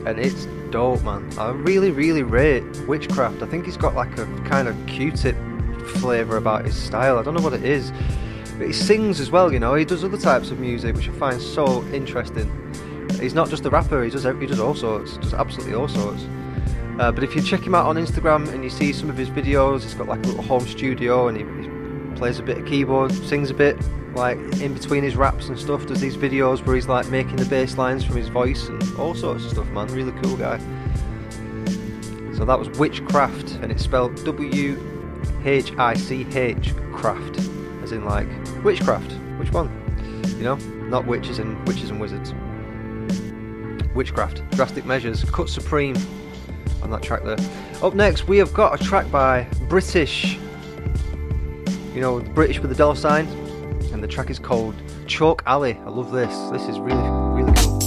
And 0.06 0.18
it's 0.18 0.46
dope, 0.70 1.02
man. 1.02 1.26
I 1.38 1.52
really, 1.52 1.90
really 1.90 2.22
rate 2.22 2.60
Whichcraft. 2.86 3.40
I 3.40 3.46
think 3.46 3.64
he's 3.64 3.78
got 3.78 3.94
like 3.94 4.18
a 4.18 4.26
kind 4.44 4.68
of 4.68 4.76
Q-tip 4.86 5.38
flavour 5.94 6.36
about 6.36 6.66
his 6.66 6.76
style. 6.76 7.18
I 7.18 7.22
don't 7.22 7.32
know 7.32 7.42
what 7.42 7.54
it 7.54 7.64
is. 7.64 7.90
But 8.58 8.66
he 8.66 8.74
sings 8.74 9.18
as 9.18 9.30
well, 9.30 9.50
you 9.50 9.58
know. 9.58 9.76
He 9.76 9.86
does 9.86 10.04
other 10.04 10.18
types 10.18 10.50
of 10.50 10.60
music, 10.60 10.94
which 10.94 11.08
I 11.08 11.12
find 11.12 11.40
so 11.40 11.82
interesting. 11.84 12.50
He's 13.18 13.32
not 13.32 13.48
just 13.48 13.64
a 13.64 13.70
rapper. 13.70 14.04
He 14.04 14.10
does 14.10 14.24
he 14.24 14.46
does 14.46 14.60
all 14.60 14.74
sorts, 14.74 15.16
just 15.16 15.32
absolutely 15.32 15.72
all 15.72 15.88
sorts. 15.88 16.26
Uh, 16.98 17.10
but 17.10 17.24
if 17.24 17.34
you 17.34 17.42
check 17.42 17.60
him 17.60 17.74
out 17.74 17.86
on 17.86 17.96
Instagram 17.96 18.48
and 18.52 18.62
you 18.62 18.70
see 18.70 18.92
some 18.92 19.10
of 19.10 19.16
his 19.16 19.28
videos, 19.30 19.82
he's 19.82 19.94
got 19.94 20.06
like 20.08 20.22
a 20.24 20.28
little 20.28 20.42
home 20.42 20.66
studio 20.66 21.28
and 21.28 21.36
he, 21.36 21.44
he 21.62 22.16
plays 22.16 22.38
a 22.38 22.42
bit 22.42 22.58
of 22.58 22.66
keyboard, 22.66 23.12
sings 23.12 23.50
a 23.50 23.54
bit, 23.54 23.76
like 24.14 24.36
in 24.60 24.74
between 24.74 25.02
his 25.02 25.16
raps 25.16 25.48
and 25.48 25.58
stuff. 25.58 25.86
Does 25.86 26.00
these 26.00 26.16
videos 26.16 26.64
where 26.64 26.76
he's 26.76 26.88
like 26.88 27.08
making 27.08 27.36
the 27.36 27.46
bass 27.46 27.78
lines 27.78 28.04
from 28.04 28.16
his 28.16 28.28
voice 28.28 28.68
and 28.68 28.82
all 28.98 29.14
sorts 29.14 29.44
of 29.44 29.50
stuff, 29.50 29.66
man. 29.68 29.88
Really 29.88 30.12
cool 30.22 30.36
guy. 30.36 30.58
So 32.34 32.44
that 32.44 32.58
was 32.58 32.68
Whichcraft, 32.78 33.52
and 33.62 33.72
it's 33.72 33.82
spelled 33.84 34.22
W 34.24 34.78
H 35.44 35.72
I 35.78 35.94
C 35.94 36.26
H 36.34 36.74
craft, 36.92 37.38
as 37.82 37.92
in 37.92 38.04
like 38.04 38.28
witchcraft. 38.62 39.12
Which 39.38 39.50
one? 39.52 39.70
You 40.36 40.44
know, 40.44 40.56
not 40.88 41.06
witches 41.06 41.38
and 41.38 41.66
witches 41.66 41.90
and 41.90 42.00
wizards. 42.00 42.32
Whichcraft, 43.94 44.42
Drastic 44.52 44.84
Measures, 44.84 45.24
Cut 45.24 45.48
Supreme 45.48 45.96
on 46.82 46.90
that 46.90 47.02
track 47.02 47.24
there. 47.24 47.38
Up 47.82 47.94
next, 47.94 48.28
we 48.28 48.38
have 48.38 48.52
got 48.52 48.80
a 48.80 48.84
track 48.84 49.10
by 49.10 49.46
British. 49.68 50.38
You 51.94 52.00
know, 52.00 52.20
British 52.20 52.58
with 52.58 52.70
the 52.70 52.76
dollar 52.76 52.96
sign, 52.96 53.26
and 53.92 54.02
the 54.02 54.08
track 54.08 54.30
is 54.30 54.38
called 54.38 54.74
Chalk 55.06 55.42
Alley. 55.46 55.78
I 55.84 55.90
love 55.90 56.10
this. 56.10 56.34
This 56.50 56.68
is 56.68 56.80
really, 56.80 57.08
really 57.34 57.52
cool. 57.58 57.82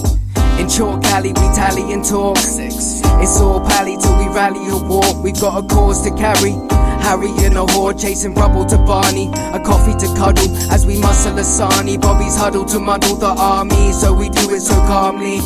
In 0.60 0.70
Chalk 0.70 1.04
Alley, 1.06 1.30
we 1.30 1.56
tally 1.56 1.92
and 1.92 2.06
talk. 2.06 2.38
Six. 2.38 3.02
It's 3.22 3.40
all 3.42 3.60
pally 3.60 3.98
till 3.98 4.18
we 4.18 4.28
rally 4.28 4.70
or 4.70 4.84
walk. 4.88 5.24
We've 5.24 5.40
got 5.40 5.64
a 5.64 5.68
cause 5.68 6.04
to 6.04 6.16
carry. 6.16 6.54
Harry 7.02 7.30
in 7.46 7.56
a 7.58 7.66
horde, 7.72 8.00
chasing 8.00 8.34
rubble 8.36 8.66
to 8.66 8.78
Barney. 8.78 9.30
A 9.54 9.60
coffee 9.60 9.94
to 9.94 10.08
cuddle 10.16 10.56
as 10.72 10.86
we 10.86 11.00
muscle 11.00 11.38
a 11.38 11.42
sarnie. 11.42 12.00
Bobby's 12.00 12.36
huddle 12.36 12.66
to 12.66 12.80
muddle 12.80 13.16
the 13.16 13.28
army, 13.28 13.92
so 13.92 14.14
we 14.14 14.30
do 14.30 14.54
it 14.54 14.62
so 14.62 14.76
calmly. 14.88 15.40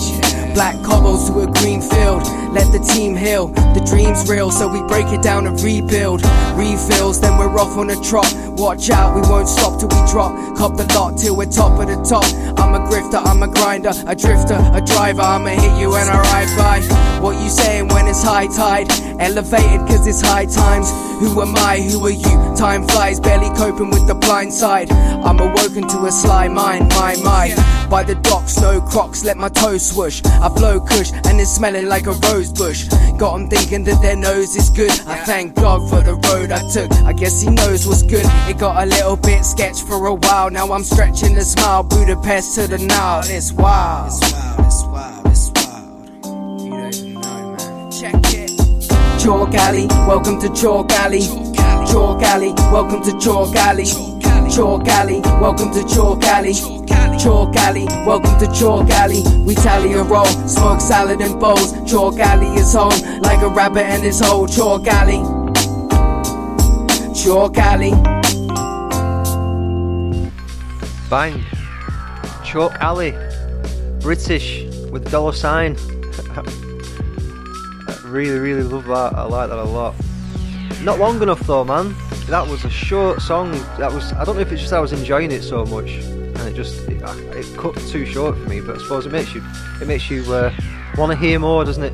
Black 0.54 0.82
cobbles 0.84 1.30
to 1.30 1.40
a 1.42 1.48
green 1.48 1.82
field, 1.82 2.24
let 2.54 2.72
the 2.72 2.80
team 2.80 3.16
heal. 3.16 3.48
The 3.48 3.86
dream's 3.86 4.30
real, 4.30 4.52
so 4.52 4.68
we 4.68 4.82
break 4.88 5.08
it 5.08 5.22
down 5.22 5.48
and 5.48 5.60
rebuild. 5.62 6.22
Refills, 6.56 7.22
then 7.22 7.38
we're 7.38 7.58
off 7.60 7.78
on 7.78 7.90
a 7.90 8.02
trot. 8.02 8.32
Watch 8.58 8.90
out, 8.90 9.16
we 9.16 9.22
won't 9.22 9.48
stop 9.48 9.80
till 9.80 9.88
we 9.88 10.12
drop. 10.12 10.34
Cop 10.58 10.76
the 10.76 10.86
lot 10.94 11.18
till 11.18 11.36
we're 11.36 11.46
top 11.46 11.80
of 11.80 11.88
the 11.88 11.96
top. 12.04 12.26
I'm 12.60 12.76
a 12.76 12.80
grifter, 12.90 13.24
I'm 13.24 13.42
a 13.44 13.48
grinder, 13.48 13.92
a 14.08 14.16
drifter, 14.16 14.60
a 14.74 14.82
driver. 14.82 15.22
I'ma 15.22 15.50
hit 15.50 15.80
you 15.80 15.92
when 15.92 16.08
I 16.08 16.20
ride 16.20 16.58
by. 16.58 17.22
What 17.22 17.42
you 17.42 17.50
saying 17.50 17.88
when 17.90 18.08
it's 18.08 18.24
high 18.24 18.48
tide? 18.48 18.90
Elevated 19.20 19.88
cause 19.88 20.08
it's 20.08 20.22
high 20.22 20.46
times. 20.46 20.90
Who 21.20 21.42
am 21.42 21.56
I? 21.58 21.80
Who 21.80 22.06
are 22.06 22.10
you? 22.10 22.56
Time 22.58 22.88
flies, 22.88 23.20
barely 23.20 23.50
coping 23.56 23.92
with 23.92 24.08
the 24.08 24.16
blind 24.16 24.54
side. 24.54 24.92
I'm 24.92 25.40
awoken 25.40 25.88
to 25.88 26.06
a 26.06 26.12
sly 26.12 26.48
mind, 26.48 26.90
my, 26.90 27.16
my. 27.24 27.79
By 27.90 28.04
the 28.04 28.16
docks, 28.16 28.60
no 28.60 28.80
crocs, 28.82 29.24
let 29.24 29.38
my 29.38 29.50
toes 29.50 29.90
swoosh. 29.90 30.22
I 30.26 30.48
blow 30.50 30.80
kush 30.80 31.12
and 31.12 31.40
it's 31.40 31.50
smelling 31.50 31.88
like 31.88 32.06
a 32.06 32.14
rose 32.30 32.52
bush. 32.52 32.88
Got 33.18 33.30
Got 33.30 33.36
'em 33.42 33.50
thinking 33.50 33.84
that 33.84 34.02
their 34.02 34.16
nose 34.16 34.56
is 34.56 34.70
good. 34.70 34.92
I 35.08 35.24
thank 35.24 35.56
God 35.56 35.88
for 35.90 36.02
the 36.02 36.16
road 36.28 36.52
I 36.52 36.62
took. 36.72 36.92
I 37.06 37.14
guess 37.14 37.42
he 37.42 37.50
knows 37.50 37.86
what's 37.86 38.02
good. 38.02 38.26
It 38.48 38.58
got 38.58 38.82
a 38.82 38.86
little 38.86 39.16
bit 39.16 39.46
sketch 39.46 39.82
for 39.82 40.08
a 40.08 40.14
while. 40.16 40.50
Now 40.50 40.72
I'm 40.72 40.84
stretching 40.84 41.36
the 41.36 41.42
smile. 41.42 41.84
Budapest 41.84 42.56
to 42.56 42.68
the 42.68 42.80
now. 42.80 43.22
It's 43.26 43.52
wild. 43.52 44.08
It's 44.08 44.34
wild, 44.34 44.60
it's 44.66 44.84
wild, 44.86 45.26
it's 45.28 45.52
wild. 45.54 46.62
You 46.62 46.70
don't 46.72 46.96
even 46.96 47.14
know, 47.22 47.56
man. 47.58 47.92
Check 47.92 48.16
it. 48.34 48.52
Chalk 49.20 49.54
Alley, 49.54 49.88
welcome 50.08 50.40
to 50.42 50.50
Chalk 50.50 50.92
Alley. 50.94 51.22
Chalk 51.92 52.24
Alley, 52.24 52.54
welcome 52.72 53.04
to 53.04 53.12
Chalk 53.20 53.56
Alley. 53.56 53.86
Chalk 53.86 54.88
Alley, 54.88 55.22
welcome 55.42 55.72
to 55.72 55.84
Chalk 55.94 56.24
Alley. 56.26 56.54
Chalk 56.54 56.79
Alley, 56.79 56.79
welcome 58.06 58.40
to 58.40 58.48
Chalk 58.54 58.90
Alley. 58.92 59.24
We 59.46 59.56
tally 59.56 59.94
and 59.94 60.10
roll, 60.10 60.26
smoke 60.26 60.80
salad 60.80 61.22
and 61.22 61.40
bowls. 61.40 61.74
Chalk 61.90 62.18
Alley 62.20 62.48
is 62.60 62.74
home, 62.74 63.22
like 63.22 63.42
a 63.42 63.50
rabbit 63.50 63.84
and 63.84 64.04
his 64.04 64.20
hole. 64.20 64.48
Chalk 64.48 64.88
Alley, 64.88 65.18
Chalk 67.14 67.58
Alley. 67.58 67.92
Bang. 71.10 71.44
Chalk 72.46 72.74
Alley. 72.80 73.14
British 74.00 74.64
with 74.92 75.12
dollar 75.12 75.34
sign. 75.34 75.76
I 76.36 78.02
really, 78.06 78.40
really 78.40 78.64
love 78.64 78.86
that. 78.86 79.14
I 79.14 79.24
like 79.24 79.50
that 79.50 79.60
a 79.60 79.64
lot. 79.64 79.94
Not 80.84 81.00
long 81.00 81.22
enough 81.22 81.42
though, 81.42 81.66
man. 81.66 81.94
That 82.28 82.48
was 82.48 82.64
a 82.64 82.70
short 82.70 83.22
song. 83.22 83.52
That 83.78 83.92
was. 83.92 84.14
I 84.14 84.24
don't 84.24 84.36
know 84.36 84.42
if 84.42 84.52
it's 84.52 84.62
just 84.62 84.74
I 84.74 84.80
was 84.80 84.94
enjoying 84.94 85.32
it 85.32 85.44
so 85.44 85.66
much, 85.66 86.00
it 86.50 86.56
just 86.56 86.88
it, 86.90 87.02
it 87.02 87.58
cut 87.58 87.78
too 87.88 88.06
short 88.06 88.38
for 88.38 88.50
me. 88.50 88.60
But 88.62 88.78
I 88.78 88.80
suppose 88.80 89.06
it 89.06 89.12
makes 89.12 89.34
you 89.34 89.44
it 89.82 89.88
makes 89.88 90.10
you 90.10 90.24
uh, 90.34 90.54
want 90.98 91.12
to 91.12 91.18
hear 91.18 91.40
more, 91.40 91.64
doesn't 91.64 91.84
it? 91.84 91.94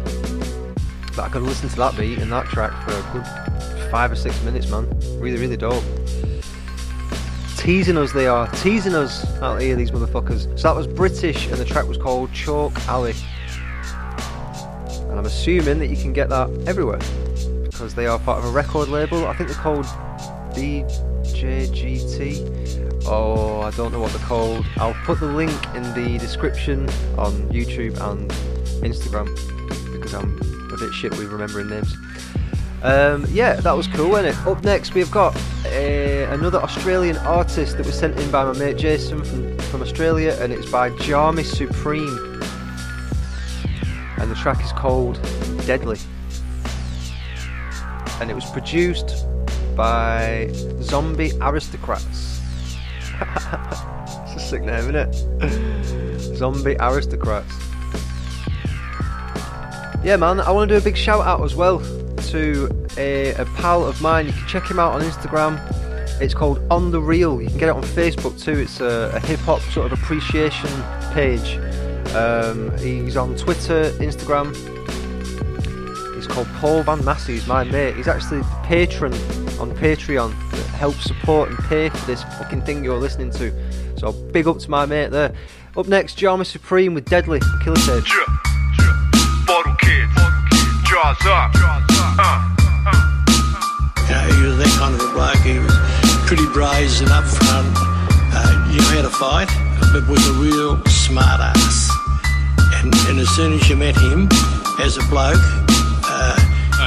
But 1.15 1.23
I 1.23 1.29
could 1.29 1.43
listen 1.43 1.69
to 1.69 1.75
that 1.77 1.95
beat 1.97 2.19
and 2.19 2.31
that 2.31 2.45
track 2.47 2.71
for 2.83 2.91
a 2.91 3.01
good 3.13 3.25
five 3.91 4.11
or 4.11 4.15
six 4.15 4.41
minutes, 4.43 4.69
man. 4.69 4.87
Really, 5.19 5.37
really 5.37 5.57
dope. 5.57 5.83
Teasing 7.57 7.97
us, 7.97 8.11
they 8.11 8.27
are 8.27 8.47
teasing 8.57 8.93
us 8.93 9.25
out 9.41 9.61
here, 9.61 9.75
these 9.75 9.91
motherfuckers. 9.91 10.59
So 10.59 10.67
that 10.67 10.75
was 10.75 10.87
British, 10.87 11.47
and 11.47 11.55
the 11.55 11.65
track 11.65 11.87
was 11.87 11.97
called 11.97 12.31
Chalk 12.31 12.73
Alley. 12.87 13.13
And 15.09 15.17
I'm 15.17 15.25
assuming 15.25 15.79
that 15.79 15.87
you 15.87 15.97
can 15.97 16.13
get 16.13 16.29
that 16.29 16.49
everywhere 16.67 16.99
because 17.63 17.95
they 17.95 18.05
are 18.05 18.19
part 18.19 18.39
of 18.39 18.45
a 18.45 18.51
record 18.51 18.89
label. 18.89 19.25
I 19.25 19.33
think 19.35 19.49
they're 19.49 19.57
called 19.57 19.85
BJGT. 20.53 21.35
Oh, 23.07 23.61
I 23.61 23.69
don't 23.71 23.91
know 23.91 23.99
what 23.99 24.11
they're 24.13 24.25
called. 24.25 24.65
I'll 24.77 24.95
put 25.05 25.19
the 25.19 25.27
link 25.27 25.53
in 25.75 25.83
the 25.93 26.17
description 26.17 26.89
on 27.17 27.33
YouTube 27.49 27.99
and 28.01 28.31
Instagram 28.81 29.27
because 29.91 30.13
I'm 30.15 30.39
a 30.73 30.77
bit 30.77 30.91
shit 30.91 31.11
with 31.11 31.31
remembering 31.31 31.69
names. 31.69 31.95
Um, 32.81 33.25
yeah, 33.29 33.55
that 33.55 33.71
was 33.73 33.87
cool, 33.87 34.09
wasn't 34.09 34.35
it? 34.35 34.47
Up 34.47 34.63
next, 34.63 34.95
we've 34.95 35.11
got 35.11 35.35
uh, 35.65 36.29
another 36.31 36.59
Australian 36.59 37.17
artist 37.17 37.77
that 37.77 37.85
was 37.85 37.97
sent 37.97 38.19
in 38.19 38.29
by 38.31 38.43
my 38.43 38.57
mate 38.57 38.77
Jason 38.77 39.23
from, 39.23 39.57
from 39.59 39.81
Australia, 39.83 40.35
and 40.39 40.51
it's 40.51 40.69
by 40.69 40.89
Jarmis 40.91 41.45
Supreme. 41.45 42.41
And 44.17 44.31
the 44.31 44.35
track 44.35 44.63
is 44.63 44.71
called 44.71 45.19
Deadly. 45.65 45.99
And 48.19 48.31
it 48.31 48.33
was 48.33 48.45
produced 48.51 49.25
by 49.75 50.49
Zombie 50.81 51.33
Aristocrats. 51.41 52.34
it's 54.23 54.35
a 54.35 54.39
sick 54.39 54.61
name, 54.61 54.75
isn't 54.75 54.95
it? 54.95 56.35
Zombie 56.35 56.75
Aristocrats. 56.79 57.53
Yeah, 60.03 60.17
man, 60.17 60.39
I 60.39 60.51
want 60.51 60.69
to 60.69 60.75
do 60.75 60.77
a 60.77 60.83
big 60.83 60.97
shout 60.97 61.25
out 61.25 61.43
as 61.43 61.55
well 61.55 61.79
to 62.27 62.87
a, 62.97 63.33
a 63.33 63.45
pal 63.57 63.85
of 63.85 64.01
mine. 64.01 64.27
You 64.27 64.33
can 64.33 64.47
check 64.47 64.69
him 64.69 64.79
out 64.79 64.93
on 64.93 65.01
Instagram. 65.01 65.59
It's 66.21 66.33
called 66.33 66.61
On 66.69 66.91
the 66.91 67.01
Real. 67.01 67.41
You 67.41 67.47
can 67.49 67.57
get 67.57 67.69
it 67.69 67.75
on 67.75 67.83
Facebook 67.83 68.39
too. 68.41 68.59
It's 68.59 68.79
a, 68.81 69.11
a 69.13 69.19
hip 69.19 69.39
hop 69.41 69.61
sort 69.61 69.91
of 69.91 69.99
appreciation 69.99 70.69
page. 71.11 71.57
Um, 72.13 72.77
he's 72.77 73.17
on 73.17 73.35
Twitter, 73.35 73.91
Instagram. 73.93 74.53
He's 76.25 76.33
called 76.33 76.47
Paul 76.55 76.81
Van 76.81 77.05
Massey. 77.05 77.33
He's 77.33 77.45
my 77.45 77.63
mate. 77.63 77.95
He's 77.95 78.07
actually 78.07 78.39
the 78.39 78.59
patron 78.63 79.13
on 79.59 79.69
Patreon 79.75 80.33
that 80.49 80.65
helps 80.69 81.03
support 81.03 81.49
and 81.49 81.57
pay 81.59 81.89
for 81.89 82.03
this 82.07 82.23
fucking 82.23 82.63
thing 82.63 82.83
you're 82.83 82.97
listening 82.97 83.29
to. 83.33 83.53
So 83.99 84.11
big 84.11 84.47
up 84.47 84.57
to 84.57 84.71
my 84.71 84.87
mate 84.87 85.11
there. 85.11 85.35
Up 85.77 85.87
next, 85.87 86.17
Jarma 86.17 86.43
Supreme 86.43 86.95
with 86.95 87.05
Deadly 87.05 87.41
from 87.41 87.59
Killer 87.59 87.75
Tapes. 87.75 88.11
Bottle 89.45 89.75
kids, 89.75 90.11
jaws 90.89 91.15
up. 91.25 91.51
Uh. 92.17 92.41
You 94.09 94.15
know, 94.15 94.33
he 94.33 94.47
was 94.47 94.57
that 94.57 94.75
kind 94.79 94.95
of 94.95 95.01
a 95.01 95.13
bloke. 95.13 95.37
He 95.45 95.59
was 95.59 95.75
pretty 96.25 96.47
brazen 96.53 97.07
up 97.09 97.25
front. 97.25 97.69
Uh, 98.33 98.71
you 98.73 98.81
had 98.95 99.05
a 99.05 99.11
fight, 99.11 99.49
but 99.93 100.07
was 100.09 100.27
a 100.27 100.33
real 100.33 100.83
smart 100.85 101.39
ass. 101.39 101.91
And, 102.81 102.95
and 103.09 103.19
as 103.19 103.29
soon 103.29 103.53
as 103.53 103.69
you 103.69 103.75
met 103.75 103.95
him 103.95 104.27
as 104.81 104.97
a 104.97 105.03
bloke, 105.07 105.37
uh, 105.37 105.84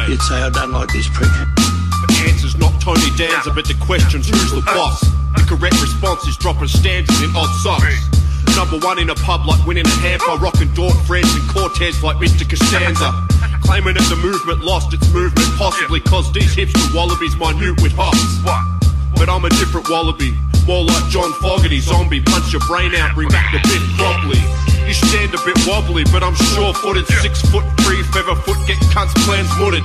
you'd 0.09 0.23
say, 0.23 0.41
I 0.41 0.49
don't 0.49 0.73
like 0.73 0.89
this 0.89 1.09
prick. 1.13 1.29
The 2.09 2.25
answer's 2.33 2.57
not 2.57 2.73
Tony 2.81 3.13
Danza, 3.17 3.53
but 3.53 3.69
the 3.69 3.77
question's 3.85 4.29
who's 4.29 4.53
the 4.53 4.65
boss? 4.65 5.01
The 5.37 5.45
correct 5.45 5.77
response 5.81 6.27
is 6.27 6.37
dropping 6.37 6.69
stanzas 6.69 7.21
in 7.21 7.31
odd 7.37 7.53
socks. 7.61 8.09
Number 8.57 8.81
one 8.81 8.99
in 8.99 9.11
a 9.11 9.15
pub 9.15 9.45
like 9.47 9.61
winning 9.67 9.87
a 9.87 9.97
hamper, 10.01 10.41
rocking 10.41 10.73
Dork 10.73 10.97
Friends 11.05 11.29
and 11.37 11.45
Cortez 11.53 12.03
like 12.03 12.17
Mr. 12.17 12.49
Costanza. 12.49 13.13
Claiming 13.63 13.95
that 13.95 14.09
the 14.09 14.17
movement 14.17 14.65
lost 14.65 14.95
its 14.95 15.05
movement, 15.13 15.47
possibly 15.61 16.01
cause 16.01 16.33
these 16.33 16.57
hipster 16.57 16.89
wallabies 16.95 17.37
minute 17.37 17.77
with 17.85 17.93
hops. 17.93 18.41
But 19.15 19.29
I'm 19.29 19.45
a 19.45 19.51
different 19.61 19.89
wallaby, 19.91 20.33
more 20.67 20.85
like 20.85 21.05
John 21.13 21.33
Fogerty, 21.45 21.81
zombie, 21.81 22.23
punch 22.25 22.53
your 22.53 22.65
brain 22.65 22.95
out, 22.97 23.15
bring 23.15 23.29
back 23.29 23.53
the 23.53 23.61
bit 23.69 23.83
promptly. 24.01 24.41
You 24.89 24.95
stand 24.97 25.35
a 25.37 25.41
bit 25.45 25.61
wobbly, 25.69 26.05
but 26.09 26.25
I'm 26.25 26.35
sure 26.57 26.73
footed. 26.73 27.05
Six 27.21 27.45
foot 27.53 27.65
three, 27.85 28.01
feather 28.09 28.33
foot, 28.35 28.57
get 28.65 28.81
cunts 28.89 29.13
plans 29.29 29.53
mudded. 29.61 29.85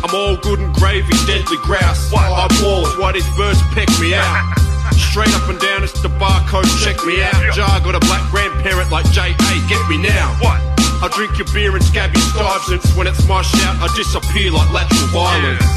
I'm 0.00 0.14
all 0.16 0.34
good 0.40 0.60
and 0.60 0.72
gravy, 0.72 1.12
deadly 1.28 1.58
grouse. 1.60 2.08
I 2.16 2.48
balls, 2.64 2.96
why 2.96 3.12
these 3.12 3.28
birds 3.36 3.60
peck 3.76 3.92
me 4.00 4.14
out? 4.16 4.56
Straight 4.96 5.28
up 5.36 5.46
and 5.52 5.60
down, 5.60 5.84
it's 5.84 6.00
the 6.00 6.08
barcode, 6.08 6.64
check 6.80 6.96
me 7.04 7.20
out. 7.20 7.52
Jar 7.52 7.80
got 7.84 7.96
a 7.96 8.00
black 8.08 8.24
grandparent 8.30 8.90
like 8.90 9.04
J.A., 9.12 9.52
get 9.68 9.82
me 9.92 10.00
now. 10.00 10.32
What? 10.40 10.56
I 11.04 11.12
drink 11.12 11.36
your 11.36 11.46
beer 11.52 11.76
and 11.76 11.84
scabby 11.84 12.18
stuyvesants. 12.32 12.96
When 12.96 13.06
it's 13.06 13.28
my 13.28 13.42
shout, 13.42 13.76
I 13.76 13.92
disappear 13.94 14.50
like 14.52 14.72
lateral 14.72 15.12
violence. 15.12 15.68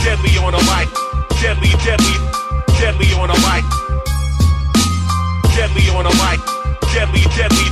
Deadly 0.00 0.40
on 0.40 0.56
a 0.56 0.62
mic. 0.64 0.88
Deadly, 1.38 1.70
deadly, 1.84 2.16
deadly 2.78 3.10
on 3.18 3.28
a 3.30 3.38
mic. 3.42 3.66
Deadly 5.58 5.90
on 5.98 6.06
a 6.06 6.14
mic. 6.22 6.40
Deadly, 6.94 7.26
deadly. 7.34 7.68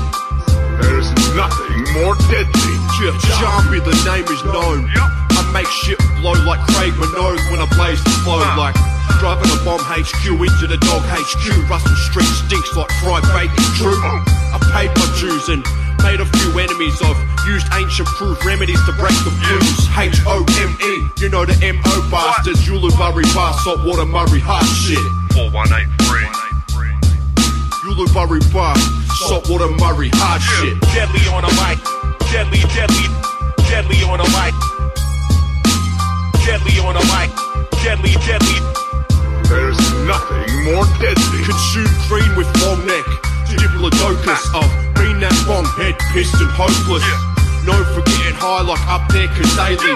There's 0.82 1.08
nothing 1.38 1.80
more 1.94 2.18
deadly. 2.26 2.74
Yeah, 2.98 3.14
Jambi, 3.38 3.78
the 3.84 3.94
name 4.04 4.26
is 4.26 4.42
known. 4.50 4.90
I 4.90 5.40
make 5.52 5.68
shit 5.68 5.98
blow 6.20 6.34
like 6.44 6.60
Craig 6.74 6.92
Minogue 6.94 7.40
when 7.50 7.60
I 7.60 7.68
blaze 7.76 8.02
the 8.02 8.10
flow 8.24 8.42
uh. 8.42 8.56
like 8.58 8.74
driving 9.20 9.48
a 9.48 9.58
bomb 9.64 9.80
HQ 9.80 10.26
into 10.26 10.66
the 10.66 10.76
dog 10.82 11.02
HQ. 11.06 11.70
Russell 11.70 11.96
Street 12.10 12.32
stinks 12.44 12.74
like 12.76 12.90
fried 13.00 13.22
bacon. 13.32 13.64
True, 13.78 13.94
oh. 13.94 14.24
I 14.52 14.58
paid 14.74 14.90
my 14.96 15.06
dues 15.20 15.48
and 15.48 15.62
made 16.02 16.20
a 16.20 16.26
few 16.26 16.58
enemies 16.58 17.00
of. 17.02 17.16
Used 17.46 17.66
ancient 17.74 18.08
proof 18.18 18.44
remedies 18.44 18.82
to 18.86 18.92
break 18.98 19.14
the 19.22 19.30
blues. 19.30 19.86
H 19.94 20.18
O 20.26 20.42
M 20.58 20.76
E, 20.82 21.22
you 21.22 21.28
know 21.28 21.44
the 21.46 21.54
M 21.64 21.78
O 21.86 22.08
bastards. 22.10 22.66
Ulubari 22.66 23.22
bar, 23.34 23.54
saltwater 23.62 24.02
Murri, 24.02 24.40
hard 24.40 24.66
shit. 24.66 24.98
4183. 25.38 26.26
Ulubari 27.86 28.42
bar, 28.52 28.74
saltwater 29.28 29.70
Murri, 29.78 30.10
hard 30.14 30.42
shit. 30.42 30.74
Deadly 30.90 31.22
on 31.30 31.46
a 31.46 31.52
mic. 31.54 31.78
Deadly, 32.34 32.60
deadly, 32.74 33.06
deadly 33.70 34.02
on 34.10 34.18
a 34.18 34.28
mic. 34.34 34.54
Deadly 36.42 36.82
on 36.82 36.98
a 36.98 37.04
mic. 37.14 37.30
Deadly, 37.86 38.18
deadly. 38.26 38.58
There's 39.46 39.78
nothing 40.02 40.50
more 40.66 40.82
deadly. 40.98 41.46
Consume 41.46 41.94
green 42.10 42.34
with 42.34 42.50
long 42.66 42.82
neck. 42.84 43.06
Diplodocus 43.46 44.42
of 44.58 44.85
green 45.06 45.20
that 45.22 45.34
long 45.46 45.64
head, 45.78 45.94
pissed 46.10 46.34
and 46.42 46.50
hopeless. 46.50 47.06
No 47.62 47.78
forgetting 47.94 48.34
high 48.34 48.66
like 48.66 48.82
up 48.90 49.06
there, 49.14 49.30
cause 49.30 49.54
daily. 49.54 49.94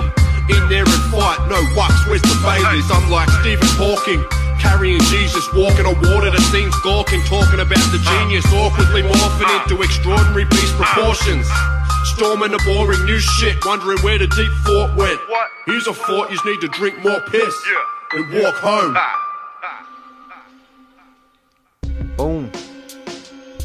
In 0.51 0.63
there 0.71 0.87
and 0.87 1.05
fight, 1.11 1.39
no 1.51 1.59
wax, 1.75 1.95
where's 2.07 2.23
the 2.23 2.35
Baileys? 2.43 2.87
I'm 2.91 3.11
like 3.11 3.31
Stephen 3.43 3.67
Hawking. 3.79 4.23
Carrying 4.63 5.01
Jesus, 5.11 5.47
walking 5.55 5.87
on 5.87 5.97
water 5.99 6.31
that 6.31 6.45
seems 6.53 6.75
gawking, 6.83 7.23
talking 7.27 7.59
about 7.59 7.87
the 7.91 7.99
genius, 8.03 8.47
awkwardly 8.55 9.03
morphing 9.03 9.51
into 9.63 9.83
extraordinary 9.83 10.45
beast 10.47 10.75
proportions. 10.79 11.47
Storming 12.15 12.53
the 12.53 12.63
boring 12.67 13.03
new 13.07 13.19
shit, 13.19 13.57
wondering 13.65 13.99
where 14.03 14.19
the 14.19 14.27
deep 14.27 14.53
fort 14.67 14.95
went. 14.95 15.19
What? 15.31 15.49
Here's 15.67 15.87
a 15.87 15.95
fort, 15.95 16.31
you 16.31 16.39
need 16.45 16.61
to 16.61 16.69
drink 16.69 16.99
more 17.03 17.21
piss 17.31 17.55
and 18.13 18.31
walk 18.43 18.55
home. 18.63 18.95
Boom. 18.95 19.30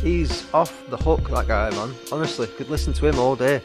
He's 0.05 0.45
off 0.53 0.87
the 0.91 0.97
hook, 0.97 1.31
that 1.31 1.47
guy, 1.47 1.71
man. 1.71 1.91
Honestly, 2.11 2.45
could 2.45 2.69
listen 2.69 2.93
to 2.93 3.07
him 3.07 3.17
all 3.17 3.35
day. 3.35 3.59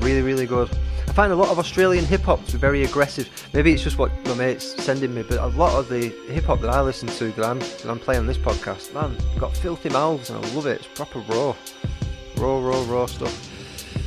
Really, 0.00 0.20
really 0.20 0.44
good. 0.44 0.68
I 1.08 1.12
find 1.14 1.32
a 1.32 1.34
lot 1.34 1.48
of 1.48 1.58
Australian 1.58 2.04
hip 2.04 2.20
hop 2.20 2.44
to 2.44 2.52
be 2.52 2.58
very 2.58 2.84
aggressive. 2.84 3.30
Maybe 3.54 3.72
it's 3.72 3.82
just 3.82 3.96
what 3.96 4.12
my 4.26 4.34
mates 4.34 4.74
sending 4.84 5.14
me, 5.14 5.22
but 5.22 5.38
a 5.38 5.46
lot 5.46 5.78
of 5.78 5.88
the 5.88 6.10
hip 6.28 6.44
hop 6.44 6.60
that 6.60 6.68
I 6.68 6.82
listen 6.82 7.08
to 7.08 7.32
that 7.32 7.42
I'm 7.46 7.58
that 7.60 7.86
I'm 7.86 7.98
playing 7.98 8.20
on 8.20 8.26
this 8.26 8.36
podcast, 8.36 8.92
man, 8.92 9.16
got 9.38 9.56
filthy 9.56 9.88
mouths 9.88 10.28
and 10.28 10.44
I 10.44 10.48
love 10.54 10.66
it. 10.66 10.80
It's 10.80 10.88
proper 10.88 11.20
raw, 11.20 11.56
raw, 12.36 12.58
raw, 12.58 12.84
raw 12.86 13.06
stuff. 13.06 13.34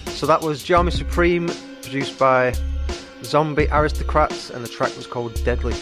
So 0.10 0.28
that 0.28 0.39
was 0.39 0.64
Jarmy 0.64 0.91
Supreme, 0.91 1.49
produced 1.82 2.20
by 2.20 2.53
Zombie 3.24 3.68
Aristocrats, 3.72 4.51
and 4.51 4.64
the 4.64 4.70
track 4.70 4.95
was 4.95 5.08
called 5.08 5.34
Deadly. 5.43 5.74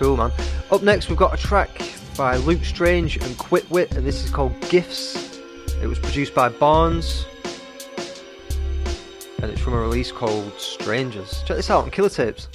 Cool, 0.00 0.16
man. 0.16 0.32
Up 0.70 0.82
next, 0.82 1.10
we've 1.10 1.18
got 1.18 1.34
a 1.34 1.36
track 1.36 1.82
by 2.16 2.36
Luke 2.36 2.64
Strange 2.64 3.16
and 3.16 3.36
Quitwit, 3.36 3.94
and 3.94 4.06
this 4.06 4.24
is 4.24 4.30
called 4.30 4.58
Gifts. 4.70 5.38
It 5.82 5.86
was 5.86 5.98
produced 5.98 6.34
by 6.34 6.48
Barnes, 6.48 7.26
and 9.42 9.50
it's 9.50 9.60
from 9.60 9.74
a 9.74 9.78
release 9.78 10.10
called 10.10 10.58
Strangers. 10.58 11.42
Check 11.44 11.58
this 11.58 11.68
out 11.68 11.84
on 11.84 11.90
Killer 11.90 12.08
Tapes. 12.08 12.48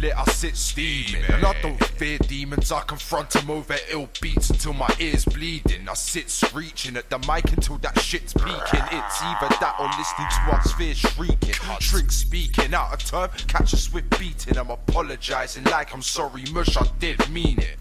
Lit, 0.00 0.16
I 0.16 0.24
sit 0.24 0.56
steaming. 0.56 1.24
And 1.28 1.44
I 1.44 1.60
don't 1.60 1.82
fear 1.84 2.18
demons, 2.18 2.72
I 2.72 2.82
confront 2.82 3.30
them 3.30 3.50
over 3.50 3.76
ill 3.90 4.08
beats 4.20 4.50
until 4.50 4.72
my 4.72 4.88
ears 4.98 5.24
bleeding. 5.24 5.88
I 5.88 5.94
sit 5.94 6.30
screeching 6.30 6.96
at 6.96 7.10
the 7.10 7.18
mic 7.20 7.52
until 7.52 7.78
that 7.78 7.98
shit's 8.00 8.32
peaking. 8.32 8.84
It's 8.92 9.22
either 9.22 9.48
that 9.60 9.76
or 9.78 9.86
listening 9.98 10.28
to 10.28 10.54
our 10.54 10.62
sphere 10.62 10.94
shrieking. 10.94 11.54
Shrink 11.80 12.12
speaking 12.12 12.74
out 12.74 12.92
of 12.92 13.04
turn, 13.04 13.30
catch 13.46 13.72
a 13.72 13.76
swift 13.76 14.18
beating. 14.18 14.56
I'm 14.58 14.70
apologizing 14.70 15.64
like 15.64 15.92
I'm 15.94 16.02
sorry, 16.02 16.44
mush, 16.52 16.76
I 16.76 16.86
did 16.98 17.28
mean 17.30 17.58
it. 17.58 17.76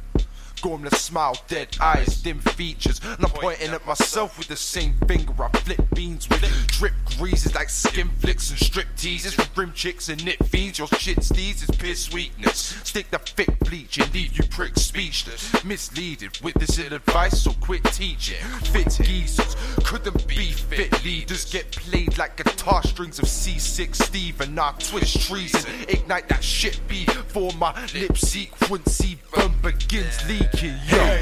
Gormless 0.62 0.96
smile, 0.96 1.38
dead 1.48 1.78
eyes, 1.80 2.22
dim 2.22 2.40
features. 2.40 3.00
And 3.04 3.26
I'm 3.26 3.32
pointing 3.32 3.72
at 3.72 3.86
myself 3.86 4.38
with 4.38 4.48
the 4.48 4.56
same 4.56 4.96
finger 5.08 5.34
I 5.44 5.50
flip 5.60 5.82
beans 5.94 6.28
with. 6.30 6.42
Drip 6.68 6.94
greases 7.18 7.56
like 7.56 7.70
skin 7.70 8.10
flicks 8.20 8.50
and 8.50 8.60
strip 8.60 8.88
teasers. 8.98 9.34
For 9.34 9.48
grim 9.54 9.72
chicks 9.74 10.10
and 10.10 10.24
knit 10.26 10.44
fiends. 10.46 10.80
Your 10.80 10.88
shit 10.88 11.18
steez 11.18 11.68
is 11.68 11.76
piss 11.78 12.12
weakness. 12.12 12.80
Stick 12.84 13.12
the 13.12 13.20
thick 13.20 13.60
bleach 13.60 13.98
and 13.98 14.14
leave 14.14 14.38
you 14.38 14.44
pricks 14.46 14.82
speechless. 14.82 15.64
Misleading 15.64 16.32
with 16.44 16.56
this 16.56 16.80
ill 16.80 16.94
advice, 16.94 17.44
so 17.44 17.52
quit 17.62 17.84
teaching. 17.86 18.44
Fit 18.72 18.98
geezers 19.02 19.56
couldn't 19.84 20.28
be 20.28 20.52
fit 20.52 21.04
leaders. 21.04 21.46
Get 21.52 21.72
played 21.72 22.18
like 22.18 22.38
guitar 22.38 22.84
strings 22.84 23.20
of 23.20 23.26
C6 23.26 23.96
Steve 23.96 24.42
and 24.42 24.60
I 24.60 24.72
twist 24.80 25.28
trees 25.28 25.54
and 25.54 25.90
ignite 25.90 26.28
that 26.30 26.44
shit 26.44 26.80
before 26.88 27.52
my 27.54 27.74
lip 27.94 28.18
sequence 28.18 29.04
even 29.04 29.54
begins 29.62 30.28
leaking. 30.54 30.76
Yo, 30.88 31.20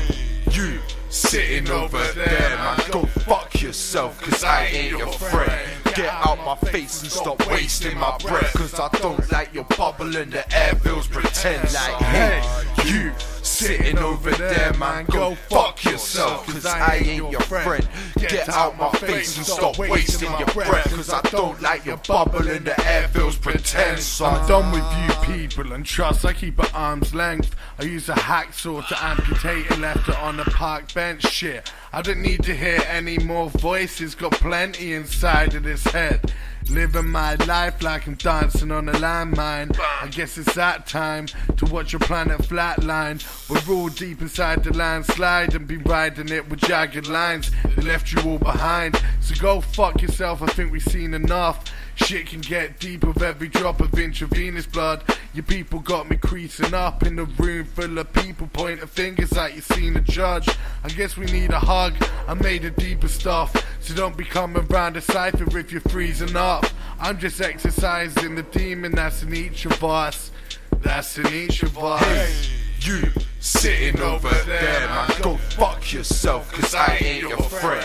you 0.52 0.80
sitting 1.10 1.70
over 1.70 2.04
there, 2.14 2.58
man, 2.58 2.80
go 2.92 3.04
fuck 3.06 3.62
yourself, 3.62 4.22
cause 4.22 4.44
I 4.44 4.66
ain't 4.66 4.98
your 4.98 5.08
friend. 5.08 5.70
Get 5.96 6.10
out 6.10 6.38
my 6.46 6.56
face 6.70 7.02
and 7.02 7.12
stop 7.12 7.46
wasting 7.48 7.98
my 7.98 8.18
breath, 8.18 8.54
cause 8.54 8.80
I 8.80 8.90
don't 9.00 9.32
like 9.32 9.54
your 9.54 9.64
bubble 9.64 10.16
and 10.16 10.32
the 10.32 10.56
air 10.56 10.76
feels 10.76 11.08
pretend 11.08 11.74
like, 11.74 11.96
hey, 12.02 12.44
you 12.86 13.12
sitting 13.56 13.98
over 13.98 14.32
there, 14.32 14.74
man, 14.74 15.06
go 15.06 15.36
fuck 15.36 15.84
yourself, 15.86 16.46
cause 16.48 16.66
I 16.66 16.98
ain't 16.98 17.32
your 17.32 17.40
friend. 17.42 17.88
Get 18.18 18.50
out 18.50 18.78
my 18.78 18.92
face 18.92 19.38
and 19.38 19.46
stop 19.46 19.78
wasting 19.78 20.32
your 20.38 20.48
breath, 20.48 20.94
cause 20.94 21.10
I 21.10 21.22
don't 21.30 21.62
like 21.62 21.86
your 21.86 21.98
bubble 21.98 22.48
and 22.48 22.66
the 22.66 22.86
air 22.86 23.08
feels 23.08 23.38
pretend. 23.38 24.00
So 24.00 24.26
I'm 24.26 24.48
done 24.48 24.72
with 24.72 24.84
you 25.28 25.34
people 25.34 25.74
and 25.74 25.86
trust 25.86 26.26
I 26.26 26.34
keep 26.34 26.60
at 26.60 26.74
arm's 26.74 27.16
length. 27.16 27.56
I 27.80 27.84
use 27.84 28.10
a 28.10 28.14
hacksaw 28.14 28.88
to 28.88 29.04
amputate 29.04 29.72
and 29.72 29.82
left 29.82 30.10
it 30.10 30.18
on 30.20 30.38
the 30.38 30.46
park 30.46 30.94
bench 30.94 31.24
shit. 31.24 31.72
I 31.94 32.02
don't 32.02 32.22
need 32.22 32.44
to 32.44 32.56
hear 32.56 32.82
any 32.90 33.18
more 33.18 33.50
voices, 33.50 34.16
got 34.16 34.34
plenty 34.34 34.94
inside 34.94 35.56
of 35.56 35.64
this 35.64 35.86
head. 35.86 36.34
Living 36.70 37.10
my 37.10 37.36
life 37.36 37.82
like 37.82 38.08
I'm 38.08 38.16
dancing 38.16 38.72
on 38.72 38.90
a 38.90 38.94
landmine. 38.94 39.78
I 40.02 40.08
guess 40.08 40.38
it's 40.38 40.56
that 40.56 40.88
time 40.88 41.28
to 41.58 41.66
watch 41.66 41.94
your 41.94 42.00
planet 42.00 42.40
flatline. 42.40 43.24
We're 43.50 43.74
all 43.74 43.90
deep 43.90 44.22
inside 44.22 44.64
the 44.64 44.74
landslide 44.74 45.54
and 45.56 45.68
be 45.68 45.78
riding 45.78 46.30
it 46.30 46.50
with 46.50 46.60
jagged 46.62 47.08
lines. 47.08 47.52
They 47.76 47.84
left 47.84 48.12
you 48.12 48.22
all 48.30 48.40
behind. 48.40 49.02
So 49.22 49.36
go 49.36 49.62
fuck 49.62 50.02
yourself, 50.02 50.42
I 50.42 50.48
think 50.48 50.72
we've 50.72 50.84
seen 50.84 51.14
enough. 51.14 51.64
Shit 51.96 52.28
can 52.28 52.42
get 52.42 52.80
deep 52.80 53.06
with 53.06 53.22
every 53.22 53.48
drop 53.48 53.80
of 53.80 53.98
intravenous 53.98 54.66
blood. 54.66 55.04
Your 55.34 55.44
people 55.44 55.80
got 55.80 56.10
me 56.10 56.18
creasing 56.18 56.74
up 56.74 57.04
in 57.04 57.16
the 57.16 57.26
room 57.26 57.66
full 57.66 57.98
of 57.98 58.12
people 58.14 58.50
pointing 58.52 58.86
fingers 58.88 59.34
at 59.34 59.56
you, 59.56 59.62
seen 59.62 59.96
a 59.96 60.02
judge. 60.02 60.50
I 60.84 60.90
guess 60.90 61.18
we 61.18 61.26
need 61.26 61.52
a 61.52 61.60
hug. 61.60 61.94
I 62.28 62.34
made 62.34 62.66
a 62.66 62.70
deeper 62.70 63.08
stuff, 63.08 63.56
so 63.80 63.96
don't 63.96 64.18
be 64.18 64.26
coming 64.26 64.66
round 64.68 64.98
a 64.98 65.02
cipher 65.02 65.58
if 65.58 65.72
you're 65.72 65.82
freezing 65.82 66.36
up. 66.36 66.66
I'm 67.00 67.18
just 67.18 67.42
exercising 67.42 68.36
the 68.36 68.44
demon 68.44 68.94
that's 68.94 69.24
in 69.24 69.34
each 69.34 69.66
of 69.66 69.84
us. 69.84 70.32
That's 70.82 71.18
in 71.18 71.28
each 71.34 71.64
of 71.64 71.78
us. 71.78 72.02
Hey, 72.02 72.34
you 72.82 73.10
sitting 73.40 74.02
over 74.02 74.30
there, 74.46 74.88
man, 74.88 75.12
go 75.22 75.38
fuck 75.38 75.94
yourself, 75.94 76.52
cause 76.52 76.76
I 76.76 76.98
ain't 77.02 77.22
your 77.22 77.38
friend. 77.38 77.85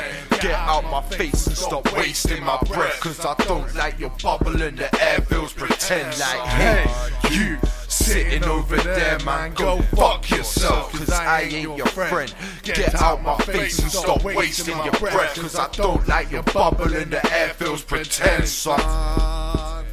Face 1.10 1.46
and 1.48 1.56
stop 1.56 1.92
wasting 1.96 2.42
my 2.44 2.58
breath, 2.66 3.00
cause 3.00 3.24
I 3.24 3.34
don't 3.44 3.74
like 3.74 3.98
your 3.98 4.12
bubble 4.22 4.62
and 4.62 4.78
the 4.78 5.02
air 5.02 5.20
feels 5.20 5.52
pretend 5.52 6.18
like, 6.18 6.40
hey, 6.48 6.86
you 7.30 7.58
sitting 7.88 8.44
over 8.44 8.76
there, 8.76 9.18
man. 9.20 9.52
Go 9.54 9.82
fuck 9.96 10.30
yourself, 10.30 10.92
cause 10.92 11.10
I 11.10 11.42
ain't 11.42 11.76
your 11.76 11.86
friend. 11.86 12.32
Get 12.62 12.94
out 12.94 13.22
my 13.22 13.36
face 13.38 13.80
and 13.80 13.90
stop 13.90 14.22
wasting 14.24 14.76
your 14.84 14.92
breath, 14.92 15.34
cause 15.34 15.56
I 15.56 15.68
don't 15.72 16.06
like 16.08 16.30
your 16.30 16.44
bubble 16.44 16.94
in 16.94 17.10
the 17.10 17.32
air 17.32 17.50
feels 17.50 17.82
pretend, 17.82 18.46
son. 18.46 19.84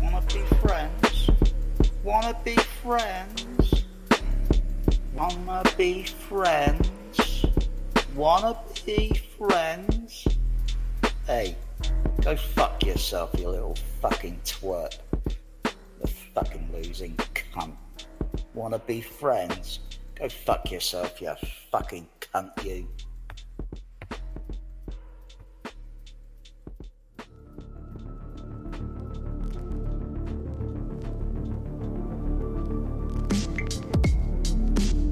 Wanna 0.00 0.22
be 0.26 0.42
friends? 0.60 1.30
Wanna 2.04 2.36
be 2.44 2.56
friends? 2.82 3.84
Wanna 5.14 5.62
be 5.76 6.04
friends? 6.04 7.46
Wanna 8.14 8.56
be 8.84 9.20
friends? 9.38 9.97
Hey, 11.28 11.56
go 12.22 12.34
fuck 12.36 12.82
yourself, 12.82 13.38
you 13.38 13.50
little 13.50 13.76
fucking 14.00 14.40
twerp. 14.46 14.96
The 16.00 16.06
fucking 16.06 16.70
losing 16.72 17.16
cunt. 17.16 17.76
Wanna 18.54 18.78
be 18.78 19.02
friends? 19.02 19.80
Go 20.14 20.30
fuck 20.30 20.70
yourself, 20.70 21.20
you 21.20 21.30
fucking 21.70 22.08
cunt, 22.20 22.64
you. 22.64 22.88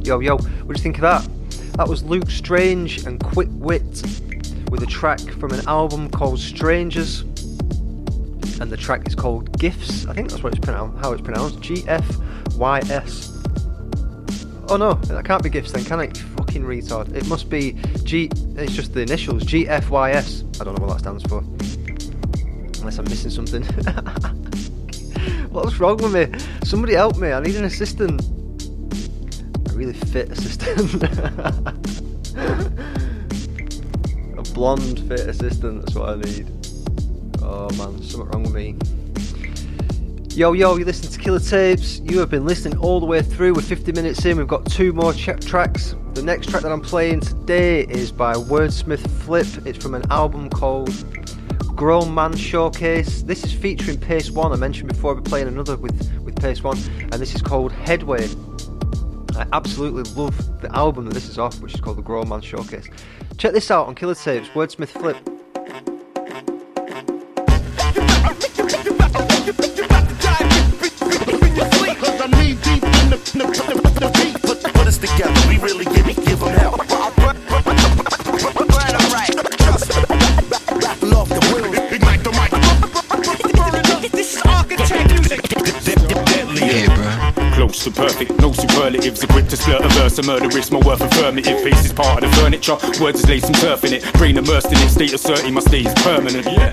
Yo, 0.02 0.20
yo, 0.20 0.38
what 0.38 0.74
do 0.74 0.78
you 0.78 0.82
think 0.82 0.96
of 0.96 1.02
that? 1.02 1.28
That 1.74 1.86
was 1.86 2.02
Luke 2.04 2.30
Strange 2.30 3.04
and 3.04 3.22
Quick 3.22 3.48
Wit 3.50 4.02
with 4.70 4.82
a 4.82 4.86
track 4.86 5.20
from 5.20 5.52
an 5.52 5.66
album 5.68 6.10
called 6.10 6.38
Strangers. 6.38 7.20
And 8.60 8.70
the 8.70 8.76
track 8.76 9.06
is 9.06 9.14
called 9.14 9.58
Gifts. 9.58 10.06
I 10.06 10.14
think 10.14 10.30
that's 10.30 10.42
what 10.42 10.56
it's 10.56 10.66
how 10.66 11.12
it's 11.12 11.22
pronounced. 11.22 11.60
G 11.60 11.84
F 11.86 12.06
Y 12.56 12.78
S. 12.90 13.32
Oh 14.68 14.76
no, 14.76 14.94
that 14.94 15.24
can't 15.24 15.42
be 15.42 15.48
gifts 15.48 15.70
then, 15.72 15.84
can 15.84 16.00
it? 16.00 16.16
Fucking 16.16 16.64
retard. 16.64 17.14
It 17.14 17.26
must 17.28 17.48
be 17.48 17.74
G. 18.02 18.28
It's 18.56 18.72
just 18.72 18.94
the 18.94 19.02
initials. 19.02 19.44
G 19.44 19.68
F 19.68 19.90
Y 19.90 20.10
S. 20.12 20.42
I 20.60 20.64
don't 20.64 20.78
know 20.78 20.86
what 20.86 20.94
that 20.94 21.00
stands 21.00 21.22
for. 21.24 21.38
Unless 22.80 22.98
I'm 22.98 23.04
missing 23.04 23.30
something. 23.30 23.62
What's 25.50 25.78
wrong 25.78 25.98
with 25.98 26.12
me? 26.12 26.38
Somebody 26.64 26.94
help 26.94 27.18
me. 27.18 27.32
I 27.32 27.40
need 27.40 27.56
an 27.56 27.64
assistant. 27.64 28.20
A 29.70 29.72
really 29.74 29.92
fit 29.92 30.30
assistant. 30.30 31.02
blonde 34.56 35.00
fit 35.00 35.20
assistant. 35.20 35.82
That's 35.82 35.94
what 35.94 36.08
I 36.08 36.14
need. 36.14 36.50
Oh 37.42 37.68
man, 37.76 38.02
something 38.02 38.30
wrong 38.30 38.42
with 38.42 38.54
me. 38.54 38.74
Yo, 40.34 40.54
yo, 40.54 40.76
you 40.76 40.84
listen 40.86 41.12
to 41.12 41.18
Killer 41.18 41.40
Tapes. 41.40 42.00
You 42.00 42.18
have 42.20 42.30
been 42.30 42.46
listening 42.46 42.78
all 42.78 42.98
the 42.98 43.04
way 43.04 43.20
through. 43.20 43.52
We're 43.52 43.60
50 43.60 43.92
minutes 43.92 44.24
in. 44.24 44.38
We've 44.38 44.48
got 44.48 44.64
two 44.64 44.94
more 44.94 45.12
ch- 45.12 45.38
tracks. 45.40 45.94
The 46.14 46.22
next 46.22 46.48
track 46.48 46.62
that 46.62 46.72
I'm 46.72 46.80
playing 46.80 47.20
today 47.20 47.82
is 47.82 48.10
by 48.10 48.32
Wordsmith 48.32 49.06
Flip. 49.24 49.46
It's 49.66 49.76
from 49.76 49.94
an 49.94 50.10
album 50.10 50.48
called 50.48 51.04
Grown 51.76 52.14
Man 52.14 52.34
Showcase. 52.34 53.24
This 53.24 53.44
is 53.44 53.52
featuring 53.52 54.00
Pace 54.00 54.30
One. 54.30 54.52
I 54.52 54.56
mentioned 54.56 54.88
before 54.88 55.14
I'll 55.14 55.20
playing 55.20 55.48
another 55.48 55.76
with, 55.76 56.10
with 56.22 56.34
Pace 56.34 56.62
One, 56.62 56.78
and 56.98 57.12
this 57.12 57.34
is 57.34 57.42
called 57.42 57.72
Headway. 57.72 58.26
I 59.36 59.46
absolutely 59.52 60.02
love 60.14 60.60
the 60.62 60.74
album 60.74 61.04
that 61.06 61.14
this 61.14 61.28
is 61.28 61.38
off, 61.38 61.60
which 61.60 61.74
is 61.74 61.80
called 61.80 61.98
The 61.98 62.02
Grown 62.02 62.28
Man 62.28 62.40
Showcase. 62.40 62.88
Check 63.36 63.52
this 63.52 63.70
out 63.70 63.86
on 63.86 63.94
Killer 63.94 64.14
Tapes, 64.14 64.48
Wordsmith 64.48 64.88
Flip. 64.88 65.16
Put, 74.42 74.86
us 74.86 74.98
together, 74.98 75.48
we 75.48 75.58
really 75.58 75.84
give, 75.84 76.06
give 76.06 76.40
them 76.40 76.54
hell. 76.54 76.76
Yeah. 86.56 87.54
Close 87.54 87.84
to 87.84 87.90
perfect, 87.90 88.32
no 88.40 88.52
superlatives. 89.16 89.36
Equipped 89.36 89.50
to 89.50 89.56
splurt 89.56 89.84
a 89.84 89.88
verse, 90.00 90.18
a 90.18 90.22
murderous, 90.22 90.70
my 90.70 90.78
worth 90.80 91.02
affirmative. 91.02 91.60
Face 91.60 91.84
is 91.84 91.92
part 91.92 92.24
of 92.24 92.30
the 92.30 92.36
furniture, 92.36 92.76
words 93.02 93.20
is 93.20 93.28
laid 93.28 93.42
some 93.42 93.52
turf 93.54 93.84
in 93.84 93.92
it. 93.92 94.12
Brain 94.14 94.38
immersed 94.38 94.72
in 94.72 94.78
it, 94.78 94.88
state 94.88 95.12
asserting 95.12 95.52
my 95.52 95.60
stay 95.60 95.80
is 95.80 95.92
permanent. 96.02 96.46
Yeah. 96.46 96.72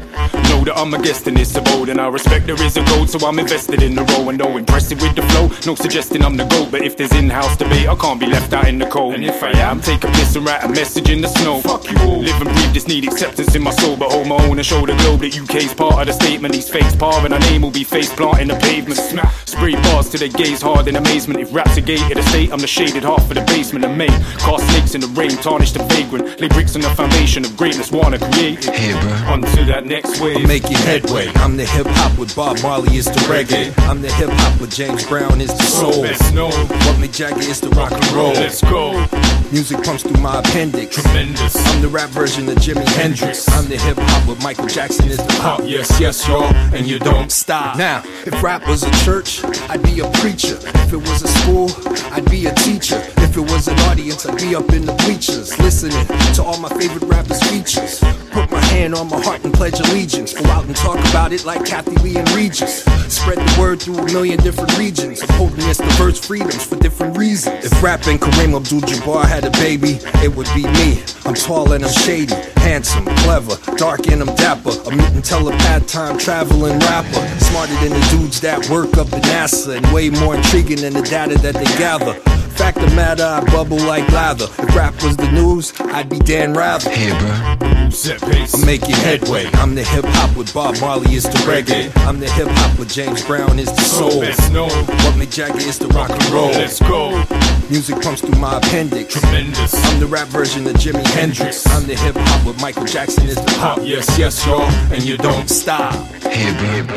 Know 0.50 0.64
that 0.64 0.78
I'm 0.78 0.94
a 0.94 1.02
guest 1.02 1.28
in 1.28 1.34
this 1.34 1.54
abode, 1.56 1.90
and 1.90 2.00
I 2.00 2.08
respect 2.08 2.48
there 2.48 2.62
is 2.64 2.78
a 2.78 2.84
code, 2.86 3.10
so 3.10 3.20
I'm 3.28 3.38
invested 3.40 3.84
in 3.84 3.96
the 3.96 4.04
role. 4.04 4.30
And 4.30 4.38
no 4.38 4.56
impressive 4.58 5.02
with 5.02 5.16
the 5.16 5.24
flow, 5.24 5.50
no 5.66 5.76
suggesting 5.76 6.24
I'm 6.24 6.38
the 6.38 6.46
goat. 6.46 6.72
But 6.72 6.84
if 6.84 6.96
there's 6.96 7.12
in 7.14 7.30
house 7.30 7.58
debate, 7.58 7.88
I 7.88 7.96
can't 7.96 8.20
be 8.20 8.28
left 8.28 8.54
out 8.54 8.68
in 8.68 8.80
the 8.80 8.86
cold. 8.86 9.16
And 9.16 9.26
if 9.26 9.44
I 9.44 9.52
am, 9.60 9.82
take 9.82 10.04
a 10.04 10.08
piss 10.08 10.36
and 10.36 10.46
write 10.46 10.64
a 10.64 10.70
message 10.70 11.10
in 11.10 11.22
the 11.22 11.28
snow. 11.28 11.60
Fuck 11.60 11.92
you 11.92 11.98
all. 12.00 12.20
Live 12.20 12.40
and 12.42 12.50
breathe 12.50 12.74
this 12.74 12.88
need 12.88 13.06
acceptance 13.06 13.56
in 13.56 13.62
my 13.62 13.72
soul, 13.72 13.98
but 13.98 14.12
hold 14.12 14.28
my 14.28 14.38
own 14.46 14.58
and 14.58 14.66
show 14.66 14.86
the 14.86 14.96
globe 15.04 15.20
that 15.22 15.38
UK's 15.38 15.74
part 15.74 16.00
of 16.00 16.08
the 16.08 16.14
statement. 16.14 16.54
These 16.54 16.70
fakes 16.70 16.96
par 16.96 17.26
and 17.26 17.34
our 17.34 17.40
name 17.52 17.62
will 17.64 17.72
be 17.72 17.84
face 17.84 18.14
planting 18.14 18.48
the 18.48 18.56
pavement. 18.56 19.00
Smack, 19.00 19.34
spray 19.46 19.74
bars 19.74 20.10
to 20.12 20.18
their 20.18 20.30
gaze 20.30 20.62
hard 20.62 20.88
in 20.88 20.96
amazement. 20.96 21.42
If 21.42 21.54
raps 21.54 21.78
are 21.78 21.82
gated 21.82 22.18
I'm 22.34 22.60
the 22.60 22.68
shaded 22.68 23.04
half 23.04 23.30
of 23.30 23.36
the 23.36 23.42
basement 23.46 23.86
of 23.86 23.96
made. 23.96 24.10
Cast 24.40 24.68
snakes 24.70 24.96
in 24.96 25.02
the 25.02 25.08
rain, 25.08 25.32
tarnish 25.38 25.72
the 25.72 25.84
vagrant. 25.84 26.42
Lay 26.42 26.48
bricks 26.48 26.76
on 26.76 26.82
the 26.82 26.90
foundation 26.90 27.46
of 27.46 27.56
greatness, 27.56 27.92
wanna 27.92 28.18
create. 28.18 28.66
Hey, 28.66 28.94
bro. 29.00 29.12
On 29.32 29.42
to 29.42 29.66
that 29.66 29.86
next 29.86 30.20
wave. 30.20 30.38
I'm 30.38 30.48
making 30.48 30.78
headway. 30.78 31.28
I'm 31.36 31.58
the 31.58 31.66
hip 31.66 31.86
hop 31.88 32.18
with 32.18 32.36
Bob 32.36 32.60
Marley 32.64 32.98
is 32.98 33.06
the 33.06 33.22
reggae. 33.30 33.72
I'm 33.88 34.02
the 34.02 34.12
hip 34.14 34.30
hop 34.32 34.60
with 34.60 34.74
James 34.74 35.06
Brown 35.06 35.42
is 35.42 35.56
the 35.56 35.64
soul. 35.64 36.02
Best 36.02 36.34
known. 36.34 36.52
What 36.52 36.98
Mick 36.98 37.14
Jagger 37.14 37.42
is 37.42 37.62
the 37.62 37.70
rock 37.70 37.92
and 37.92 38.12
roll. 38.12 38.34
Let's 38.34 38.62
go. 38.62 39.06
Music 39.54 39.84
pumps 39.84 40.02
through 40.02 40.20
my 40.20 40.40
appendix. 40.40 40.96
Tremendous. 40.96 41.56
I'm 41.68 41.80
the 41.84 41.88
rap 41.88 42.10
version 42.10 42.50
of 42.50 42.56
Jimi 42.56 42.88
Hendrix. 42.96 43.48
I'm 43.50 43.68
the 43.70 43.78
hip 43.78 43.98
hop 44.00 44.28
with 44.28 44.42
Michael 44.42 44.66
Jackson 44.66 45.08
is 45.10 45.18
the 45.18 45.32
pop. 45.40 45.60
Oh, 45.60 45.64
yes, 45.64 46.00
yes, 46.00 46.28
y'all, 46.28 46.52
and 46.74 46.88
you 46.88 46.98
don't 46.98 47.32
stop. 47.32 47.78
Now, 47.78 48.02
if 48.26 48.42
rap 48.42 48.68
was 48.68 48.82
a 48.82 48.90
church, 49.06 49.44
I'd 49.70 49.84
be 49.84 50.00
a 50.00 50.10
preacher. 50.14 50.58
If 50.58 50.94
it 50.94 50.98
was 50.98 51.22
a 51.22 51.28
school, 51.28 51.70
I'd 52.12 52.28
be 52.32 52.48
a 52.48 52.54
teacher. 52.56 53.00
If 53.18 53.38
it 53.38 53.42
was 53.42 53.68
an 53.68 53.78
audience, 53.82 54.26
I'd 54.26 54.40
be 54.40 54.56
up 54.56 54.72
in 54.74 54.88
the 54.88 54.94
bleachers, 54.94 55.56
listening 55.60 56.08
to 56.34 56.44
all 56.44 56.58
my 56.58 56.70
favorite 56.70 57.04
rappers' 57.04 57.44
features. 57.44 58.02
Put 58.34 58.52
my 58.52 58.60
hand 58.66 58.96
on 58.96 59.10
my 59.10 59.22
heart 59.22 59.44
and 59.44 59.54
pledge 59.54 59.80
allegiance. 59.80 60.34
Go 60.34 60.44
out 60.50 60.66
and 60.66 60.76
talk 60.76 60.98
about 61.12 61.32
it 61.32 61.46
like 61.46 61.64
Kathie 61.66 61.96
Lee 62.02 62.18
and 62.18 62.28
Regis. 62.32 62.84
Spread 63.08 63.38
the 63.38 63.62
word 63.62 63.80
through 63.80 64.00
a 64.00 64.06
million 64.06 64.40
different 64.40 64.76
regions. 64.76 65.22
Upholding 65.22 65.70
its 65.70 65.78
diverse 65.78 66.20
freedoms 66.20 66.66
for 66.66 66.76
different 66.78 67.16
reasons. 67.16 67.66
If 67.66 67.84
rap 67.84 68.08
and 68.08 68.20
Kareem 68.20 68.56
Abdul-Jabbar 68.56 69.26
had 69.26 69.46
a 69.46 69.52
baby, 69.52 70.00
it 70.24 70.36
would 70.36 70.48
be 70.56 70.64
me. 70.64 71.04
I'm 71.26 71.36
tall 71.36 71.72
and 71.74 71.86
I'm 71.86 71.92
shady, 71.92 72.34
handsome, 72.58 73.06
clever, 73.24 73.56
dark 73.78 74.08
and 74.08 74.22
I'm 74.22 74.36
dapper. 74.36 74.72
A 74.88 74.96
mutant 74.96 75.26
telepath, 75.26 75.86
time 75.86 76.18
traveling 76.18 76.80
rapper. 76.80 77.28
Smarter 77.40 77.76
than 77.76 77.92
the 77.92 78.08
dudes 78.10 78.42
that 78.42 78.68
work 78.68 78.98
up 78.98 79.14
at 79.14 79.22
NASA 79.24 79.78
and 79.78 79.86
way 79.94 80.10
more 80.10 80.36
intriguing 80.36 80.82
than 80.82 80.94
the 80.94 81.04
data 81.04 81.38
that 81.38 81.54
they 81.54 81.66
gather. 81.78 82.20
Fact 82.54 82.78
of 82.78 82.96
matter, 82.96 83.24
I 83.24 83.44
bubble 83.52 83.78
like 83.78 84.08
lather. 84.12 84.46
If 84.46 84.76
rap 84.76 84.94
was 85.04 85.18
the 85.18 85.32
news, 85.32 85.74
I'd 85.80 86.08
be 86.08 86.20
Dan 86.20 86.54
Rather. 86.54 86.90
Hey, 86.90 87.10
bro. 87.18 87.90
Set 87.90 88.22
pace. 88.22 88.54
I'm 88.54 88.66
making 88.66 88.96
headway. 88.96 89.46
I'm 89.54 89.74
the 89.76 89.84
hip 89.84 90.06
hop 90.06 90.38
with 90.38 90.54
Bob 90.54 90.80
Marley 90.80 91.16
is 91.16 91.24
the 91.24 91.38
reggae. 91.40 91.92
I'm 92.06 92.20
the 92.20 92.30
hip 92.30 92.48
hop 92.50 92.78
with 92.78 92.94
James 92.94 93.26
Brown 93.26 93.58
is 93.58 93.72
the 93.72 93.82
soul. 93.82 94.22
Best 94.22 94.52
known. 94.52 94.70
What 94.70 95.16
Mick 95.16 95.32
Jagger 95.32 95.58
is 95.58 95.80
the 95.80 95.88
rock 95.88 96.12
and 96.12 96.26
roll. 96.30 96.52
Let's 96.52 96.80
go. 96.80 97.24
Music 97.70 98.00
pumps 98.02 98.22
through 98.22 98.40
my 98.40 98.58
appendix. 98.58 99.14
Tremendous. 99.14 99.74
I'm 99.74 100.00
the 100.00 100.08
rap 100.08 100.28
version 100.28 100.68
of 100.68 100.74
Jimi 100.74 101.06
Hendrix. 101.08 101.66
I'm 101.68 101.88
the 101.88 101.96
hip 101.96 102.16
hop 102.18 102.46
with 102.46 102.62
Michael 102.62 102.86
Jackson 102.86 103.28
is 103.28 103.36
the 103.36 103.52
pop. 103.60 103.80
Yes, 103.82 104.18
yes, 104.18 104.46
y'all, 104.46 104.62
and 104.94 105.04
you 105.04 105.18
don't 105.18 105.50
stop. 105.50 105.94
Hey, 106.22 106.54
bro. 106.86 106.96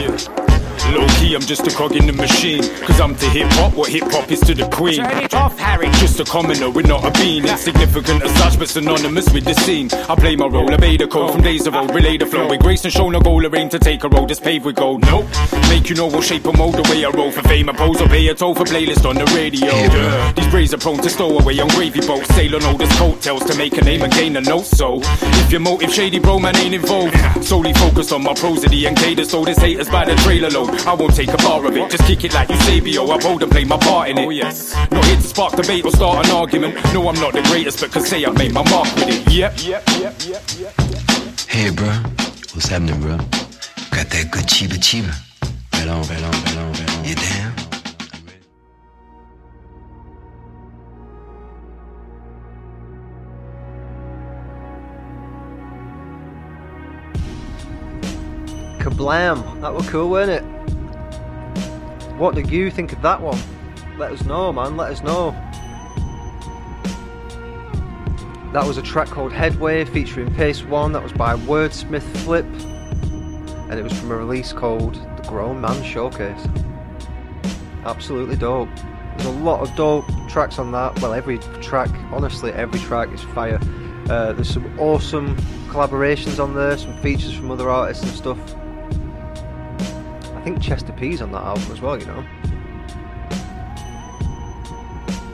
Yeah. 0.00 0.47
Low 0.94 1.06
key, 1.18 1.34
I'm 1.34 1.42
just 1.42 1.66
a 1.66 1.70
cog 1.70 1.96
in 1.96 2.06
the 2.06 2.12
machine. 2.12 2.62
Cause 2.86 3.00
I'm 3.00 3.14
to 3.14 3.26
hip 3.28 3.48
hop 3.52 3.74
what 3.74 3.90
hip 3.90 4.04
hop 4.04 4.30
is 4.30 4.40
to 4.40 4.54
the 4.54 4.68
queen. 4.68 4.96
Turn 4.96 5.24
it 5.24 5.34
off, 5.34 5.58
Harry. 5.58 5.88
Just 6.00 6.18
a 6.20 6.24
commoner, 6.24 6.70
we're 6.70 6.86
not 6.86 7.04
a 7.04 7.10
bean. 7.20 7.46
Insignificant 7.46 8.22
as 8.22 8.34
such, 8.38 8.58
but 8.58 8.68
synonymous 8.68 9.32
with 9.32 9.44
the 9.44 9.54
scene. 9.54 9.90
I 9.92 10.14
play 10.14 10.36
my 10.36 10.46
role, 10.46 10.72
obey 10.72 10.96
the 10.96 11.06
code 11.06 11.32
from 11.32 11.42
days 11.42 11.66
of 11.66 11.74
old. 11.74 11.94
Relay 11.94 12.16
the 12.16 12.26
flow 12.26 12.48
with 12.48 12.60
grace 12.60 12.84
and 12.84 12.92
show 12.92 13.08
no 13.10 13.20
goal. 13.20 13.44
Or 13.44 13.54
Aim 13.56 13.68
to 13.70 13.78
take 13.78 14.04
a 14.04 14.08
road 14.08 14.28
that's 14.28 14.40
paved 14.40 14.64
with 14.64 14.76
gold. 14.76 15.02
Nope. 15.02 15.26
Make 15.68 15.90
you 15.90 15.96
know 15.96 16.06
we'll 16.06 16.22
shape 16.22 16.46
a 16.46 16.52
mold 16.52 16.74
the 16.74 16.82
way 16.90 17.04
I 17.04 17.10
roll 17.10 17.30
for 17.30 17.42
fame. 17.42 17.68
I 17.68 17.72
pose 17.74 18.00
or 18.00 18.08
pay 18.08 18.26
a 18.28 18.34
toll 18.34 18.54
for 18.54 18.64
playlist 18.64 19.08
on 19.08 19.16
the 19.16 19.24
radio. 19.36 19.66
Yeah. 19.66 20.32
These 20.32 20.48
brays 20.48 20.72
are 20.74 20.78
prone 20.78 20.98
to 20.98 21.10
stow 21.10 21.38
away 21.38 21.58
on 21.60 21.68
gravy 21.68 22.00
boats. 22.00 22.28
Sail 22.34 22.56
on 22.56 22.64
all 22.64 22.76
this 22.76 22.96
coattails 22.98 23.44
to 23.44 23.56
make 23.56 23.76
a 23.76 23.82
name 23.82 24.02
and 24.02 24.12
gain 24.12 24.36
a 24.36 24.40
note. 24.40 24.66
So, 24.66 25.00
if 25.02 25.50
your 25.50 25.60
motive 25.60 25.92
shady, 25.92 26.18
bro, 26.18 26.38
man 26.38 26.56
ain't 26.56 26.74
involved. 26.74 27.16
Solely 27.44 27.74
focused 27.74 28.12
on 28.12 28.22
my 28.22 28.34
prosody 28.34 28.86
and 28.86 28.96
cadence. 28.96 29.30
So 29.30 29.44
this 29.44 29.58
haters 29.58 29.88
by 29.88 30.04
the 30.04 30.14
trailer 30.22 30.50
load. 30.50 30.77
I 30.86 30.94
won't 30.94 31.14
take 31.14 31.28
a 31.28 31.36
bar 31.38 31.64
of 31.66 31.76
it. 31.76 31.90
Just 31.90 32.04
kick 32.04 32.24
it 32.24 32.34
like 32.34 32.48
Eusebio. 32.48 33.06
I 33.10 33.18
bold 33.18 33.42
and 33.42 33.52
play 33.52 33.64
my 33.64 33.76
part 33.76 34.08
in 34.08 34.18
it. 34.18 34.26
Oh, 34.26 34.30
yes. 34.30 34.74
Not 34.90 35.04
here 35.04 35.16
to 35.16 35.22
spark 35.22 35.54
debate 35.54 35.84
or 35.84 35.90
start 35.90 36.26
an 36.26 36.32
argument. 36.32 36.74
No, 36.94 37.08
I'm 37.08 37.14
not 37.16 37.32
the 37.34 37.42
greatest, 37.42 37.80
but 37.80 37.92
can 37.92 38.02
say 38.02 38.24
I've 38.24 38.36
made 38.38 38.52
my 38.52 38.62
mark 38.70 38.92
with 38.94 39.08
it. 39.08 39.32
Yep, 39.32 39.58
yep, 39.64 39.82
yep, 39.98 40.14
yep, 40.26 40.42
yep. 40.58 40.72
Hey, 41.48 41.70
bro. 41.70 41.88
What's 42.54 42.68
happening, 42.68 43.00
bro? 43.00 43.16
Got 43.16 44.08
that 44.10 44.28
good 44.30 44.44
chiba 44.44 44.78
chiba. 44.78 45.12
Right 45.74 45.88
on, 45.88 46.02
right 46.02 46.22
on, 46.22 46.32
right 46.32 46.56
on, 46.56 46.72
right 46.72 46.98
on. 46.98 47.04
You 47.04 47.14
down? 47.14 47.54
Kablam! 58.80 59.60
That 59.60 59.74
was 59.74 59.88
cool, 59.90 60.08
weren't 60.10 60.30
it? 60.30 60.57
What 62.18 62.34
do 62.34 62.40
you 62.40 62.68
think 62.68 62.92
of 62.92 63.00
that 63.02 63.22
one? 63.22 63.38
Let 63.96 64.10
us 64.10 64.24
know, 64.24 64.52
man. 64.52 64.76
Let 64.76 64.90
us 64.90 65.02
know. 65.04 65.30
That 68.52 68.66
was 68.66 68.76
a 68.76 68.82
track 68.82 69.06
called 69.06 69.32
Headway 69.32 69.84
featuring 69.84 70.34
Pace 70.34 70.64
One. 70.64 70.90
That 70.92 71.02
was 71.02 71.12
by 71.12 71.36
Wordsmith 71.36 72.02
Flip, 72.24 72.44
and 72.44 73.74
it 73.74 73.84
was 73.84 73.96
from 74.00 74.10
a 74.10 74.16
release 74.16 74.52
called 74.52 74.94
The 74.94 75.28
Grown 75.28 75.60
Man 75.60 75.80
Showcase. 75.84 76.44
Absolutely 77.84 78.34
dope. 78.34 78.68
There's 79.16 79.26
a 79.26 79.38
lot 79.38 79.60
of 79.60 79.72
dope 79.76 80.06
tracks 80.28 80.58
on 80.58 80.72
that. 80.72 81.00
Well, 81.00 81.14
every 81.14 81.38
track, 81.60 81.90
honestly, 82.10 82.50
every 82.50 82.80
track 82.80 83.12
is 83.12 83.22
fire. 83.22 83.60
Uh, 84.10 84.32
there's 84.32 84.50
some 84.50 84.76
awesome 84.80 85.36
collaborations 85.68 86.42
on 86.42 86.54
there, 86.54 86.76
some 86.78 87.00
features 87.00 87.32
from 87.32 87.52
other 87.52 87.70
artists 87.70 88.02
and 88.02 88.12
stuff. 88.12 88.38
Think 90.48 90.62
Chester 90.62 90.94
P's 90.94 91.20
on 91.20 91.30
that 91.32 91.42
album 91.42 91.70
as 91.70 91.82
well, 91.82 92.00
you 92.00 92.06
know. 92.06 92.24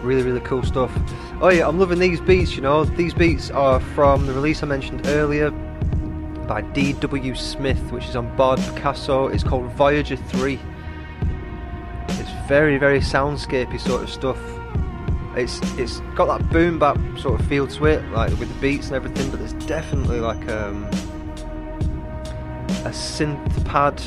Really, 0.02 0.24
really 0.24 0.40
cool 0.40 0.64
stuff. 0.64 0.90
Oh 1.40 1.50
yeah, 1.50 1.68
I'm 1.68 1.78
loving 1.78 2.00
these 2.00 2.20
beats, 2.20 2.56
you 2.56 2.62
know. 2.62 2.84
These 2.84 3.14
beats 3.14 3.48
are 3.52 3.78
from 3.78 4.26
the 4.26 4.32
release 4.32 4.64
I 4.64 4.66
mentioned 4.66 5.06
earlier 5.06 5.52
by 6.48 6.62
D.W. 6.62 7.36
Smith, 7.36 7.92
which 7.92 8.06
is 8.06 8.16
on 8.16 8.34
Bard 8.34 8.58
Picasso. 8.58 9.28
It's 9.28 9.44
called 9.44 9.70
Voyager 9.74 10.16
3. 10.16 10.58
It's 12.08 12.48
very, 12.48 12.76
very 12.76 12.98
soundscapey 12.98 13.78
sort 13.78 14.02
of 14.02 14.10
stuff. 14.10 14.40
It's 15.36 15.60
it's 15.78 16.00
got 16.16 16.26
that 16.26 16.50
boom 16.50 16.80
bap 16.80 16.98
sort 17.20 17.38
of 17.38 17.46
feel 17.46 17.68
to 17.68 17.86
it, 17.86 18.04
like 18.10 18.30
with 18.40 18.52
the 18.52 18.60
beats 18.60 18.88
and 18.88 18.96
everything, 18.96 19.30
but 19.30 19.38
there's 19.38 19.52
definitely 19.68 20.18
like 20.18 20.48
um, 20.48 20.86
a 22.82 22.90
synth 22.90 23.64
pad 23.64 24.02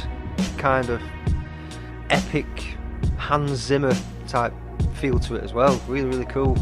kind 0.58 0.90
of 0.90 1.02
epic 2.10 2.46
Hans 3.18 3.52
Zimmer 3.52 3.94
type 4.28 4.54
feel 4.96 5.20
to 5.20 5.36
it 5.36 5.44
as 5.44 5.54
well. 5.54 5.80
Really, 5.88 6.08
really 6.08 6.26
cool. 6.26 6.58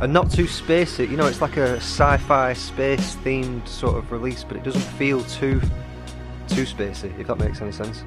And 0.00 0.12
not 0.12 0.30
too 0.30 0.44
spacey, 0.44 1.10
you 1.10 1.16
know, 1.16 1.26
it's 1.26 1.40
like 1.40 1.56
a 1.56 1.76
sci-fi 1.76 2.52
space 2.52 3.16
themed 3.16 3.66
sort 3.66 3.96
of 3.96 4.12
release, 4.12 4.44
but 4.44 4.56
it 4.56 4.62
doesn't 4.62 4.80
feel 4.80 5.22
too 5.24 5.60
too 6.48 6.64
spacey, 6.64 7.18
if 7.18 7.26
that 7.26 7.38
makes 7.38 7.60
any 7.60 7.72
sense. 7.72 8.04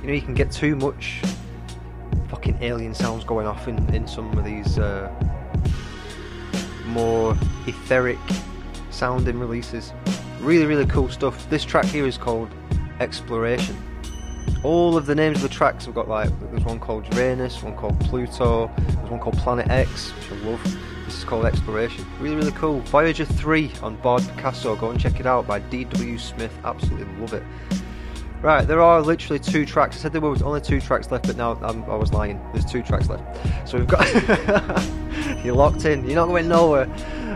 You 0.00 0.06
know, 0.08 0.12
you 0.14 0.22
can 0.22 0.34
get 0.34 0.50
too 0.50 0.76
much 0.76 1.20
fucking 2.28 2.58
alien 2.62 2.94
sounds 2.94 3.24
going 3.24 3.46
off 3.46 3.68
in, 3.68 3.94
in 3.94 4.06
some 4.06 4.36
of 4.38 4.44
these 4.44 4.78
uh, 4.78 5.12
more 6.86 7.36
etheric 7.66 8.18
sounding 8.90 9.38
releases. 9.38 9.92
Really, 10.40 10.66
really 10.66 10.86
cool 10.86 11.08
stuff. 11.08 11.48
This 11.50 11.64
track 11.64 11.84
here 11.86 12.06
is 12.06 12.16
called 12.16 12.48
Exploration. 13.00 13.76
All 14.64 14.96
of 14.96 15.06
the 15.06 15.14
names 15.14 15.36
of 15.36 15.42
the 15.42 15.48
tracks 15.48 15.84
have 15.86 15.94
got 15.94 16.08
like 16.08 16.30
there's 16.50 16.64
one 16.64 16.80
called 16.80 17.12
Uranus, 17.14 17.62
one 17.62 17.76
called 17.76 17.98
Pluto, 18.00 18.70
there's 18.76 19.10
one 19.10 19.20
called 19.20 19.36
Planet 19.38 19.68
X, 19.68 20.10
which 20.10 20.32
I 20.32 20.44
love. 20.44 20.78
This 21.04 21.18
is 21.18 21.24
called 21.24 21.46
Exploration. 21.46 22.04
Really, 22.20 22.36
really 22.36 22.52
cool. 22.52 22.80
Voyager 22.80 23.24
3 23.24 23.70
on 23.82 23.96
board 23.96 24.22
Picasso. 24.34 24.76
Go 24.76 24.90
and 24.90 25.00
check 25.00 25.20
it 25.20 25.26
out 25.26 25.46
by 25.46 25.58
D.W. 25.58 26.18
Smith. 26.18 26.52
Absolutely 26.64 27.06
love 27.16 27.32
it. 27.32 27.42
Right, 28.42 28.66
there 28.66 28.80
are 28.80 29.00
literally 29.00 29.40
two 29.40 29.64
tracks. 29.64 29.96
I 29.96 30.00
said 30.00 30.12
there 30.12 30.20
was 30.20 30.42
only 30.42 30.60
two 30.60 30.80
tracks 30.80 31.10
left, 31.10 31.26
but 31.26 31.36
now 31.36 31.58
I'm, 31.62 31.82
i 31.84 31.96
was 31.96 32.12
lying. 32.12 32.40
There's 32.52 32.64
two 32.64 32.82
tracks 32.82 33.08
left. 33.08 33.24
So 33.68 33.78
we've 33.78 33.86
got. 33.86 34.06
You're 35.44 35.56
locked 35.56 35.84
in. 35.86 36.04
You're 36.04 36.14
not 36.14 36.26
going 36.26 36.46
nowhere. 36.46 36.86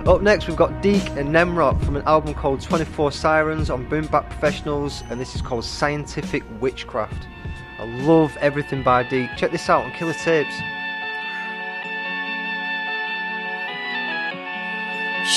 Up 0.07 0.21
next, 0.21 0.49
we've 0.49 0.57
got 0.57 0.83
Deek 0.83 1.07
and 1.11 1.29
Nemrot 1.29 1.81
from 1.85 1.95
an 1.95 2.03
album 2.03 2.35
called 2.35 2.61
24 2.61 3.13
Sirens 3.13 3.71
on 3.71 3.89
Boom 3.89 4.09
Bap 4.09 4.29
Professionals, 4.29 5.05
and 5.09 5.21
this 5.21 5.37
is 5.37 5.43
called 5.43 5.65
Scientific 5.65 6.43
Witchcraft. 6.61 7.29
I 7.79 7.85
love 7.85 8.37
everything 8.39 8.83
by 8.83 9.05
Deek. 9.05 9.31
Check 9.37 9.53
this 9.53 9.71
out 9.71 9.85
on 9.85 9.93
Killer 9.93 10.13
Tapes. 10.13 10.59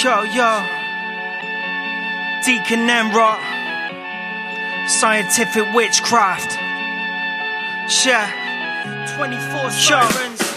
Yo, 0.04 0.24
yo. 0.24 0.66
Deek 2.44 2.72
and 2.72 2.90
Nemrot. 2.90 3.40
Scientific 4.90 5.72
Witchcraft. 5.76 6.58
Yeah. 8.04 9.16
24 9.16 9.70
Sirens. 9.70 10.55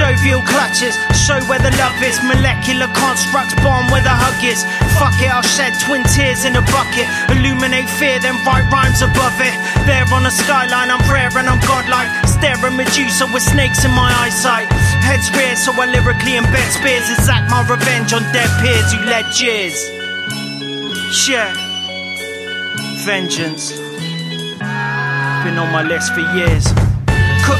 Jovial 0.00 0.40
clutches, 0.48 0.96
show 1.12 1.36
where 1.44 1.60
the 1.60 1.68
love 1.76 2.00
is. 2.00 2.16
Molecular 2.24 2.88
constructs, 2.96 3.52
bomb 3.60 3.84
where 3.92 4.00
the 4.00 4.08
hug 4.08 4.40
is. 4.40 4.64
Fuck 4.96 5.12
it, 5.20 5.28
I'll 5.28 5.44
shed 5.44 5.76
twin 5.84 6.00
tears 6.08 6.48
in 6.48 6.56
a 6.56 6.64
bucket. 6.72 7.04
Illuminate 7.28 7.84
fear, 8.00 8.16
then 8.16 8.40
write 8.48 8.64
rhymes 8.72 9.04
above 9.04 9.36
it. 9.44 9.52
There 9.84 10.08
on 10.16 10.24
the 10.24 10.32
skyline, 10.32 10.88
I'm 10.88 11.04
rare 11.12 11.28
and 11.36 11.44
I'm 11.44 11.60
godlike. 11.68 12.08
Stare 12.24 12.56
at 12.56 12.72
Medusa 12.72 13.28
with 13.28 13.44
snakes 13.44 13.84
in 13.84 13.92
my 13.92 14.08
eyesight. 14.24 14.72
Heads 15.04 15.28
rear, 15.36 15.52
so 15.52 15.76
I 15.76 15.84
lyrically 15.92 16.40
embed 16.40 16.68
spears. 16.72 17.04
Exact 17.12 17.52
my 17.52 17.60
revenge 17.68 18.16
on 18.16 18.24
dead 18.32 18.48
peers 18.64 18.88
who 18.96 19.04
led 19.04 19.28
jeers. 19.36 19.76
Yeah. 21.28 21.52
Vengeance. 23.04 23.76
Been 25.44 25.60
on 25.60 25.68
my 25.68 25.84
list 25.84 26.16
for 26.16 26.24
years 26.32 26.89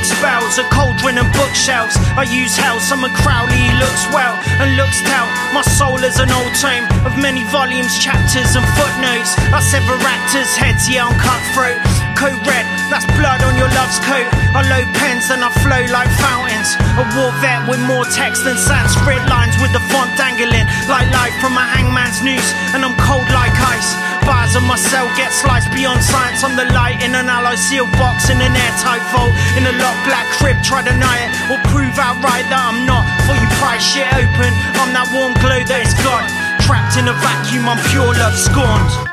cook 0.01 0.16
spells, 0.16 0.59
a 0.59 0.64
cauldron 0.72 1.18
and 1.18 1.28
bookshelves. 1.32 1.96
I 2.16 2.24
use 2.24 2.57
hell, 2.57 2.80
Simon 2.80 3.12
Crowley 3.20 3.68
looks 3.76 4.05
well 4.12 4.36
and 4.61 4.76
looks 4.76 4.96
stout. 4.96 5.28
My 5.53 5.62
soul 5.76 6.01
is 6.05 6.18
an 6.20 6.32
old 6.32 6.53
tome 6.57 6.88
of 7.05 7.12
many 7.20 7.44
volumes, 7.53 7.92
chapters, 8.01 8.57
and 8.57 8.64
footnotes. 8.76 9.36
I 9.53 9.61
sever 9.61 9.96
actors' 10.01 10.57
heads, 10.57 10.88
yeah, 10.88 11.05
I'm 11.05 11.16
cutthroat. 11.20 11.80
Code 12.16 12.40
red, 12.48 12.64
that's 12.88 13.05
blood 13.16 13.40
on 13.44 13.57
your 13.57 13.68
love's 13.76 14.01
coat. 14.05 14.28
I 14.57 14.64
load 14.68 14.88
pens 14.96 15.28
and 15.32 15.44
I 15.44 15.51
flow 15.64 15.84
like 15.92 16.12
fountains. 16.20 16.68
A 17.01 17.05
war 17.16 17.32
vet 17.40 17.64
with 17.68 17.80
more 17.84 18.05
text 18.12 18.44
than 18.44 18.57
Sanskrit 18.57 19.24
lines 19.28 19.57
with 19.61 19.72
the 19.72 19.80
font 19.92 20.12
dangling 20.16 20.68
like 20.88 21.09
life 21.12 21.36
from 21.40 21.57
a 21.57 21.64
hangman's 21.64 22.20
noose. 22.20 22.51
And 22.72 22.84
I'm 22.84 22.96
cold 23.05 23.28
like 23.32 23.57
ice. 23.57 24.09
Bars 24.31 24.55
of 24.55 24.62
my 24.62 24.78
cell 24.78 25.11
get 25.18 25.35
sliced 25.35 25.74
beyond 25.74 25.99
science. 26.07 26.47
I'm 26.47 26.55
the 26.55 26.70
light 26.70 27.03
in 27.03 27.18
an 27.18 27.26
alloy 27.26 27.59
sealed 27.59 27.91
box 27.99 28.31
in 28.31 28.39
an 28.39 28.55
airtight 28.55 29.03
vault. 29.11 29.35
In 29.59 29.66
a 29.66 29.74
locked 29.83 30.07
black 30.07 30.31
crib, 30.39 30.55
try 30.62 30.87
to 30.87 30.95
deny 30.95 31.26
it 31.26 31.31
or 31.51 31.59
prove 31.74 31.99
outright 31.99 32.47
that 32.47 32.62
I'm 32.70 32.87
not. 32.87 33.03
For 33.26 33.35
you 33.35 33.49
pry 33.59 33.83
shit 33.83 34.07
open, 34.14 34.55
I'm 34.78 34.95
that 34.95 35.11
warm 35.11 35.35
glow 35.43 35.59
that 35.66 35.83
is 35.83 35.95
God. 36.07 36.31
Trapped 36.62 36.95
in 36.95 37.11
a 37.11 37.14
vacuum, 37.18 37.66
I'm 37.66 37.83
pure 37.91 38.14
love 38.14 38.39
scorned. 38.39 39.09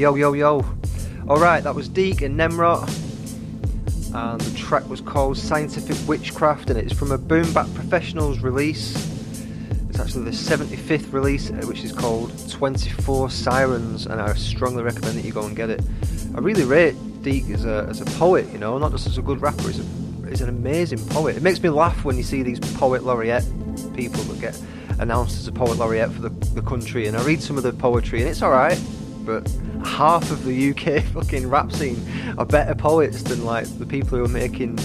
Yo, 0.00 0.14
yo, 0.14 0.32
yo. 0.32 0.64
Alright, 1.28 1.62
that 1.64 1.74
was 1.74 1.86
Deek 1.86 2.22
and 2.22 2.34
Nemrot. 2.34 2.88
And 4.14 4.40
the 4.40 4.58
track 4.58 4.88
was 4.88 5.02
called 5.02 5.36
Scientific 5.36 6.08
Witchcraft, 6.08 6.70
and 6.70 6.78
it's 6.78 6.94
from 6.94 7.12
a 7.12 7.18
Boom 7.18 7.52
Professionals 7.52 8.38
release. 8.38 8.96
It's 9.90 10.00
actually 10.00 10.24
the 10.24 10.30
75th 10.30 11.12
release, 11.12 11.50
uh, 11.50 11.66
which 11.66 11.84
is 11.84 11.92
called 11.92 12.32
24 12.48 13.28
Sirens, 13.28 14.06
and 14.06 14.22
I 14.22 14.32
strongly 14.36 14.82
recommend 14.82 15.18
that 15.18 15.24
you 15.26 15.32
go 15.32 15.44
and 15.44 15.54
get 15.54 15.68
it. 15.68 15.82
I 16.34 16.38
really 16.38 16.64
rate 16.64 16.94
Deek 17.22 17.50
as 17.50 17.66
a, 17.66 17.86
as 17.90 18.00
a 18.00 18.06
poet, 18.06 18.50
you 18.54 18.58
know, 18.58 18.78
not 18.78 18.92
just 18.92 19.06
as 19.06 19.18
a 19.18 19.22
good 19.22 19.42
rapper, 19.42 19.64
he's, 19.64 19.80
a, 19.80 20.28
he's 20.30 20.40
an 20.40 20.48
amazing 20.48 21.06
poet. 21.08 21.36
It 21.36 21.42
makes 21.42 21.62
me 21.62 21.68
laugh 21.68 22.06
when 22.06 22.16
you 22.16 22.22
see 22.22 22.42
these 22.42 22.58
poet 22.58 23.04
laureate 23.04 23.44
people 23.94 24.22
that 24.22 24.40
get 24.40 24.58
announced 24.98 25.38
as 25.38 25.46
a 25.46 25.52
poet 25.52 25.76
laureate 25.76 26.10
for 26.10 26.22
the, 26.22 26.30
the 26.54 26.62
country, 26.62 27.06
and 27.06 27.18
I 27.18 27.22
read 27.22 27.42
some 27.42 27.58
of 27.58 27.64
the 27.64 27.74
poetry, 27.74 28.20
and 28.20 28.30
it's 28.30 28.42
alright, 28.42 28.80
but 29.24 29.50
half 29.84 30.30
of 30.30 30.44
the 30.44 30.70
UK 30.70 31.02
fucking 31.12 31.48
rap 31.48 31.72
scene 31.72 32.00
are 32.38 32.46
better 32.46 32.74
poets 32.74 33.22
than 33.22 33.44
like 33.44 33.66
the 33.78 33.86
people 33.86 34.18
who 34.18 34.24
are 34.24 34.28
making 34.28 34.78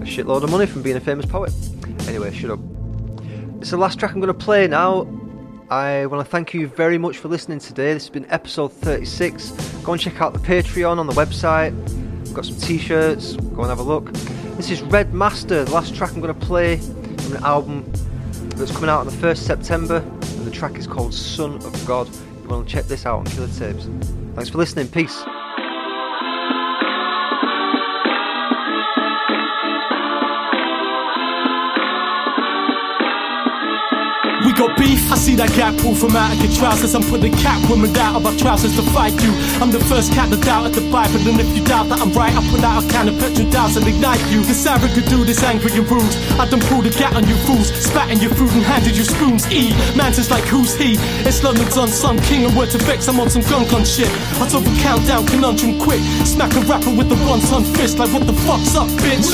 a 0.00 0.04
shitload 0.04 0.42
of 0.42 0.50
money 0.50 0.66
from 0.66 0.82
being 0.82 0.96
a 0.96 1.00
famous 1.00 1.26
poet. 1.26 1.52
Anyway, 2.06 2.32
shut 2.32 2.50
up. 2.50 2.60
It's 3.60 3.70
the 3.70 3.76
last 3.76 3.98
track 3.98 4.12
I'm 4.12 4.20
going 4.20 4.28
to 4.32 4.34
play 4.34 4.66
now. 4.66 5.06
I 5.70 6.06
want 6.06 6.24
to 6.24 6.30
thank 6.30 6.54
you 6.54 6.66
very 6.68 6.96
much 6.96 7.18
for 7.18 7.28
listening 7.28 7.58
today. 7.58 7.92
This 7.92 8.04
has 8.04 8.10
been 8.10 8.30
episode 8.30 8.72
36. 8.72 9.50
Go 9.82 9.92
and 9.92 10.00
check 10.00 10.20
out 10.22 10.32
the 10.32 10.38
Patreon 10.38 10.98
on 10.98 11.06
the 11.06 11.12
website. 11.12 11.74
We've 12.24 12.32
got 12.32 12.46
some 12.46 12.56
t 12.56 12.78
shirts. 12.78 13.36
Go 13.36 13.62
and 13.62 13.68
have 13.68 13.80
a 13.80 13.82
look. 13.82 14.12
This 14.56 14.70
is 14.70 14.82
Red 14.82 15.12
Master, 15.12 15.64
the 15.64 15.70
last 15.70 15.94
track 15.94 16.12
I'm 16.12 16.20
going 16.20 16.34
to 16.34 16.46
play 16.46 16.78
from 16.78 17.36
an 17.36 17.44
album 17.44 17.84
that's 18.56 18.72
coming 18.72 18.90
out 18.90 19.00
on 19.00 19.06
the 19.06 19.12
1st 19.12 19.38
September, 19.38 19.96
and 19.96 20.46
the 20.46 20.50
track 20.50 20.76
is 20.76 20.86
called 20.86 21.14
Son 21.14 21.54
of 21.56 21.86
God. 21.86 22.08
To 22.48 22.64
check 22.66 22.86
this 22.86 23.04
out 23.04 23.18
on 23.18 23.24
Killer 23.26 23.46
Tapes. 23.48 23.88
Thanks 24.34 24.48
for 24.48 24.58
listening. 24.58 24.88
Peace. 24.88 25.22
Got 34.58 34.74
beef, 34.76 34.98
I 35.06 35.14
see 35.14 35.38
that 35.38 35.54
gap 35.54 35.78
pull 35.78 35.94
from 35.94 36.18
out 36.18 36.34
of 36.34 36.42
your 36.42 36.50
trousers. 36.50 36.90
I'm 36.98 37.06
putting 37.06 37.30
cat 37.38 37.62
women 37.70 37.94
out 37.94 38.18
of 38.18 38.26
our 38.26 38.34
trousers 38.34 38.74
to 38.74 38.82
fight 38.90 39.14
you. 39.22 39.30
I'm 39.62 39.70
the 39.70 39.78
first 39.86 40.10
cat 40.12 40.34
to 40.34 40.38
doubt 40.42 40.66
at 40.66 40.74
the 40.74 40.82
Bible, 40.90 41.22
and 41.22 41.38
then 41.38 41.38
if 41.38 41.46
you 41.54 41.62
doubt 41.62 41.86
that 41.94 42.02
I'm 42.02 42.10
right, 42.10 42.34
I'll 42.34 42.42
put 42.50 42.66
out 42.66 42.82
a 42.82 42.88
can 42.90 43.06
of 43.06 43.14
petrol 43.22 43.46
doubts 43.54 43.78
and 43.78 43.86
ignite 43.86 44.18
you. 44.34 44.42
This 44.42 44.66
arrogant 44.66 44.98
could 44.98 45.06
do 45.06 45.22
this 45.22 45.46
angry 45.46 45.70
and 45.78 45.86
rude. 45.86 46.10
I 46.42 46.50
done 46.50 46.60
pulled 46.66 46.90
a 46.90 46.90
gat 46.90 47.14
on 47.14 47.22
you 47.30 47.38
fools, 47.46 47.70
spat 47.70 48.10
in 48.10 48.18
your 48.18 48.34
food 48.34 48.50
and 48.50 48.66
handed 48.66 48.98
you 48.98 49.06
spoons. 49.06 49.46
E, 49.54 49.70
man's 49.94 50.18
like 50.28 50.44
who's 50.50 50.74
he? 50.74 50.98
It's 51.22 51.38
London's 51.46 51.78
unsung 51.78 52.18
king, 52.26 52.44
and 52.44 52.52
word 52.58 52.74
to 52.74 52.78
vex, 52.82 53.06
I'm 53.06 53.22
on 53.22 53.30
some 53.30 53.46
gun 53.46 53.62
gun 53.70 53.86
shit. 53.86 54.10
I 54.42 54.48
told 54.50 54.66
a 54.66 54.74
countdown 54.82 55.22
conundrum 55.30 55.78
quick, 55.78 56.02
smack 56.26 56.50
a 56.58 56.60
rapper 56.66 56.90
with 56.90 57.08
the 57.08 57.18
one 57.30 57.40
ton 57.46 57.62
fist, 57.62 57.98
like 57.98 58.10
what 58.10 58.26
the 58.26 58.34
fuck's 58.42 58.74
up, 58.74 58.90
bitch? 59.06 59.30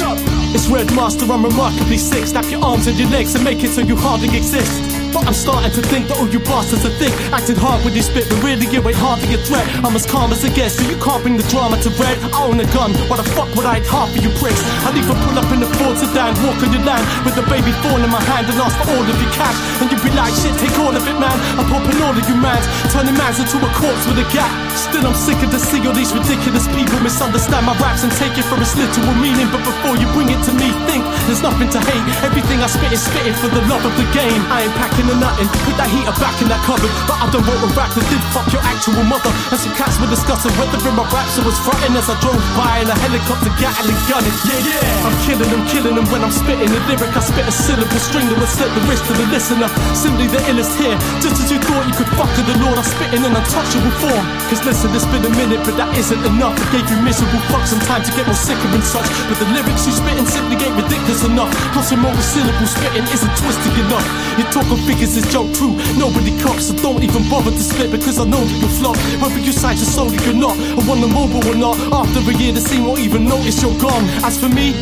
It's 0.52 0.68
Red 0.68 0.92
Master, 0.92 1.24
I'm 1.32 1.44
remarkably 1.44 1.96
sick. 1.96 2.26
Snap 2.28 2.44
your 2.52 2.62
arms 2.62 2.86
and 2.86 2.98
your 2.98 3.08
legs 3.08 3.34
and 3.34 3.42
make 3.42 3.64
it 3.64 3.70
so 3.70 3.80
you 3.80 3.96
hardly 3.96 4.28
exist. 4.36 4.93
But 5.14 5.30
I'm 5.30 5.38
starting 5.38 5.70
to 5.70 5.82
think 5.86 6.10
that 6.10 6.18
all 6.18 6.26
you 6.26 6.42
bastards 6.42 6.82
are 6.82 6.96
thick. 6.98 7.14
Acting 7.30 7.54
hard 7.54 7.86
with 7.86 7.94
your 7.94 8.02
spit, 8.02 8.26
but 8.26 8.42
really 8.42 8.66
you 8.66 8.82
ain't 8.82 8.98
hardly 8.98 9.30
a 9.34 9.38
threat. 9.38 9.62
I'm 9.86 9.94
as 9.94 10.02
calm 10.02 10.34
as 10.34 10.42
a 10.42 10.50
guest, 10.50 10.82
so 10.82 10.82
you 10.90 10.98
can't 10.98 11.22
bring 11.22 11.38
the 11.38 11.46
drama 11.46 11.78
to 11.86 11.90
red. 11.94 12.18
I 12.34 12.42
own 12.42 12.58
a 12.58 12.66
gun, 12.74 12.90
why 13.06 13.22
the 13.22 13.28
fuck 13.38 13.46
would 13.54 13.62
I 13.62 13.78
hide 13.78 13.86
half 13.86 14.10
of 14.10 14.18
you 14.18 14.30
pricks? 14.42 14.58
I'd 14.86 14.98
even 14.98 15.14
pull 15.22 15.38
up 15.38 15.46
in 15.54 15.60
the 15.62 15.70
Ford 15.78 15.96
sedan, 15.98 16.34
walk 16.42 16.58
on 16.62 16.70
your 16.74 16.82
land 16.82 17.04
with 17.22 17.38
the 17.38 17.46
baby 17.46 17.70
phone 17.82 18.02
in 18.02 18.10
my 18.10 18.22
hand 18.26 18.50
and 18.50 18.58
ask 18.58 18.74
for 18.82 18.90
all 18.90 19.06
of 19.06 19.16
your 19.18 19.32
cash. 19.34 19.58
And 19.82 19.90
you'd 19.90 20.02
be 20.02 20.10
like, 20.14 20.34
shit, 20.34 20.54
take 20.58 20.74
all 20.82 20.94
of 20.94 21.02
it, 21.06 21.18
man. 21.18 21.38
I'm 21.58 21.66
popping 21.70 21.98
all 22.02 22.14
of 22.14 22.24
you 22.26 22.36
mans, 22.38 22.66
turning 22.90 23.14
mans 23.14 23.38
into 23.38 23.58
a 23.58 23.70
corpse 23.78 24.04
with 24.06 24.18
a 24.18 24.26
gap. 24.34 24.50
Still, 24.74 25.06
I'm 25.06 25.14
sick 25.14 25.38
of 25.42 25.50
to 25.50 25.58
see 25.58 25.82
all 25.86 25.94
these 25.94 26.10
ridiculous 26.14 26.66
people 26.74 26.98
misunderstand 27.02 27.66
my 27.66 27.74
raps 27.78 28.02
and 28.02 28.12
take 28.18 28.34
it 28.34 28.46
for 28.46 28.58
its 28.58 28.74
literal 28.74 29.14
meaning. 29.18 29.46
But 29.50 29.62
before 29.62 29.94
you 29.98 30.06
bring 30.14 30.30
it 30.30 30.40
to 30.46 30.52
me, 30.54 30.70
think 30.90 31.02
there's 31.26 31.42
nothing 31.42 31.70
to 31.70 31.80
hate. 31.82 32.04
Everything 32.22 32.62
I 32.62 32.68
spit 32.70 32.90
is 32.90 33.02
spitting 33.02 33.34
for 33.38 33.50
the 33.50 33.62
love 33.70 33.82
of 33.82 33.94
the 33.98 34.06
game. 34.14 34.42
I 34.50 34.66
ain't 34.66 34.74
packing 34.78 35.03
nothing. 35.12 35.48
Put 35.68 35.76
that 35.76 35.92
heater 35.92 36.16
back 36.16 36.36
in 36.40 36.48
that 36.48 36.62
cupboard. 36.64 36.88
But 37.04 37.20
I 37.20 37.26
don't 37.28 37.44
want 37.44 37.60
a 37.60 37.70
rap 37.76 37.92
that 37.92 38.06
did 38.08 38.22
fuck 38.32 38.48
your 38.48 38.64
actual 38.64 39.04
mother. 39.04 39.28
And 39.52 39.60
some 39.60 39.74
cats 39.76 40.00
were 40.00 40.08
discussing 40.08 40.52
whether 40.56 40.80
in 40.80 40.94
my 40.96 41.04
raps 41.12 41.36
I 41.36 41.44
was 41.44 41.60
fronting 41.60 41.92
as 41.98 42.08
I 42.08 42.16
drove 42.24 42.40
by 42.56 42.80
in 42.80 42.88
a 42.88 42.96
helicopter 42.96 43.52
Gatling 43.60 44.00
gunning. 44.08 44.36
Yeah, 44.48 44.60
yeah. 44.64 45.06
I'm 45.06 45.16
killing 45.28 45.50
them, 45.52 45.62
killing 45.68 45.94
them 46.00 46.06
when 46.08 46.24
I'm 46.24 46.32
spitting 46.32 46.72
the 46.72 46.80
lyric. 46.88 47.12
I 47.12 47.20
spit 47.20 47.44
a 47.44 47.52
syllable 47.52 48.00
string 48.00 48.26
that 48.32 48.38
would 48.40 48.48
slit 48.48 48.72
the 48.72 48.82
wrist 48.88 49.04
of 49.04 49.16
the 49.20 49.26
listener. 49.28 49.68
Simply 49.92 50.26
the 50.32 50.40
illest 50.48 50.72
here. 50.80 50.96
Just 51.20 51.44
as 51.44 51.52
you 51.52 51.60
thought 51.60 51.84
you 51.84 51.94
could 51.94 52.08
fuck 52.16 52.30
with 52.32 52.48
the 52.48 52.56
Lord, 52.64 52.80
I 52.80 52.84
spit 52.86 53.10
in 53.12 53.20
an 53.26 53.36
untouchable 53.36 53.94
form. 54.00 54.24
Cause 54.48 54.64
listen, 54.64 54.94
it's 54.96 55.08
been 55.12 55.26
a 55.26 55.32
minute, 55.36 55.60
but 55.66 55.76
that 55.76 55.90
isn't 55.98 56.22
enough. 56.24 56.56
I 56.56 56.66
gave 56.72 56.86
you 56.88 56.98
miserable 57.04 57.42
fucks 57.52 57.74
some 57.74 57.82
time 57.84 58.02
to 58.06 58.12
get 58.14 58.24
more 58.24 58.38
sicker 58.38 58.70
and 58.70 58.84
such. 58.84 59.08
But 59.26 59.36
the 59.42 59.48
lyrics 59.50 59.84
you 59.84 59.92
spitting 59.92 60.28
simply 60.28 60.56
ain't 60.62 60.76
ridiculous 60.78 61.24
enough. 61.26 61.50
Plus 61.74 61.90
your 61.90 62.00
monosyllable 62.00 62.68
spitting 62.70 63.06
isn't 63.10 63.34
twisted 63.34 63.74
enough. 63.82 64.06
You 64.38 64.44
talk 64.54 64.68
of 64.70 64.78
figures 64.94 65.16
is 65.16 65.26
joke 65.32 65.50
true. 65.54 65.74
Nobody 65.98 66.30
cops, 66.40 66.68
so 66.68 66.74
don't 66.78 67.02
even 67.02 67.28
bother 67.28 67.50
to 67.50 67.62
spit 67.62 67.90
because 67.90 68.18
I 68.18 68.24
know 68.24 68.38
that 68.38 68.56
you'll 68.62 68.76
flop. 68.78 68.96
Whether 69.18 69.40
you 69.42 69.52
signed 69.52 69.78
your 69.78 69.90
soul 69.90 70.10
or 70.10 70.34
not, 70.34 70.54
or 70.78 70.86
on 70.86 71.00
the 71.02 71.10
mobile 71.10 71.42
or 71.42 71.58
not. 71.58 71.76
After 71.90 72.20
a 72.22 72.34
year, 72.38 72.52
the 72.52 72.60
scene 72.60 72.84
won't 72.86 73.00
even 73.00 73.24
notice 73.24 73.62
you're 73.62 73.74
gone. 73.80 74.04
As 74.22 74.38
for 74.38 74.48
me, 74.48 74.78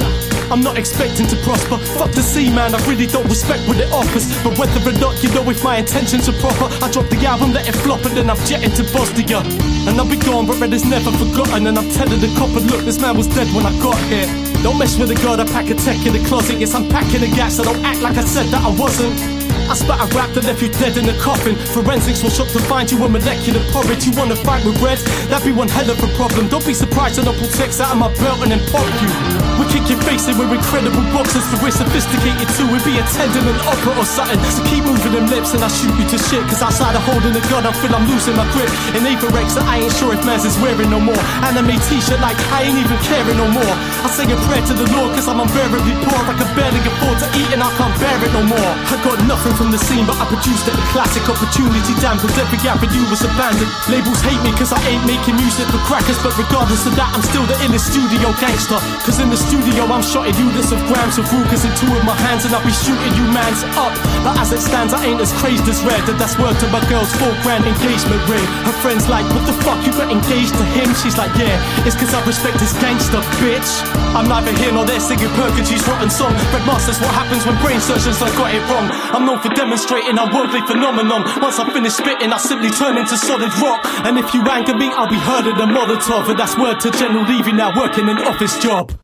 I'm 0.53 0.61
not 0.61 0.77
expecting 0.77 1.27
to 1.27 1.37
prosper. 1.45 1.79
Fuck 1.97 2.13
the 2.13 2.23
sea, 2.23 2.53
man, 2.53 2.75
I 2.75 2.81
really 2.87 3.07
don't 3.07 3.27
respect 3.29 3.67
what 3.67 3.79
it 3.81 3.91
offers. 3.93 4.29
But 4.45 4.59
whether 4.59 4.81
or 4.85 4.97
not 5.01 5.23
you 5.23 5.33
know 5.33 5.49
if 5.49 5.65
my 5.65 5.79
intentions 5.79 6.29
are 6.29 6.39
proper, 6.45 6.69
I 6.85 6.91
drop 6.93 7.09
the 7.09 7.19
album, 7.25 7.53
let 7.53 7.69
it 7.69 7.77
flop, 7.81 8.05
and 8.05 8.17
then 8.17 8.29
I'm 8.29 8.41
jetting 8.45 8.73
to 8.77 8.85
Bosnia. 8.93 9.41
And 9.89 9.97
I'll 9.97 10.09
be 10.09 10.21
gone, 10.21 10.47
but 10.47 10.61
red 10.61 10.73
is 10.73 10.85
never 10.85 11.11
forgotten. 11.13 11.67
And 11.67 11.79
I'm 11.79 11.89
telling 11.91 12.21
the 12.21 12.29
copper, 12.37 12.61
look, 12.61 12.85
this 12.85 13.01
man 13.01 13.17
was 13.17 13.29
dead 13.29 13.49
when 13.55 13.65
I 13.65 13.73
got 13.81 13.99
here. 14.13 14.29
Don't 14.63 14.79
mess 14.79 14.99
with 14.99 15.09
the 15.09 15.19
god, 15.25 15.41
I 15.41 15.47
pack 15.47 15.71
a 15.71 15.75
tech 15.75 15.99
in 16.07 16.13
the 16.13 16.23
closet. 16.29 16.61
Yes, 16.61 16.75
I'm 16.75 16.89
packing 16.89 17.21
the 17.21 17.33
gas, 17.35 17.57
so 17.57 17.65
don't 17.65 17.83
act 17.85 18.01
like 18.03 18.17
I 18.17 18.25
said 18.25 18.47
that 18.53 18.63
I 18.63 18.71
wasn't. 18.79 19.42
I 19.73 19.75
spat 19.75 20.05
a 20.05 20.07
rap 20.13 20.29
that 20.37 20.45
left 20.45 20.61
you 20.61 20.69
dead 20.69 21.01
in 21.01 21.09
a 21.09 21.17
coffin. 21.17 21.57
Forensics 21.73 22.21
will 22.21 22.29
shock 22.29 22.53
to 22.53 22.61
find 22.69 22.93
you 22.93 23.01
a 23.01 23.09
molecular 23.09 23.65
porridge. 23.73 24.05
You 24.05 24.13
wanna 24.13 24.37
fight 24.37 24.61
with 24.69 24.77
red? 24.85 25.01
That'd 25.33 25.49
be 25.49 25.53
one 25.57 25.65
hell 25.73 25.89
of 25.89 25.97
a 25.97 26.13
problem. 26.13 26.53
Don't 26.53 26.61
be 26.69 26.77
surprised 26.77 27.17
when 27.17 27.25
I 27.25 27.33
pull 27.33 27.49
text 27.57 27.81
out 27.81 27.97
of 27.97 27.97
my 27.97 28.13
belt 28.21 28.45
and 28.45 28.53
then 28.53 28.61
pop 28.69 28.85
you. 29.01 29.09
We 29.57 29.65
kick 29.73 29.89
your 29.89 29.97
face 30.05 30.29
in 30.29 30.37
with 30.37 30.53
incredible 30.53 31.01
boxers, 31.09 31.49
for 31.49 31.57
we're 31.65 31.73
sophisticated 31.73 32.53
too. 32.53 32.69
We'd 32.69 32.85
be 32.85 33.01
attending 33.01 33.49
an 33.49 33.57
opera 33.65 33.97
or 33.97 34.05
something. 34.05 34.37
So 34.53 34.61
keep 34.69 34.85
moving 34.85 35.17
them 35.17 35.33
lips 35.33 35.57
and 35.57 35.65
I 35.65 35.73
shoot 35.73 35.97
you 35.97 36.05
to 36.05 36.19
shit. 36.21 36.45
Cause 36.53 36.61
outside 36.61 36.93
of 36.93 37.01
holding 37.09 37.33
a 37.33 37.41
gun, 37.49 37.65
I 37.65 37.73
feel 37.73 37.97
I'm 37.97 38.05
losing 38.05 38.37
my 38.37 38.45
grip. 38.53 38.69
In 38.93 39.09
Aperex, 39.09 39.57
I 39.57 39.89
ain't 39.89 39.95
sure 39.97 40.13
if 40.13 40.21
man's 40.29 40.45
is 40.45 40.61
wearing 40.61 40.93
no 40.93 41.01
more. 41.01 41.23
Anime 41.49 41.81
t 41.89 41.97
shirt 42.05 42.21
like 42.21 42.37
I 42.53 42.69
ain't 42.69 42.77
even 42.77 43.01
caring 43.09 43.41
no 43.41 43.49
more. 43.49 43.73
I 44.05 44.13
say 44.13 44.29
a 44.29 44.37
prayer 44.45 44.61
to 44.69 44.75
the 44.77 44.85
Lord 44.93 45.17
cause 45.17 45.33
I'm 45.33 45.41
unbearably 45.41 45.97
poor. 46.05 46.21
I 46.29 46.37
can 46.37 46.51
barely 46.53 46.85
afford 46.85 47.17
to 47.25 47.29
eat 47.41 47.49
and 47.57 47.65
I 47.65 47.73
can't 47.81 47.97
bear 47.97 48.21
it 48.21 48.33
no 48.37 48.45
more. 48.45 48.73
I 48.93 49.01
got 49.01 49.17
nothing 49.25 49.62
from 49.63 49.71
the 49.71 49.79
scene, 49.79 50.03
but 50.03 50.19
I 50.19 50.27
produced 50.27 50.67
it. 50.67 50.75
A 50.75 50.87
classic 50.91 51.23
opportunity 51.31 51.95
dampened. 52.03 52.35
Every 52.35 52.59
avenue 52.67 53.07
was 53.07 53.23
abandoned. 53.23 53.71
Labels 53.87 54.19
hate 54.19 54.43
me 54.43 54.51
cause 54.59 54.75
I 54.75 54.83
ain't 54.91 55.07
making 55.07 55.39
music 55.39 55.71
for 55.71 55.79
crackers. 55.87 56.19
But 56.19 56.35
regardless 56.35 56.83
of 56.83 56.99
that, 56.99 57.15
I'm 57.15 57.23
still 57.23 57.47
the 57.47 57.55
illest 57.63 57.95
studio 57.95 58.35
gangster. 58.43 58.83
Cause 59.07 59.23
in 59.23 59.31
the 59.31 59.39
studio, 59.39 59.87
I'm 59.87 60.03
shotting 60.03 60.35
units 60.35 60.75
of 60.75 60.83
grams 60.91 61.23
of 61.23 61.31
Rugers 61.31 61.63
in 61.63 61.71
two 61.79 61.87
of 61.95 62.03
my 62.03 62.19
hands, 62.27 62.43
and 62.43 62.51
I'll 62.51 62.67
be 62.67 62.75
shooting 62.75 63.15
you 63.15 63.23
mans 63.31 63.63
up. 63.79 63.95
But 64.27 64.35
as 64.43 64.51
it 64.51 64.59
stands, 64.59 64.91
I 64.91 65.07
ain't 65.07 65.23
as 65.23 65.31
crazed 65.39 65.71
as 65.71 65.79
red. 65.87 66.03
And 66.11 66.19
that's 66.19 66.35
word 66.43 66.59
to 66.59 66.67
my 66.75 66.83
girl's 66.91 67.15
four 67.23 67.31
grand 67.47 67.63
engagement 67.63 68.19
ring. 68.27 68.43
Her 68.67 68.75
friends 68.83 69.07
like, 69.07 69.31
what 69.31 69.47
the 69.47 69.55
fuck, 69.63 69.79
you 69.87 69.95
got 69.95 70.11
engaged 70.11 70.59
to 70.59 70.67
him? 70.75 70.91
She's 70.99 71.15
like, 71.15 71.31
yeah, 71.39 71.55
it's 71.87 71.95
cause 71.95 72.11
I 72.11 72.19
respect 72.27 72.59
his 72.59 72.75
gangster, 72.83 73.23
bitch. 73.39 73.71
I'm 74.19 74.27
neither 74.27 74.51
here 74.59 74.75
nor 74.75 74.83
there 74.83 74.99
singing 74.99 75.31
Purgatory's 75.39 75.87
rotten 75.87 76.11
song. 76.11 76.35
Red 76.51 76.67
Master's 76.67 76.99
what 76.99 77.15
happens 77.15 77.47
when 77.47 77.55
brain 77.63 77.79
surgeons 77.79 78.19
like 78.19 78.35
got 78.35 78.51
it 78.51 78.65
wrong. 78.67 78.91
I'm 79.15 79.23
known 79.23 79.39
for 79.43 79.51
demonstrating 79.51 80.17
a 80.17 80.27
worldly 80.33 80.63
phenomenon. 80.63 81.27
Once 81.43 81.59
I 81.59 81.69
finish 81.73 81.93
spitting, 81.93 82.33
I 82.33 82.39
simply 82.39 82.71
turn 82.71 82.97
into 82.97 83.17
solid 83.17 83.53
rock. 83.59 83.83
And 84.07 84.19
if 84.19 84.33
you 84.33 84.41
anger 84.47 84.75
me, 84.75 84.87
I'll 84.95 85.11
be 85.11 85.19
heard 85.19 85.47
in 85.47 85.59
a 85.59 85.67
Molotov. 85.67 86.31
And 86.31 86.39
that's 86.39 86.57
word 86.57 86.79
to 86.81 86.91
General 86.93 87.27
Levy 87.27 87.53
now 87.53 87.75
working 87.77 88.09
an 88.09 88.19
office 88.19 88.59
job. 88.59 89.02